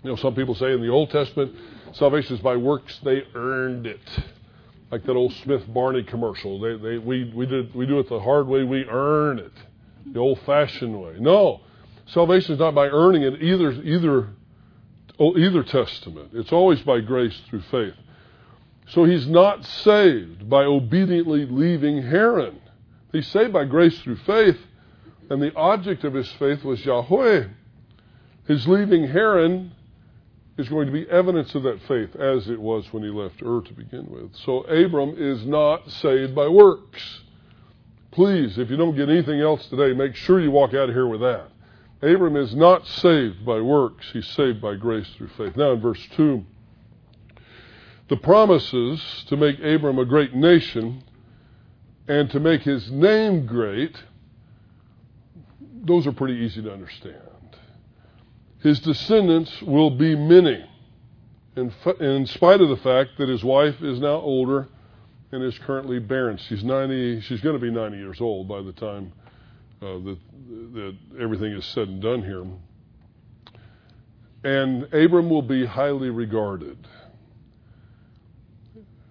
You 0.02 0.10
know, 0.10 0.16
some 0.16 0.34
people 0.34 0.54
say 0.54 0.72
in 0.72 0.80
the 0.80 0.88
Old 0.88 1.10
Testament, 1.10 1.54
salvation 1.92 2.36
is 2.36 2.42
by 2.42 2.56
works, 2.56 2.98
they 3.04 3.22
earned 3.34 3.86
it. 3.86 4.00
Like 4.90 5.04
that 5.04 5.12
old 5.12 5.32
Smith 5.44 5.62
Barney 5.72 6.02
commercial. 6.02 6.58
They, 6.58 6.76
they, 6.76 6.98
we, 6.98 7.32
we, 7.34 7.46
did, 7.46 7.74
we 7.74 7.86
do 7.86 8.00
it 8.00 8.08
the 8.08 8.18
hard 8.18 8.48
way, 8.48 8.64
we 8.64 8.84
earn 8.86 9.38
it. 9.38 9.52
The 10.06 10.18
old 10.18 10.40
fashioned 10.46 11.00
way. 11.00 11.16
No. 11.20 11.60
Salvation 12.06 12.54
is 12.54 12.58
not 12.58 12.74
by 12.74 12.88
earning 12.88 13.22
it 13.22 13.40
either, 13.42 13.70
either, 13.70 14.30
oh, 15.18 15.36
either 15.36 15.62
testament. 15.62 16.30
It's 16.32 16.50
always 16.50 16.80
by 16.80 17.00
grace 17.00 17.38
through 17.48 17.62
faith. 17.70 17.94
So 18.90 19.04
he's 19.04 19.26
not 19.28 19.64
saved 19.64 20.48
by 20.48 20.64
obediently 20.64 21.46
leaving 21.46 22.02
Haran. 22.02 22.60
He's 23.12 23.28
saved 23.28 23.52
by 23.52 23.64
grace 23.64 23.98
through 24.00 24.16
faith, 24.16 24.58
and 25.28 25.40
the 25.40 25.54
object 25.54 26.04
of 26.04 26.14
his 26.14 26.30
faith 26.32 26.64
was 26.64 26.84
Yahweh. 26.84 27.44
His 28.46 28.66
leaving 28.66 29.06
Haran 29.06 29.72
is 30.58 30.68
going 30.68 30.86
to 30.86 30.92
be 30.92 31.08
evidence 31.08 31.54
of 31.54 31.62
that 31.62 31.80
faith 31.82 32.16
as 32.16 32.48
it 32.48 32.60
was 32.60 32.92
when 32.92 33.02
he 33.02 33.10
left 33.10 33.42
Ur 33.42 33.60
to 33.62 33.72
begin 33.72 34.06
with. 34.10 34.34
So 34.44 34.62
Abram 34.62 35.14
is 35.16 35.46
not 35.46 35.88
saved 35.90 36.34
by 36.34 36.48
works. 36.48 37.20
Please, 38.10 38.58
if 38.58 38.70
you 38.70 38.76
don't 38.76 38.96
get 38.96 39.08
anything 39.08 39.40
else 39.40 39.66
today, 39.66 39.94
make 39.94 40.16
sure 40.16 40.40
you 40.40 40.50
walk 40.50 40.74
out 40.74 40.88
of 40.88 40.94
here 40.94 41.06
with 41.06 41.20
that. 41.20 41.48
Abram 42.02 42.36
is 42.36 42.54
not 42.56 42.86
saved 42.86 43.44
by 43.44 43.60
works, 43.60 44.10
he's 44.12 44.26
saved 44.26 44.60
by 44.60 44.74
grace 44.74 45.06
through 45.16 45.28
faith. 45.36 45.54
Now 45.56 45.72
in 45.72 45.80
verse 45.80 46.04
2, 46.16 46.44
the 48.10 48.16
promises 48.16 49.24
to 49.28 49.36
make 49.36 49.60
Abram 49.60 50.00
a 50.00 50.04
great 50.04 50.34
nation 50.34 51.02
and 52.08 52.28
to 52.30 52.40
make 52.40 52.62
his 52.62 52.90
name 52.90 53.46
great, 53.46 53.96
those 55.84 56.08
are 56.08 56.12
pretty 56.12 56.34
easy 56.34 56.60
to 56.60 56.72
understand. 56.72 57.14
His 58.62 58.80
descendants 58.80 59.62
will 59.62 59.90
be 59.90 60.16
many, 60.16 60.68
in, 61.54 61.72
in 62.00 62.26
spite 62.26 62.60
of 62.60 62.68
the 62.68 62.76
fact 62.78 63.10
that 63.18 63.28
his 63.28 63.44
wife 63.44 63.80
is 63.80 64.00
now 64.00 64.16
older 64.16 64.66
and 65.30 65.44
is 65.44 65.56
currently 65.60 66.00
barren. 66.00 66.36
She's 66.36 66.64
90, 66.64 67.20
she's 67.20 67.40
going 67.40 67.54
to 67.54 67.60
be 67.60 67.70
90 67.70 67.96
years 67.96 68.20
old 68.20 68.48
by 68.48 68.60
the 68.60 68.72
time 68.72 69.12
uh, 69.80 69.98
that, 69.98 70.18
that 70.74 70.96
everything 71.20 71.52
is 71.52 71.64
said 71.64 71.86
and 71.86 72.02
done 72.02 72.24
here. 72.24 72.44
And 74.42 74.92
Abram 74.92 75.30
will 75.30 75.42
be 75.42 75.64
highly 75.64 76.10
regarded, 76.10 76.76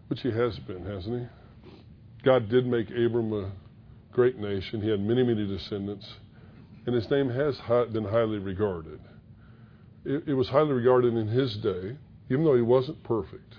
which 0.10 0.22
he 0.22 0.32
has 0.32 0.60
been, 0.60 0.86
hasn't 0.86 1.22
he? 1.22 1.82
God 2.26 2.50
did 2.50 2.68
make 2.68 2.90
Abram 2.90 3.32
a 3.32 3.52
great 4.12 4.38
nation. 4.38 4.82
He 4.82 4.90
had 4.90 5.00
many, 5.00 5.24
many 5.24 5.48
descendants, 5.48 6.06
and 6.86 6.94
his 6.94 7.10
name 7.10 7.30
has 7.30 7.58
been 7.94 8.04
highly 8.04 8.40
regarded 8.40 9.00
it, 10.06 10.24
it 10.28 10.34
was 10.34 10.50
highly 10.50 10.72
regarded 10.72 11.16
in 11.16 11.28
his 11.28 11.56
day, 11.58 11.98
even 12.30 12.44
though 12.44 12.56
he 12.56 12.62
wasn't 12.62 13.04
perfect. 13.04 13.56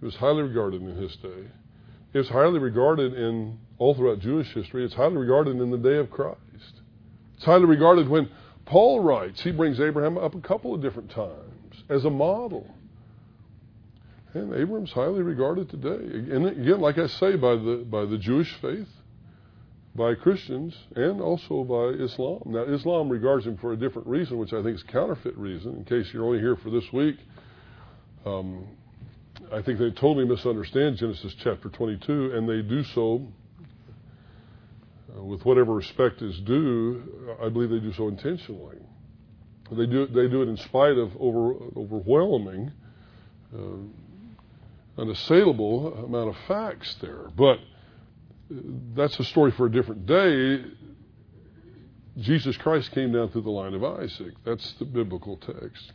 It 0.00 0.04
was 0.04 0.16
highly 0.16 0.42
regarded 0.42 0.82
in 0.82 0.96
his 0.96 1.14
day. 1.16 1.50
It 2.12 2.18
was 2.18 2.28
highly 2.28 2.58
regarded 2.58 3.14
in 3.14 3.58
all 3.78 3.94
throughout 3.94 4.20
Jewish 4.20 4.52
history. 4.54 4.84
It's 4.84 4.94
highly 4.94 5.16
regarded 5.16 5.56
in 5.56 5.70
the 5.70 5.78
day 5.78 5.96
of 5.96 6.10
Christ. 6.10 6.40
It's 7.36 7.44
highly 7.44 7.66
regarded 7.66 8.08
when 8.08 8.28
Paul 8.64 9.00
writes. 9.00 9.40
He 9.42 9.52
brings 9.52 9.80
Abraham 9.80 10.16
up 10.16 10.34
a 10.34 10.40
couple 10.40 10.74
of 10.74 10.82
different 10.82 11.10
times 11.10 11.82
as 11.88 12.04
a 12.04 12.10
model. 12.10 12.66
And 14.36 14.54
Abram's 14.54 14.92
highly 14.92 15.22
regarded 15.22 15.70
today. 15.70 16.34
And 16.34 16.46
again, 16.46 16.80
like 16.80 16.98
I 16.98 17.06
say, 17.06 17.36
by 17.36 17.56
the 17.56 17.86
by 17.88 18.04
the 18.04 18.18
Jewish 18.18 18.52
faith, 18.60 18.88
by 19.96 20.14
Christians 20.14 20.76
and 20.94 21.20
also 21.20 21.64
by 21.64 22.04
Islam. 22.04 22.42
Now, 22.46 22.64
Islam 22.64 23.08
regards 23.08 23.46
him 23.46 23.56
for 23.56 23.72
a 23.72 23.76
different 23.76 24.06
reason, 24.06 24.38
which 24.38 24.52
I 24.52 24.62
think 24.62 24.76
is 24.76 24.82
counterfeit 24.82 25.36
reason. 25.36 25.76
In 25.76 25.84
case 25.84 26.12
you're 26.12 26.24
only 26.24 26.38
here 26.38 26.56
for 26.56 26.70
this 26.70 26.84
week, 26.92 27.16
um, 28.26 28.66
I 29.52 29.62
think 29.62 29.78
they 29.78 29.90
totally 29.90 30.26
misunderstand 30.26 30.98
Genesis 30.98 31.34
chapter 31.42 31.68
22, 31.68 32.32
and 32.34 32.48
they 32.48 32.62
do 32.62 32.82
so 32.84 33.26
uh, 35.16 35.22
with 35.22 35.44
whatever 35.44 35.74
respect 35.74 36.20
is 36.20 36.38
due. 36.40 37.36
I 37.42 37.48
believe 37.48 37.70
they 37.70 37.80
do 37.80 37.92
so 37.92 38.08
intentionally. 38.08 38.78
They 39.70 39.86
do 39.86 40.06
they 40.06 40.28
do 40.28 40.42
it 40.42 40.48
in 40.48 40.56
spite 40.58 40.96
of 40.96 41.10
over, 41.18 41.54
overwhelming, 41.76 42.70
uh, 43.52 43.58
unassailable 44.98 46.04
amount 46.04 46.30
of 46.30 46.36
facts 46.48 46.96
there, 47.00 47.28
but 47.36 47.58
that's 48.94 49.18
a 49.18 49.24
story 49.24 49.50
for 49.52 49.66
a 49.66 49.70
different 49.70 50.06
day. 50.06 50.64
Jesus 52.18 52.56
Christ 52.56 52.92
came 52.92 53.12
down 53.12 53.30
through 53.30 53.42
the 53.42 53.50
line 53.50 53.74
of 53.74 53.84
Isaac. 53.84 54.34
That's 54.44 54.72
the 54.74 54.84
biblical 54.84 55.36
text. 55.36 55.92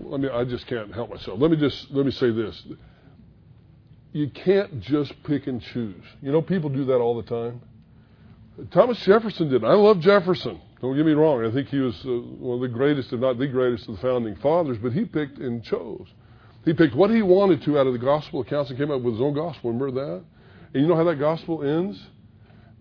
Let 0.00 0.20
me 0.20 0.28
I 0.28 0.44
just 0.44 0.66
can't 0.66 0.92
help 0.92 1.10
myself. 1.10 1.40
Let 1.40 1.50
me 1.50 1.56
just 1.56 1.90
let 1.90 2.04
me 2.04 2.12
say 2.12 2.30
this. 2.30 2.62
You 4.12 4.30
can't 4.30 4.80
just 4.80 5.12
pick 5.24 5.46
and 5.46 5.60
choose. 5.60 6.04
You 6.22 6.32
know 6.32 6.42
people 6.42 6.70
do 6.70 6.84
that 6.86 6.96
all 6.96 7.20
the 7.20 7.28
time. 7.28 7.60
Thomas 8.70 8.98
Jefferson 9.00 9.48
did. 9.48 9.64
I 9.64 9.74
love 9.74 10.00
Jefferson. 10.00 10.60
Don't 10.80 10.96
get 10.96 11.06
me 11.06 11.12
wrong. 11.12 11.44
I 11.44 11.50
think 11.52 11.68
he 11.68 11.78
was 11.78 11.94
uh, 12.04 12.08
one 12.08 12.56
of 12.56 12.60
the 12.60 12.68
greatest, 12.68 13.12
if 13.12 13.20
not 13.20 13.38
the 13.38 13.46
greatest, 13.46 13.88
of 13.88 13.96
the 13.96 14.02
founding 14.02 14.36
fathers. 14.36 14.78
But 14.78 14.92
he 14.92 15.04
picked 15.04 15.38
and 15.38 15.62
chose. 15.62 16.06
He 16.64 16.74
picked 16.74 16.94
what 16.94 17.10
he 17.10 17.22
wanted 17.22 17.62
to 17.62 17.78
out 17.78 17.86
of 17.86 17.92
the 17.92 17.98
gospel 17.98 18.40
accounts 18.40 18.70
and 18.70 18.78
came 18.78 18.90
up 18.90 19.00
with 19.00 19.14
his 19.14 19.22
own 19.22 19.34
gospel. 19.34 19.72
Remember 19.72 20.04
that? 20.04 20.24
And 20.74 20.82
you 20.82 20.88
know 20.88 20.96
how 20.96 21.04
that 21.04 21.18
gospel 21.18 21.62
ends? 21.62 22.00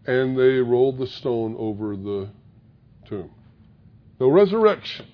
And 0.06 0.38
they 0.38 0.60
rolled 0.60 0.98
the 0.98 1.08
stone 1.08 1.56
over 1.58 1.96
the 1.96 2.30
tomb. 3.08 3.32
No 4.20 4.30
resurrection. 4.30 5.06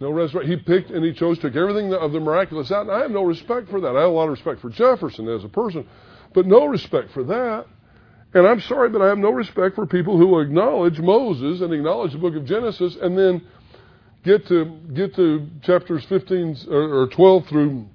No 0.00 0.10
resurrection. 0.10 0.58
He 0.58 0.62
picked 0.64 0.90
and 0.90 1.04
he 1.04 1.12
chose, 1.12 1.38
took 1.38 1.54
everything 1.54 1.92
of 1.92 2.12
the 2.12 2.20
miraculous 2.20 2.72
out. 2.72 2.82
And 2.82 2.90
I 2.90 3.00
have 3.00 3.10
no 3.10 3.22
respect 3.22 3.68
for 3.68 3.80
that. 3.82 3.96
I 3.96 4.00
have 4.00 4.10
a 4.10 4.14
lot 4.14 4.24
of 4.24 4.30
respect 4.30 4.60
for 4.60 4.70
Jefferson 4.70 5.28
as 5.28 5.44
a 5.44 5.48
person, 5.48 5.86
but 6.34 6.46
no 6.46 6.66
respect 6.66 7.12
for 7.12 7.24
that. 7.24 7.66
And 8.32 8.46
I'm 8.46 8.60
sorry, 8.60 8.90
but 8.90 9.02
I 9.02 9.08
have 9.08 9.18
no 9.18 9.30
respect 9.30 9.74
for 9.74 9.86
people 9.86 10.16
who 10.16 10.38
acknowledge 10.40 10.98
Moses 11.00 11.60
and 11.60 11.72
acknowledge 11.72 12.12
the 12.12 12.18
book 12.18 12.36
of 12.36 12.44
Genesis 12.44 12.96
and 13.00 13.18
then 13.18 13.42
get 14.24 14.46
to 14.48 14.64
get 14.94 15.14
to 15.16 15.46
chapters 15.62 16.04
15 16.04 16.66
or 16.70 17.06
12 17.08 17.46
through 17.46 17.86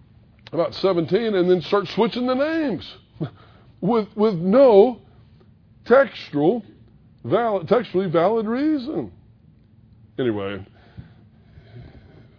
about 0.51 0.73
17 0.76 1.36
and 1.36 1.49
then 1.49 1.61
start 1.61 1.88
switching 1.89 2.26
the 2.28 2.34
names 2.34 2.95
with, 3.82 4.07
with 4.15 4.36
no 4.36 5.01
textual, 5.86 6.63
valid, 7.23 7.67
textually 7.67 8.09
valid 8.09 8.47
reason. 8.47 9.11
Anyway, 10.17 10.65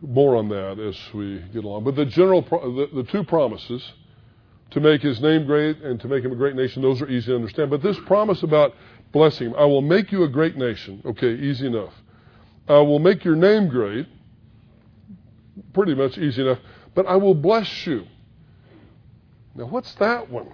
more 0.01 0.37
on 0.37 0.49
that 0.49 0.79
as 0.79 0.97
we 1.15 1.43
get 1.53 1.65
along. 1.65 1.85
But 1.85 1.97
the 1.97 2.07
general, 2.07 2.43
the, 2.43 2.89
the 2.93 3.05
two 3.05 3.25
promises 3.25 3.93
to 4.71 4.81
make 4.81 5.03
his 5.03 5.21
name 5.21 5.47
great 5.47 5.79
and 5.79 6.01
to 6.01 6.09
make 6.09 6.25
him 6.25 6.33
a 6.33 6.37
great 6.37 6.57
nation, 6.57 6.83
those 6.83 7.01
are 7.03 7.09
easy 7.09 7.27
to 7.27 7.37
understand. 7.37 7.71
But 7.71 7.83
this 7.83 7.99
promise 8.07 8.43
about 8.43 8.75
blessing 9.13 9.49
him, 9.49 9.55
I 9.57 9.65
will 9.65 9.83
make 9.83 10.11
you 10.11 10.25
a 10.25 10.29
great 10.29 10.57
nation. 10.57 11.03
Okay, 11.05 11.35
easy 11.35 11.67
enough. 11.67 11.93
I 12.69 12.79
will 12.79 12.99
make 12.99 13.25
your 13.25 13.37
name 13.37 13.69
great. 13.69 14.07
Pretty 15.73 15.95
much 15.95 16.19
easy 16.19 16.43
enough. 16.43 16.59
But 16.95 17.07
I 17.07 17.17
will 17.17 17.35
bless 17.35 17.87
you. 17.87 18.07
Now, 19.55 19.67
what's 19.67 19.95
that 19.95 20.31
one? 20.31 20.49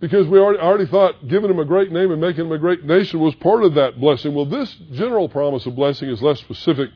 because 0.00 0.28
we 0.28 0.38
already, 0.38 0.60
already 0.60 0.86
thought 0.86 1.26
giving 1.26 1.50
him 1.50 1.58
a 1.58 1.64
great 1.64 1.90
name 1.90 2.10
and 2.10 2.20
making 2.20 2.46
him 2.46 2.52
a 2.52 2.58
great 2.58 2.84
nation 2.84 3.20
was 3.20 3.34
part 3.36 3.64
of 3.64 3.74
that 3.74 4.00
blessing. 4.00 4.34
Well, 4.34 4.46
this 4.46 4.72
general 4.92 5.28
promise 5.28 5.66
of 5.66 5.74
blessing 5.74 6.08
is 6.08 6.22
less 6.22 6.38
specific. 6.38 6.90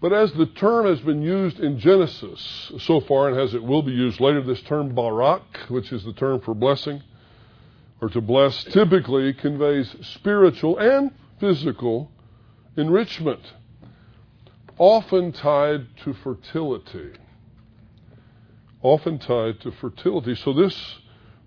But 0.00 0.12
as 0.12 0.32
the 0.32 0.46
term 0.46 0.86
has 0.86 1.00
been 1.00 1.22
used 1.22 1.60
in 1.60 1.78
Genesis 1.78 2.72
so 2.80 3.00
far, 3.00 3.28
and 3.28 3.40
as 3.40 3.54
it 3.54 3.62
will 3.62 3.82
be 3.82 3.92
used 3.92 4.20
later, 4.20 4.42
this 4.42 4.60
term 4.62 4.94
barak, 4.94 5.42
which 5.68 5.92
is 5.92 6.04
the 6.04 6.12
term 6.12 6.40
for 6.40 6.54
blessing, 6.54 7.02
or 8.02 8.08
to 8.10 8.20
bless, 8.20 8.64
typically 8.64 9.32
conveys 9.32 9.94
spiritual 10.02 10.76
and 10.78 11.12
physical 11.38 12.10
enrichment, 12.76 13.40
often 14.78 15.32
tied 15.32 15.86
to 16.04 16.12
fertility. 16.14 17.12
often 18.82 19.18
tied 19.18 19.60
to 19.62 19.72
fertility. 19.72 20.34
So 20.34 20.52
this 20.52 20.98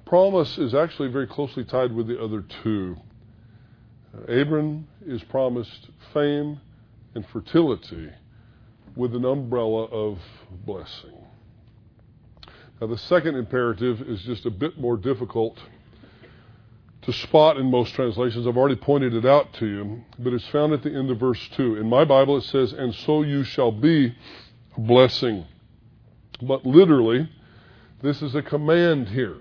promise 0.05 0.57
is 0.57 0.73
actually 0.73 1.09
very 1.09 1.27
closely 1.27 1.63
tied 1.63 1.93
with 1.93 2.07
the 2.07 2.21
other 2.21 2.43
two. 2.63 2.97
Uh, 4.13 4.31
Abram 4.33 4.87
is 5.05 5.23
promised 5.23 5.89
fame 6.13 6.59
and 7.13 7.25
fertility 7.27 8.09
with 8.95 9.15
an 9.15 9.25
umbrella 9.25 9.83
of 9.85 10.19
blessing. 10.65 11.13
Now, 12.81 12.87
the 12.87 12.97
second 12.97 13.35
imperative 13.35 14.01
is 14.01 14.21
just 14.23 14.45
a 14.45 14.51
bit 14.51 14.79
more 14.79 14.97
difficult 14.97 15.59
to 17.07 17.13
spot 17.13 17.55
in 17.55 17.71
most 17.71 17.93
translations. 17.93 18.45
I've 18.45 18.57
already 18.57 18.75
pointed 18.75 19.13
it 19.13 19.25
out 19.25 19.53
to 19.53 19.65
you, 19.65 20.03
but 20.19 20.33
it's 20.33 20.45
found 20.49 20.73
at 20.73 20.83
the 20.83 20.93
end 20.93 21.09
of 21.09 21.17
verse 21.17 21.39
2. 21.55 21.77
In 21.77 21.87
my 21.87 22.03
Bible, 22.03 22.35
it 22.35 22.43
says, 22.43 22.73
And 22.73 22.93
so 22.93 23.21
you 23.21 23.45
shall 23.45 23.71
be 23.71 24.13
a 24.75 24.79
blessing. 24.81 25.45
But 26.41 26.65
literally, 26.65 27.29
this 28.01 28.21
is 28.21 28.35
a 28.35 28.41
command 28.41 29.07
here. 29.07 29.37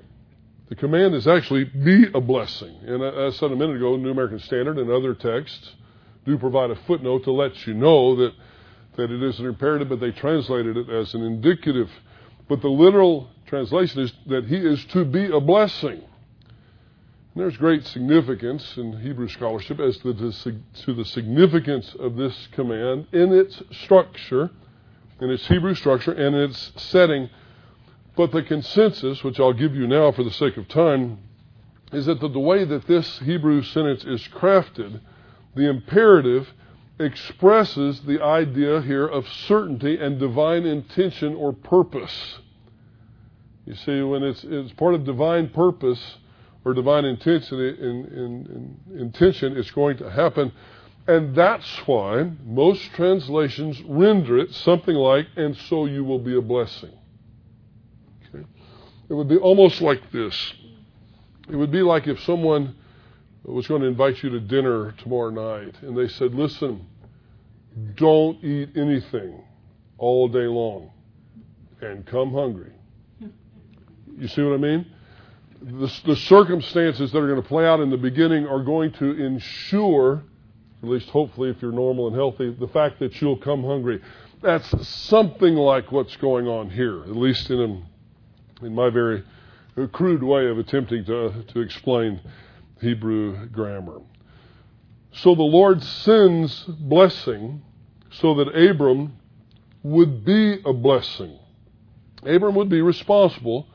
The 0.68 0.76
command 0.76 1.16
is 1.16 1.26
actually 1.26 1.64
be 1.64 2.06
a 2.14 2.20
blessing. 2.20 2.72
And 2.86 3.02
as 3.02 3.34
I 3.34 3.36
said 3.36 3.50
a 3.50 3.56
minute 3.56 3.78
ago, 3.78 3.96
New 3.96 4.12
American 4.12 4.38
Standard 4.38 4.78
and 4.78 4.88
other 4.88 5.14
texts 5.14 5.72
do 6.24 6.38
provide 6.38 6.70
a 6.70 6.76
footnote 6.86 7.24
to 7.24 7.32
let 7.32 7.66
you 7.66 7.74
know 7.74 8.14
that, 8.14 8.32
that 8.96 9.10
it 9.10 9.20
is 9.24 9.40
an 9.40 9.46
imperative, 9.46 9.88
but 9.88 9.98
they 9.98 10.12
translated 10.12 10.76
it 10.76 10.88
as 10.88 11.14
an 11.14 11.22
indicative. 11.24 11.90
But 12.48 12.62
the 12.62 12.68
literal 12.68 13.28
translation 13.46 14.02
is 14.02 14.12
that 14.28 14.44
he 14.44 14.56
is 14.56 14.84
to 14.86 15.04
be 15.04 15.26
a 15.26 15.40
blessing. 15.40 16.04
And 17.36 17.42
there's 17.42 17.58
great 17.58 17.84
significance 17.84 18.78
in 18.78 18.98
Hebrew 19.00 19.28
scholarship 19.28 19.78
as 19.78 19.98
to 19.98 20.14
the, 20.14 20.56
to 20.84 20.94
the 20.94 21.04
significance 21.04 21.94
of 22.00 22.16
this 22.16 22.48
command 22.52 23.08
in 23.12 23.30
its 23.30 23.62
structure, 23.72 24.48
in 25.20 25.28
its 25.28 25.46
Hebrew 25.46 25.74
structure, 25.74 26.12
and 26.12 26.34
its 26.34 26.72
setting 26.76 27.28
but 28.16 28.32
the 28.32 28.42
consensus, 28.42 29.22
which 29.22 29.38
I'll 29.38 29.52
give 29.52 29.74
you 29.74 29.86
now 29.86 30.12
for 30.12 30.24
the 30.24 30.30
sake 30.30 30.56
of 30.56 30.66
time, 30.66 31.18
is 31.92 32.06
that 32.06 32.20
the, 32.20 32.28
the 32.28 32.40
way 32.40 32.64
that 32.64 32.86
this 32.86 33.18
Hebrew 33.18 33.62
sentence 33.62 34.02
is 34.06 34.26
crafted, 34.28 35.02
the 35.54 35.68
imperative 35.68 36.54
expresses 36.98 38.00
the 38.00 38.22
idea 38.22 38.80
here 38.80 39.06
of 39.06 39.28
certainty 39.28 39.98
and 39.98 40.18
divine 40.18 40.64
intention 40.64 41.34
or 41.34 41.52
purpose. 41.52 42.38
You 43.66 43.74
see, 43.74 44.00
when 44.00 44.22
it's, 44.22 44.42
it's 44.42 44.72
part 44.72 44.94
of 44.94 45.04
divine 45.04 45.50
purpose 45.50 46.16
or 46.66 46.74
divine 46.74 47.04
intention, 47.04 47.60
in, 47.60 47.76
in, 47.76 48.76
in, 48.90 48.98
intention, 48.98 49.56
it's 49.56 49.70
going 49.70 49.96
to 49.98 50.10
happen. 50.10 50.50
And 51.06 51.32
that's 51.32 51.64
why 51.86 52.28
most 52.44 52.82
translations 52.94 53.80
render 53.82 54.38
it 54.38 54.52
something 54.52 54.96
like, 54.96 55.28
and 55.36 55.56
so 55.56 55.86
you 55.86 56.02
will 56.02 56.18
be 56.18 56.36
a 56.36 56.40
blessing. 56.40 56.90
It 58.34 59.14
would 59.14 59.28
be 59.28 59.36
almost 59.36 59.80
like 59.80 60.10
this. 60.10 60.54
It 61.48 61.54
would 61.54 61.70
be 61.70 61.82
like 61.82 62.08
if 62.08 62.20
someone 62.24 62.74
was 63.44 63.68
going 63.68 63.82
to 63.82 63.86
invite 63.86 64.20
you 64.24 64.30
to 64.30 64.40
dinner 64.40 64.90
tomorrow 64.98 65.30
night 65.30 65.76
and 65.82 65.96
they 65.96 66.08
said, 66.08 66.34
Listen, 66.34 66.84
don't 67.94 68.42
eat 68.42 68.70
anything 68.74 69.40
all 69.98 70.26
day 70.26 70.48
long 70.48 70.90
and 71.80 72.04
come 72.04 72.32
hungry. 72.32 72.72
You 74.18 74.26
see 74.26 74.42
what 74.42 74.54
I 74.54 74.56
mean? 74.56 74.95
The, 75.62 75.92
the, 76.04 76.16
circumstances 76.16 77.12
that 77.12 77.18
are 77.18 77.26
going 77.26 77.42
to 77.42 77.48
play 77.48 77.66
out 77.66 77.80
in 77.80 77.90
the 77.90 77.96
beginning 77.96 78.46
are 78.46 78.62
going 78.62 78.92
to 78.94 79.10
ensure, 79.12 80.22
at 80.82 80.88
least 80.88 81.08
hopefully 81.08 81.50
if 81.50 81.62
you're 81.62 81.72
normal 81.72 82.08
and 82.08 82.16
healthy, 82.16 82.54
the 82.58 82.68
fact 82.68 82.98
that 83.00 83.20
you'll 83.20 83.38
come 83.38 83.64
hungry. 83.64 84.00
That's 84.42 84.88
something 84.88 85.54
like 85.54 85.90
what's 85.90 86.14
going 86.16 86.46
on 86.46 86.70
here, 86.70 87.02
at 87.02 87.16
least 87.16 87.50
in 87.50 87.60
a 87.60 88.64
in 88.64 88.74
my 88.74 88.90
very 88.90 89.22
crude 89.92 90.22
way 90.22 90.46
of 90.46 90.58
attempting 90.58 91.04
to, 91.04 91.44
to 91.48 91.60
explain 91.60 92.20
Hebrew 92.80 93.46
grammar. 93.48 94.00
So 95.12 95.34
the 95.34 95.42
Lord 95.42 95.82
sends 95.82 96.64
blessing 96.64 97.62
so 98.10 98.34
that 98.36 98.48
Abram 98.48 99.16
would 99.82 100.24
be 100.24 100.60
a 100.64 100.72
blessing. 100.72 101.38
Abram 102.22 102.54
would 102.54 102.68
be 102.68 102.80
responsible 102.80 103.66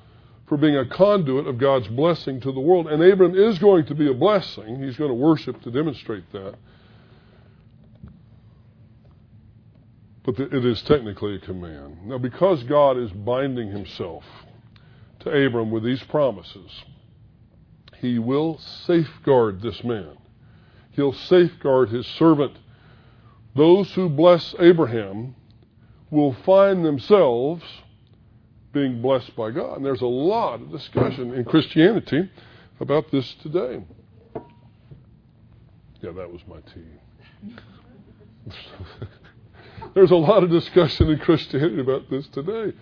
for 0.51 0.57
being 0.57 0.75
a 0.75 0.85
conduit 0.85 1.47
of 1.47 1.57
God's 1.57 1.87
blessing 1.87 2.41
to 2.41 2.51
the 2.51 2.59
world. 2.59 2.87
And 2.87 3.01
Abram 3.01 3.37
is 3.37 3.57
going 3.57 3.85
to 3.85 3.95
be 3.95 4.11
a 4.11 4.13
blessing. 4.13 4.83
He's 4.83 4.97
going 4.97 5.07
to 5.07 5.15
worship 5.15 5.61
to 5.61 5.71
demonstrate 5.71 6.29
that. 6.33 6.55
But 10.23 10.37
it 10.41 10.65
is 10.65 10.81
technically 10.81 11.35
a 11.35 11.39
command. 11.39 12.05
Now, 12.05 12.17
because 12.17 12.63
God 12.63 12.97
is 12.97 13.09
binding 13.13 13.71
himself 13.71 14.25
to 15.21 15.29
Abram 15.29 15.71
with 15.71 15.85
these 15.85 16.03
promises. 16.03 16.83
He 17.99 18.19
will 18.19 18.57
safeguard 18.57 19.61
this 19.61 19.81
man. 19.85 20.17
He'll 20.91 21.13
safeguard 21.13 21.91
his 21.91 22.05
servant. 22.05 22.57
Those 23.55 23.93
who 23.93 24.09
bless 24.09 24.53
Abraham 24.59 25.33
will 26.09 26.33
find 26.43 26.83
themselves 26.83 27.63
being 28.73 29.01
blessed 29.01 29.35
by 29.35 29.51
God. 29.51 29.77
And 29.77 29.85
there's 29.85 30.01
a 30.01 30.05
lot 30.05 30.61
of 30.61 30.71
discussion 30.71 31.33
in 31.33 31.45
Christianity 31.45 32.29
about 32.79 33.11
this 33.11 33.35
today. 33.41 33.83
Yeah, 36.01 36.11
that 36.11 36.31
was 36.31 36.41
my 36.47 36.59
tea. 36.73 37.53
there's 39.93 40.11
a 40.11 40.15
lot 40.15 40.43
of 40.43 40.49
discussion 40.49 41.09
in 41.09 41.19
Christianity 41.19 41.79
about 41.79 42.09
this 42.09 42.27
today 42.27 42.73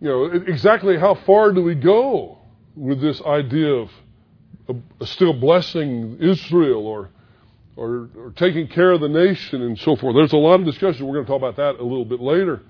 you 0.00 0.08
know, 0.08 0.24
exactly 0.24 0.98
how 0.98 1.14
far 1.14 1.52
do 1.52 1.62
we 1.62 1.74
go 1.74 2.38
with 2.74 3.00
this 3.00 3.20
idea 3.22 3.72
of, 3.72 3.90
still 5.04 5.32
blessing 5.32 6.18
Israel 6.20 6.86
or, 6.86 7.10
or, 7.76 8.08
or 8.16 8.32
taking 8.34 8.66
care 8.66 8.90
of 8.90 9.00
the 9.00 9.08
nation 9.08 9.62
and 9.62 9.78
so 9.78 9.96
forth? 9.96 10.14
There's 10.14 10.32
a 10.32 10.36
lot 10.36 10.60
of 10.60 10.66
discussion. 10.66 11.06
We're 11.06 11.14
going 11.14 11.26
to 11.26 11.30
talk 11.30 11.38
about 11.38 11.56
that 11.56 11.80
a 11.80 11.86
little 11.86 12.04
bit 12.04 12.20
later. 12.20 12.62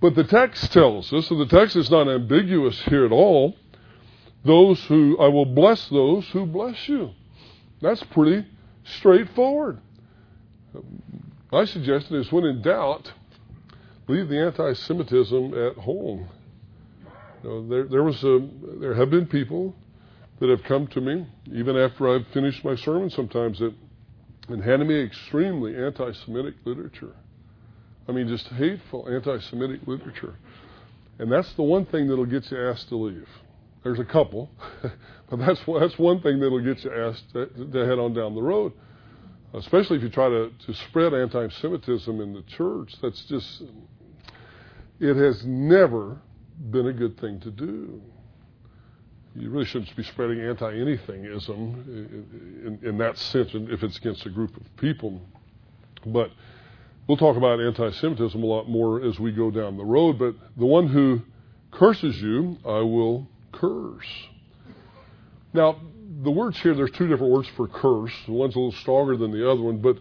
But 0.00 0.14
the 0.14 0.24
text 0.24 0.72
tells 0.72 1.12
us, 1.12 1.30
and 1.30 1.40
the 1.40 1.46
text 1.46 1.76
is 1.76 1.90
not 1.90 2.08
ambiguous 2.08 2.80
here 2.82 3.06
at 3.06 3.12
all, 3.12 3.56
those 4.44 4.82
who, 4.84 5.18
I 5.18 5.28
will 5.28 5.46
bless 5.46 5.88
those 5.88 6.26
who 6.28 6.46
bless 6.46 6.88
you. 6.88 7.10
That's 7.80 8.02
pretty 8.04 8.46
straightforward. 8.84 9.80
My 11.50 11.64
suggestion 11.64 12.16
is 12.16 12.30
when 12.30 12.44
in 12.44 12.62
doubt, 12.62 13.12
leave 14.08 14.28
the 14.28 14.38
anti 14.38 14.74
Semitism 14.74 15.54
at 15.54 15.76
home. 15.76 16.28
You 17.42 17.48
know, 17.48 17.68
there, 17.68 17.84
there, 17.84 18.02
was 18.02 18.22
a, 18.22 18.46
there 18.78 18.94
have 18.94 19.10
been 19.10 19.26
people 19.26 19.74
that 20.40 20.50
have 20.50 20.62
come 20.64 20.86
to 20.88 21.00
me, 21.00 21.26
even 21.52 21.76
after 21.76 22.08
I've 22.08 22.26
finished 22.28 22.64
my 22.64 22.76
sermon 22.76 23.08
sometimes, 23.08 23.58
that, 23.60 23.74
and 24.48 24.62
handed 24.62 24.86
me 24.88 25.00
extremely 25.00 25.76
anti 25.76 26.12
Semitic 26.12 26.54
literature. 26.64 27.14
I 28.08 28.12
mean, 28.12 28.28
just 28.28 28.46
hateful 28.48 29.08
anti 29.08 29.38
Semitic 29.40 29.86
literature. 29.86 30.34
And 31.18 31.32
that's 31.32 31.52
the 31.54 31.62
one 31.62 31.86
thing 31.86 32.08
that'll 32.08 32.26
get 32.26 32.50
you 32.50 32.68
asked 32.68 32.88
to 32.90 32.96
leave. 32.96 33.28
There's 33.82 33.98
a 33.98 34.04
couple, 34.04 34.50
but 35.30 35.38
that's, 35.38 35.60
that's 35.66 35.98
one 35.98 36.20
thing 36.20 36.40
that'll 36.40 36.60
get 36.60 36.84
you 36.84 36.92
asked 36.92 37.32
to, 37.32 37.46
to 37.46 37.78
head 37.86 37.98
on 37.98 38.14
down 38.14 38.34
the 38.34 38.42
road 38.42 38.72
especially 39.56 39.96
if 39.96 40.02
you 40.02 40.08
try 40.08 40.28
to, 40.28 40.50
to 40.66 40.74
spread 40.74 41.14
anti 41.14 41.48
Semitism 41.48 42.20
in 42.20 42.34
the 42.34 42.42
church. 42.42 42.94
That's 43.02 43.24
just, 43.24 43.62
it 45.00 45.16
has 45.16 45.44
never 45.44 46.18
been 46.70 46.86
a 46.86 46.92
good 46.92 47.18
thing 47.20 47.40
to 47.40 47.50
do. 47.50 48.00
You 49.34 49.50
really 49.50 49.66
shouldn't 49.66 49.94
be 49.96 50.02
spreading 50.02 50.40
anti 50.40 50.72
anythingism 50.72 51.48
in, 51.86 52.78
in, 52.82 52.88
in 52.88 52.98
that 52.98 53.18
sense, 53.18 53.50
if 53.54 53.82
it's 53.82 53.98
against 53.98 54.24
a 54.26 54.30
group 54.30 54.56
of 54.56 54.76
people. 54.76 55.20
But 56.06 56.30
we'll 57.06 57.16
talk 57.16 57.36
about 57.36 57.60
anti 57.60 57.90
Semitism 57.90 58.42
a 58.42 58.46
lot 58.46 58.68
more 58.68 59.04
as 59.04 59.18
we 59.18 59.32
go 59.32 59.50
down 59.50 59.76
the 59.76 59.84
road. 59.84 60.18
But 60.18 60.34
the 60.56 60.66
one 60.66 60.88
who 60.88 61.20
curses 61.70 62.20
you, 62.20 62.58
I 62.64 62.80
will 62.80 63.28
curse. 63.52 64.06
Now, 65.52 65.80
the 66.22 66.30
words 66.30 66.60
here, 66.60 66.74
there's 66.74 66.90
two 66.92 67.08
different 67.08 67.32
words 67.32 67.48
for 67.56 67.68
curse. 67.68 68.12
The 68.26 68.32
One's 68.32 68.54
a 68.54 68.58
little 68.58 68.72
stronger 68.80 69.16
than 69.16 69.32
the 69.32 69.50
other 69.50 69.62
one, 69.62 69.78
but 69.78 69.98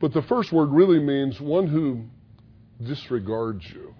but 0.00 0.12
the 0.12 0.22
first 0.22 0.52
word 0.52 0.70
really 0.70 0.98
means 0.98 1.40
one 1.40 1.66
who 1.66 2.04
disregards 2.84 3.64
you 3.70 3.94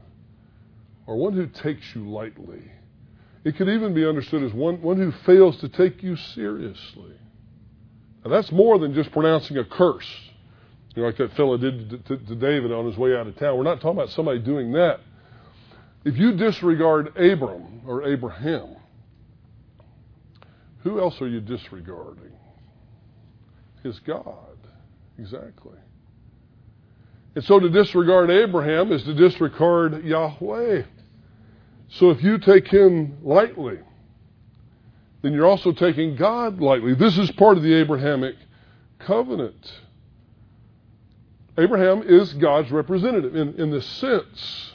or 1.07 1.17
one 1.17 1.33
who 1.33 1.47
takes 1.47 1.83
you 1.95 2.09
lightly. 2.09 2.63
It 3.45 3.57
could 3.57 3.69
even 3.69 3.95
be 3.95 4.07
understood 4.07 4.43
as 4.43 4.53
one, 4.53 4.81
one 4.81 4.97
who 4.97 5.13
fails 5.25 5.59
to 5.61 5.69
take 5.69 6.03
you 6.03 6.17
seriously. 6.17 7.13
Now, 8.25 8.31
that's 8.31 8.51
more 8.51 8.79
than 8.79 8.95
just 8.95 9.13
pronouncing 9.13 9.59
a 9.59 9.65
curse, 9.65 10.11
you 10.95 11.03
know, 11.03 11.09
like 11.09 11.17
that 11.19 11.33
fellow 11.35 11.57
did 11.57 11.91
to, 11.91 11.99
to, 11.99 12.17
to 12.27 12.35
David 12.35 12.73
on 12.73 12.87
his 12.87 12.97
way 12.97 13.17
out 13.17 13.27
of 13.27 13.37
town. 13.37 13.57
We're 13.57 13.65
not 13.65 13.81
talking 13.81 13.99
about 13.99 14.11
somebody 14.11 14.39
doing 14.39 14.73
that. 14.73 15.01
If 16.05 16.17
you 16.19 16.37
disregard 16.37 17.17
Abram 17.17 17.81
or 17.87 18.05
Abraham, 18.05 18.77
who 20.83 21.01
else 21.01 21.21
are 21.21 21.29
you 21.29 21.41
disregarding? 21.41 22.33
His 23.83 23.99
God. 24.01 24.57
Exactly. 25.19 25.79
And 27.35 27.45
so 27.45 27.59
to 27.59 27.69
disregard 27.69 28.31
Abraham 28.31 28.93
is 28.93 29.03
to 29.05 29.15
disregard 29.15 30.05
Yahweh. 30.05 30.83
So 31.89 32.11
if 32.11 32.23
you 32.23 32.39
take 32.39 32.69
him 32.69 33.19
lightly, 33.23 33.79
then 35.23 35.33
you're 35.33 35.47
also 35.47 35.73
taking 35.73 36.17
God 36.17 36.61
lightly. 36.61 36.95
This 36.95 37.19
is 37.19 37.31
part 37.33 37.57
of 37.57 37.63
the 37.63 37.75
Abrahamic 37.75 38.37
covenant. 38.99 39.73
Abraham 41.57 42.03
is 42.03 42.33
God's 42.35 42.71
representative 42.71 43.37
in, 43.37 43.55
in 43.55 43.71
this 43.71 43.87
sense. 43.87 44.73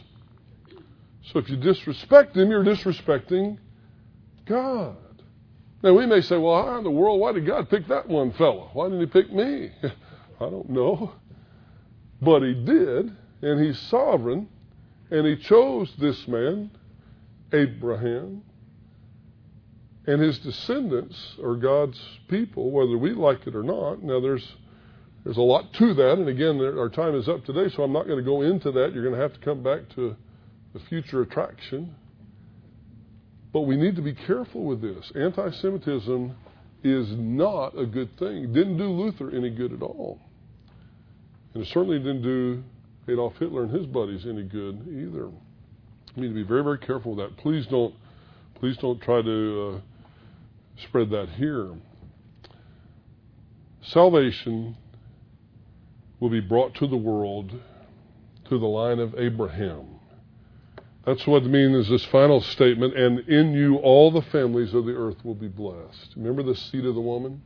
So 1.31 1.39
if 1.39 1.49
you 1.49 1.57
disrespect 1.57 2.35
him, 2.35 2.49
you're 2.49 2.63
disrespecting 2.63 3.57
God. 4.45 4.95
Now 5.83 5.93
we 5.93 6.05
may 6.05 6.21
say, 6.21 6.37
well, 6.37 6.65
how 6.65 6.77
in 6.77 6.83
the 6.83 6.91
world, 6.91 7.19
why 7.19 7.33
did 7.33 7.45
God 7.45 7.69
pick 7.69 7.87
that 7.87 8.07
one 8.07 8.31
fellow? 8.33 8.69
Why 8.73 8.85
didn't 8.85 9.01
he 9.01 9.05
pick 9.07 9.31
me? 9.31 9.71
I 9.83 10.49
don't 10.49 10.69
know. 10.69 11.13
But 12.21 12.41
he 12.41 12.53
did, 12.53 13.15
and 13.41 13.63
he's 13.63 13.79
sovereign, 13.79 14.47
and 15.11 15.25
he 15.25 15.37
chose 15.37 15.93
this 15.97 16.27
man, 16.27 16.71
Abraham, 17.53 18.41
and 20.05 20.21
his 20.21 20.39
descendants 20.39 21.35
are 21.43 21.55
God's 21.55 22.01
people, 22.27 22.71
whether 22.71 22.97
we 22.97 23.11
like 23.11 23.45
it 23.47 23.55
or 23.55 23.63
not. 23.63 24.01
Now 24.01 24.19
there's 24.19 24.55
there's 25.29 25.37
a 25.37 25.41
lot 25.41 25.71
to 25.73 25.93
that, 25.93 26.13
and 26.13 26.27
again, 26.27 26.59
our 26.59 26.89
time 26.89 27.13
is 27.13 27.29
up 27.29 27.45
today, 27.45 27.71
so 27.75 27.83
I'm 27.83 27.93
not 27.93 28.07
going 28.07 28.17
to 28.17 28.25
go 28.25 28.41
into 28.41 28.71
that. 28.71 28.93
You're 28.95 29.03
going 29.03 29.13
to 29.13 29.21
have 29.21 29.33
to 29.33 29.39
come 29.41 29.61
back 29.61 29.81
to 29.93 30.15
the 30.73 30.79
future 30.89 31.21
attraction. 31.21 31.93
But 33.53 33.61
we 33.61 33.77
need 33.77 33.95
to 33.97 34.01
be 34.01 34.15
careful 34.15 34.63
with 34.63 34.81
this. 34.81 35.11
Anti 35.13 35.51
Semitism 35.51 36.35
is 36.83 37.11
not 37.11 37.77
a 37.77 37.85
good 37.85 38.17
thing. 38.17 38.51
Didn't 38.53 38.79
do 38.79 38.85
Luther 38.85 39.29
any 39.29 39.51
good 39.51 39.71
at 39.71 39.83
all. 39.83 40.19
And 41.53 41.61
it 41.61 41.67
certainly 41.67 41.99
didn't 41.99 42.23
do 42.23 42.63
Adolf 43.07 43.37
Hitler 43.37 43.65
and 43.65 43.71
his 43.71 43.85
buddies 43.85 44.25
any 44.25 44.41
good 44.41 44.81
either. 44.87 45.29
We 46.15 46.23
need 46.23 46.29
to 46.29 46.33
be 46.33 46.41
very, 46.41 46.63
very 46.63 46.79
careful 46.79 47.13
with 47.13 47.29
that. 47.29 47.37
Please 47.37 47.67
don't, 47.67 47.93
please 48.55 48.77
don't 48.77 48.99
try 48.99 49.21
to 49.21 49.75
uh, 49.75 50.83
spread 50.87 51.11
that 51.11 51.29
here. 51.37 51.69
Salvation 53.83 54.75
will 56.19 56.29
be 56.29 56.39
brought 56.39 56.75
to 56.75 56.87
the 56.87 56.97
world 56.97 57.51
through 58.47 58.59
the 58.59 58.65
line 58.65 58.99
of 58.99 59.15
Abraham. 59.17 59.99
That's 61.05 61.25
what 61.25 61.43
it 61.43 61.49
means 61.49 61.89
this 61.89 62.05
final 62.05 62.41
statement, 62.41 62.95
and 62.95 63.19
in 63.27 63.53
you 63.53 63.77
all 63.77 64.11
the 64.11 64.21
families 64.21 64.73
of 64.73 64.85
the 64.85 64.93
earth 64.93 65.23
will 65.23 65.35
be 65.35 65.47
blessed. 65.47 66.13
Remember 66.15 66.43
the 66.43 66.55
seed 66.55 66.85
of 66.85 66.95
the 66.95 67.01
woman? 67.01 67.41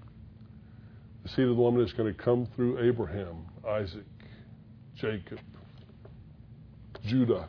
The 1.24 1.30
seed 1.30 1.46
of 1.46 1.56
the 1.56 1.62
woman 1.62 1.82
is 1.82 1.94
going 1.94 2.14
to 2.14 2.20
come 2.20 2.48
through 2.56 2.80
Abraham, 2.86 3.46
Isaac, 3.68 4.04
Jacob, 4.96 5.40
Judah, 7.06 7.48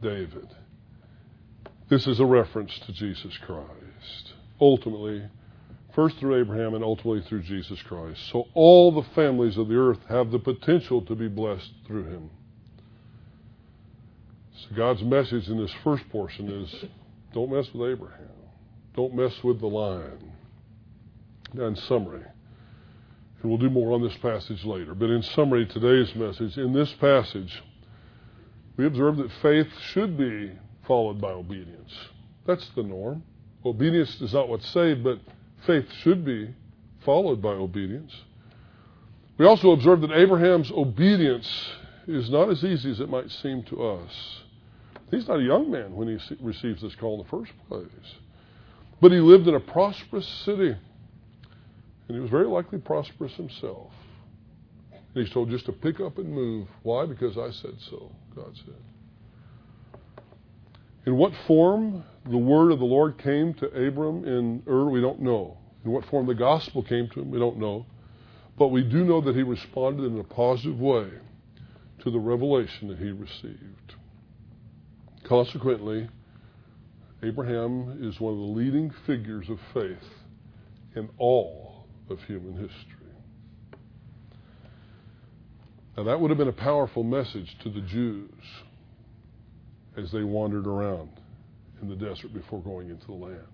David. 0.00 0.48
This 1.88 2.06
is 2.06 2.20
a 2.20 2.24
reference 2.24 2.78
to 2.86 2.92
Jesus 2.92 3.36
Christ. 3.44 4.32
Ultimately, 4.60 5.24
first 5.94 6.18
through 6.18 6.40
Abraham 6.40 6.74
and 6.74 6.84
ultimately 6.84 7.22
through 7.22 7.42
Jesus 7.42 7.80
Christ. 7.82 8.20
So 8.30 8.46
all 8.54 8.92
the 8.92 9.08
families 9.14 9.56
of 9.56 9.68
the 9.68 9.76
earth 9.76 10.00
have 10.08 10.30
the 10.30 10.38
potential 10.38 11.02
to 11.02 11.14
be 11.14 11.28
blessed 11.28 11.70
through 11.86 12.04
him. 12.04 12.30
So 14.54 14.76
God's 14.76 15.02
message 15.02 15.48
in 15.48 15.58
this 15.58 15.74
first 15.82 16.08
portion 16.10 16.48
is 16.48 16.84
don't 17.32 17.52
mess 17.52 17.66
with 17.72 17.92
Abraham. 17.92 18.28
Don't 18.94 19.14
mess 19.14 19.32
with 19.42 19.60
the 19.60 19.66
lion. 19.66 20.32
Now, 21.54 21.66
in 21.66 21.76
summary, 21.76 22.24
and 23.42 23.50
we'll 23.50 23.58
do 23.58 23.70
more 23.70 23.92
on 23.92 24.02
this 24.02 24.16
passage 24.18 24.64
later, 24.64 24.94
but 24.94 25.10
in 25.10 25.22
summary, 25.22 25.66
today's 25.66 26.14
message, 26.14 26.56
in 26.56 26.72
this 26.72 26.92
passage, 26.94 27.62
we 28.76 28.86
observe 28.86 29.16
that 29.16 29.30
faith 29.42 29.66
should 29.80 30.16
be 30.16 30.52
followed 30.86 31.20
by 31.20 31.30
obedience. 31.30 31.92
That's 32.46 32.68
the 32.74 32.82
norm. 32.82 33.22
Obedience 33.64 34.20
is 34.20 34.32
not 34.32 34.48
what's 34.48 34.68
saved, 34.68 35.04
but 35.04 35.18
faith 35.66 35.86
should 36.02 36.24
be 36.24 36.54
followed 37.04 37.42
by 37.42 37.50
obedience. 37.50 38.12
We 39.38 39.46
also 39.46 39.72
observe 39.72 40.00
that 40.02 40.12
Abraham's 40.12 40.70
obedience 40.70 41.48
is 42.06 42.30
not 42.30 42.50
as 42.50 42.64
easy 42.64 42.90
as 42.90 43.00
it 43.00 43.08
might 43.08 43.30
seem 43.30 43.62
to 43.64 43.84
us. 43.84 44.10
He's 45.10 45.28
not 45.28 45.40
a 45.40 45.42
young 45.42 45.70
man 45.70 45.94
when 45.94 46.08
he 46.08 46.36
receives 46.40 46.82
this 46.82 46.94
call 46.94 47.14
in 47.14 47.24
the 47.24 47.28
first 47.28 47.52
place. 47.68 47.86
But 49.00 49.12
he 49.12 49.18
lived 49.18 49.48
in 49.48 49.54
a 49.54 49.60
prosperous 49.60 50.26
city. 50.44 50.76
And 52.08 52.16
he 52.16 52.20
was 52.20 52.30
very 52.30 52.46
likely 52.46 52.78
prosperous 52.78 53.32
himself. 53.34 53.90
And 54.92 55.24
he's 55.24 55.32
told 55.32 55.50
just 55.50 55.66
to 55.66 55.72
pick 55.72 56.00
up 56.00 56.18
and 56.18 56.32
move. 56.32 56.68
Why? 56.82 57.04
Because 57.06 57.36
I 57.36 57.50
said 57.50 57.74
so, 57.90 58.10
God 58.34 58.56
said. 58.64 58.74
In 61.04 61.16
what 61.16 61.32
form 61.46 62.04
the 62.24 62.38
word 62.38 62.70
of 62.70 62.78
the 62.78 62.84
Lord 62.84 63.18
came 63.18 63.54
to 63.54 63.66
Abram 63.66 64.24
in 64.24 64.62
Ur, 64.68 64.88
we 64.88 65.00
don't 65.00 65.20
know. 65.20 65.58
In 65.84 65.90
what 65.90 66.04
form 66.04 66.26
the 66.26 66.34
gospel 66.34 66.82
came 66.82 67.08
to 67.10 67.20
him, 67.20 67.30
we 67.30 67.40
don't 67.40 67.58
know. 67.58 67.86
But 68.56 68.68
we 68.68 68.82
do 68.82 69.04
know 69.04 69.20
that 69.20 69.34
he 69.34 69.42
responded 69.42 70.04
in 70.04 70.18
a 70.18 70.24
positive 70.24 70.78
way 70.78 71.08
to 72.00 72.10
the 72.10 72.20
revelation 72.20 72.88
that 72.88 72.98
he 72.98 73.10
received. 73.10 73.94
Consequently, 75.24 76.08
Abraham 77.22 77.98
is 78.00 78.20
one 78.20 78.34
of 78.34 78.38
the 78.38 78.44
leading 78.44 78.92
figures 79.06 79.48
of 79.48 79.58
faith 79.72 80.08
in 80.94 81.08
all 81.18 81.86
of 82.10 82.22
human 82.24 82.54
history. 82.54 82.96
Now, 85.96 86.04
that 86.04 86.20
would 86.20 86.30
have 86.30 86.38
been 86.38 86.48
a 86.48 86.52
powerful 86.52 87.02
message 87.02 87.56
to 87.62 87.70
the 87.70 87.80
Jews 87.80 88.30
as 89.96 90.10
they 90.10 90.22
wandered 90.22 90.66
around 90.66 91.10
in 91.80 91.88
the 91.88 91.96
desert 91.96 92.32
before 92.32 92.60
going 92.62 92.90
into 92.90 93.06
the 93.06 93.12
land. 93.12 93.46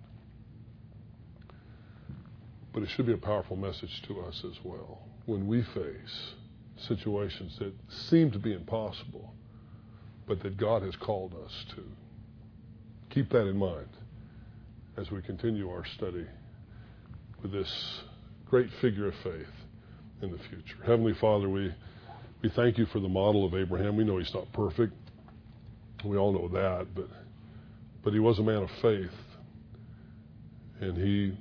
But 2.72 2.82
it 2.82 2.90
should 2.90 3.06
be 3.06 3.12
a 3.12 3.18
powerful 3.18 3.56
message 3.56 4.02
to 4.02 4.20
us 4.20 4.44
as 4.44 4.56
well 4.62 5.00
when 5.26 5.46
we 5.46 5.62
face 5.62 6.34
situations 6.76 7.56
that 7.58 7.72
seem 7.88 8.30
to 8.30 8.38
be 8.38 8.52
impossible 8.52 9.34
but 10.28 10.42
that 10.42 10.58
God 10.58 10.82
has 10.82 10.94
called 10.96 11.34
us 11.44 11.64
to. 11.74 11.82
Keep 13.10 13.30
that 13.30 13.46
in 13.46 13.56
mind 13.56 13.88
as 14.96 15.10
we 15.10 15.22
continue 15.22 15.70
our 15.70 15.84
study 15.96 16.26
with 17.42 17.50
this 17.50 18.02
great 18.46 18.68
figure 18.80 19.08
of 19.08 19.14
faith 19.22 19.46
in 20.20 20.30
the 20.30 20.38
future. 20.50 20.76
Heavenly 20.84 21.14
Father, 21.14 21.48
we, 21.48 21.72
we 22.42 22.50
thank 22.50 22.76
you 22.76 22.86
for 22.86 23.00
the 23.00 23.08
model 23.08 23.46
of 23.46 23.54
Abraham. 23.54 23.96
We 23.96 24.04
know 24.04 24.18
he's 24.18 24.34
not 24.34 24.52
perfect. 24.52 24.92
We 26.04 26.16
all 26.16 26.32
know 26.32 26.48
that, 26.48 26.94
but 26.94 27.08
but 28.02 28.12
he 28.12 28.20
was 28.20 28.38
a 28.38 28.42
man 28.42 28.62
of 28.62 28.70
faith. 28.80 29.10
And 30.80 30.96
he, 30.96 31.36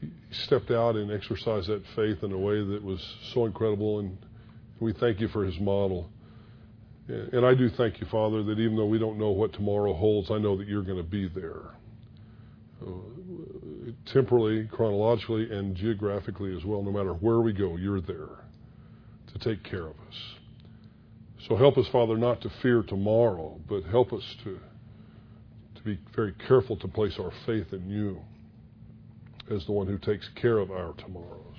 he 0.00 0.10
stepped 0.30 0.70
out 0.70 0.94
and 0.96 1.10
exercised 1.10 1.68
that 1.68 1.82
faith 1.96 2.22
in 2.22 2.32
a 2.32 2.38
way 2.38 2.62
that 2.62 2.82
was 2.82 3.00
so 3.32 3.46
incredible 3.46 4.00
and 4.00 4.16
we 4.80 4.92
thank 4.92 5.20
you 5.20 5.28
for 5.28 5.44
his 5.44 5.58
model. 5.58 6.08
And 7.08 7.44
I 7.44 7.54
do 7.54 7.68
thank 7.70 8.00
you, 8.00 8.06
Father, 8.12 8.44
that 8.44 8.60
even 8.60 8.76
though 8.76 8.86
we 8.86 8.98
don't 8.98 9.18
know 9.18 9.30
what 9.30 9.52
tomorrow 9.54 9.94
holds, 9.94 10.30
I 10.30 10.38
know 10.38 10.56
that 10.58 10.68
you're 10.68 10.82
going 10.82 10.98
to 10.98 11.02
be 11.02 11.26
there. 11.26 11.74
Uh, 12.80 12.90
temporally, 14.12 14.68
chronologically, 14.70 15.50
and 15.50 15.74
geographically 15.74 16.56
as 16.56 16.64
well. 16.64 16.82
No 16.82 16.92
matter 16.92 17.14
where 17.14 17.40
we 17.40 17.52
go, 17.52 17.76
you're 17.76 18.00
there 18.00 18.44
to 19.32 19.38
take 19.40 19.64
care 19.64 19.86
of 19.86 19.96
us. 20.08 20.37
So 21.46 21.56
help 21.56 21.78
us, 21.78 21.86
Father, 21.88 22.16
not 22.16 22.40
to 22.42 22.50
fear 22.62 22.82
tomorrow, 22.82 23.58
but 23.68 23.84
help 23.84 24.12
us 24.12 24.36
to, 24.44 24.58
to 25.76 25.82
be 25.82 25.98
very 26.14 26.34
careful 26.46 26.76
to 26.78 26.88
place 26.88 27.18
our 27.18 27.32
faith 27.46 27.72
in 27.72 27.88
you 27.88 28.20
as 29.50 29.64
the 29.66 29.72
one 29.72 29.86
who 29.86 29.98
takes 29.98 30.28
care 30.34 30.58
of 30.58 30.70
our 30.70 30.92
tomorrows. 30.94 31.56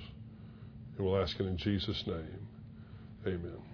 And 0.96 1.06
we'll 1.06 1.20
ask 1.20 1.38
it 1.40 1.46
in 1.46 1.56
Jesus' 1.56 2.04
name. 2.06 2.46
Amen. 3.26 3.69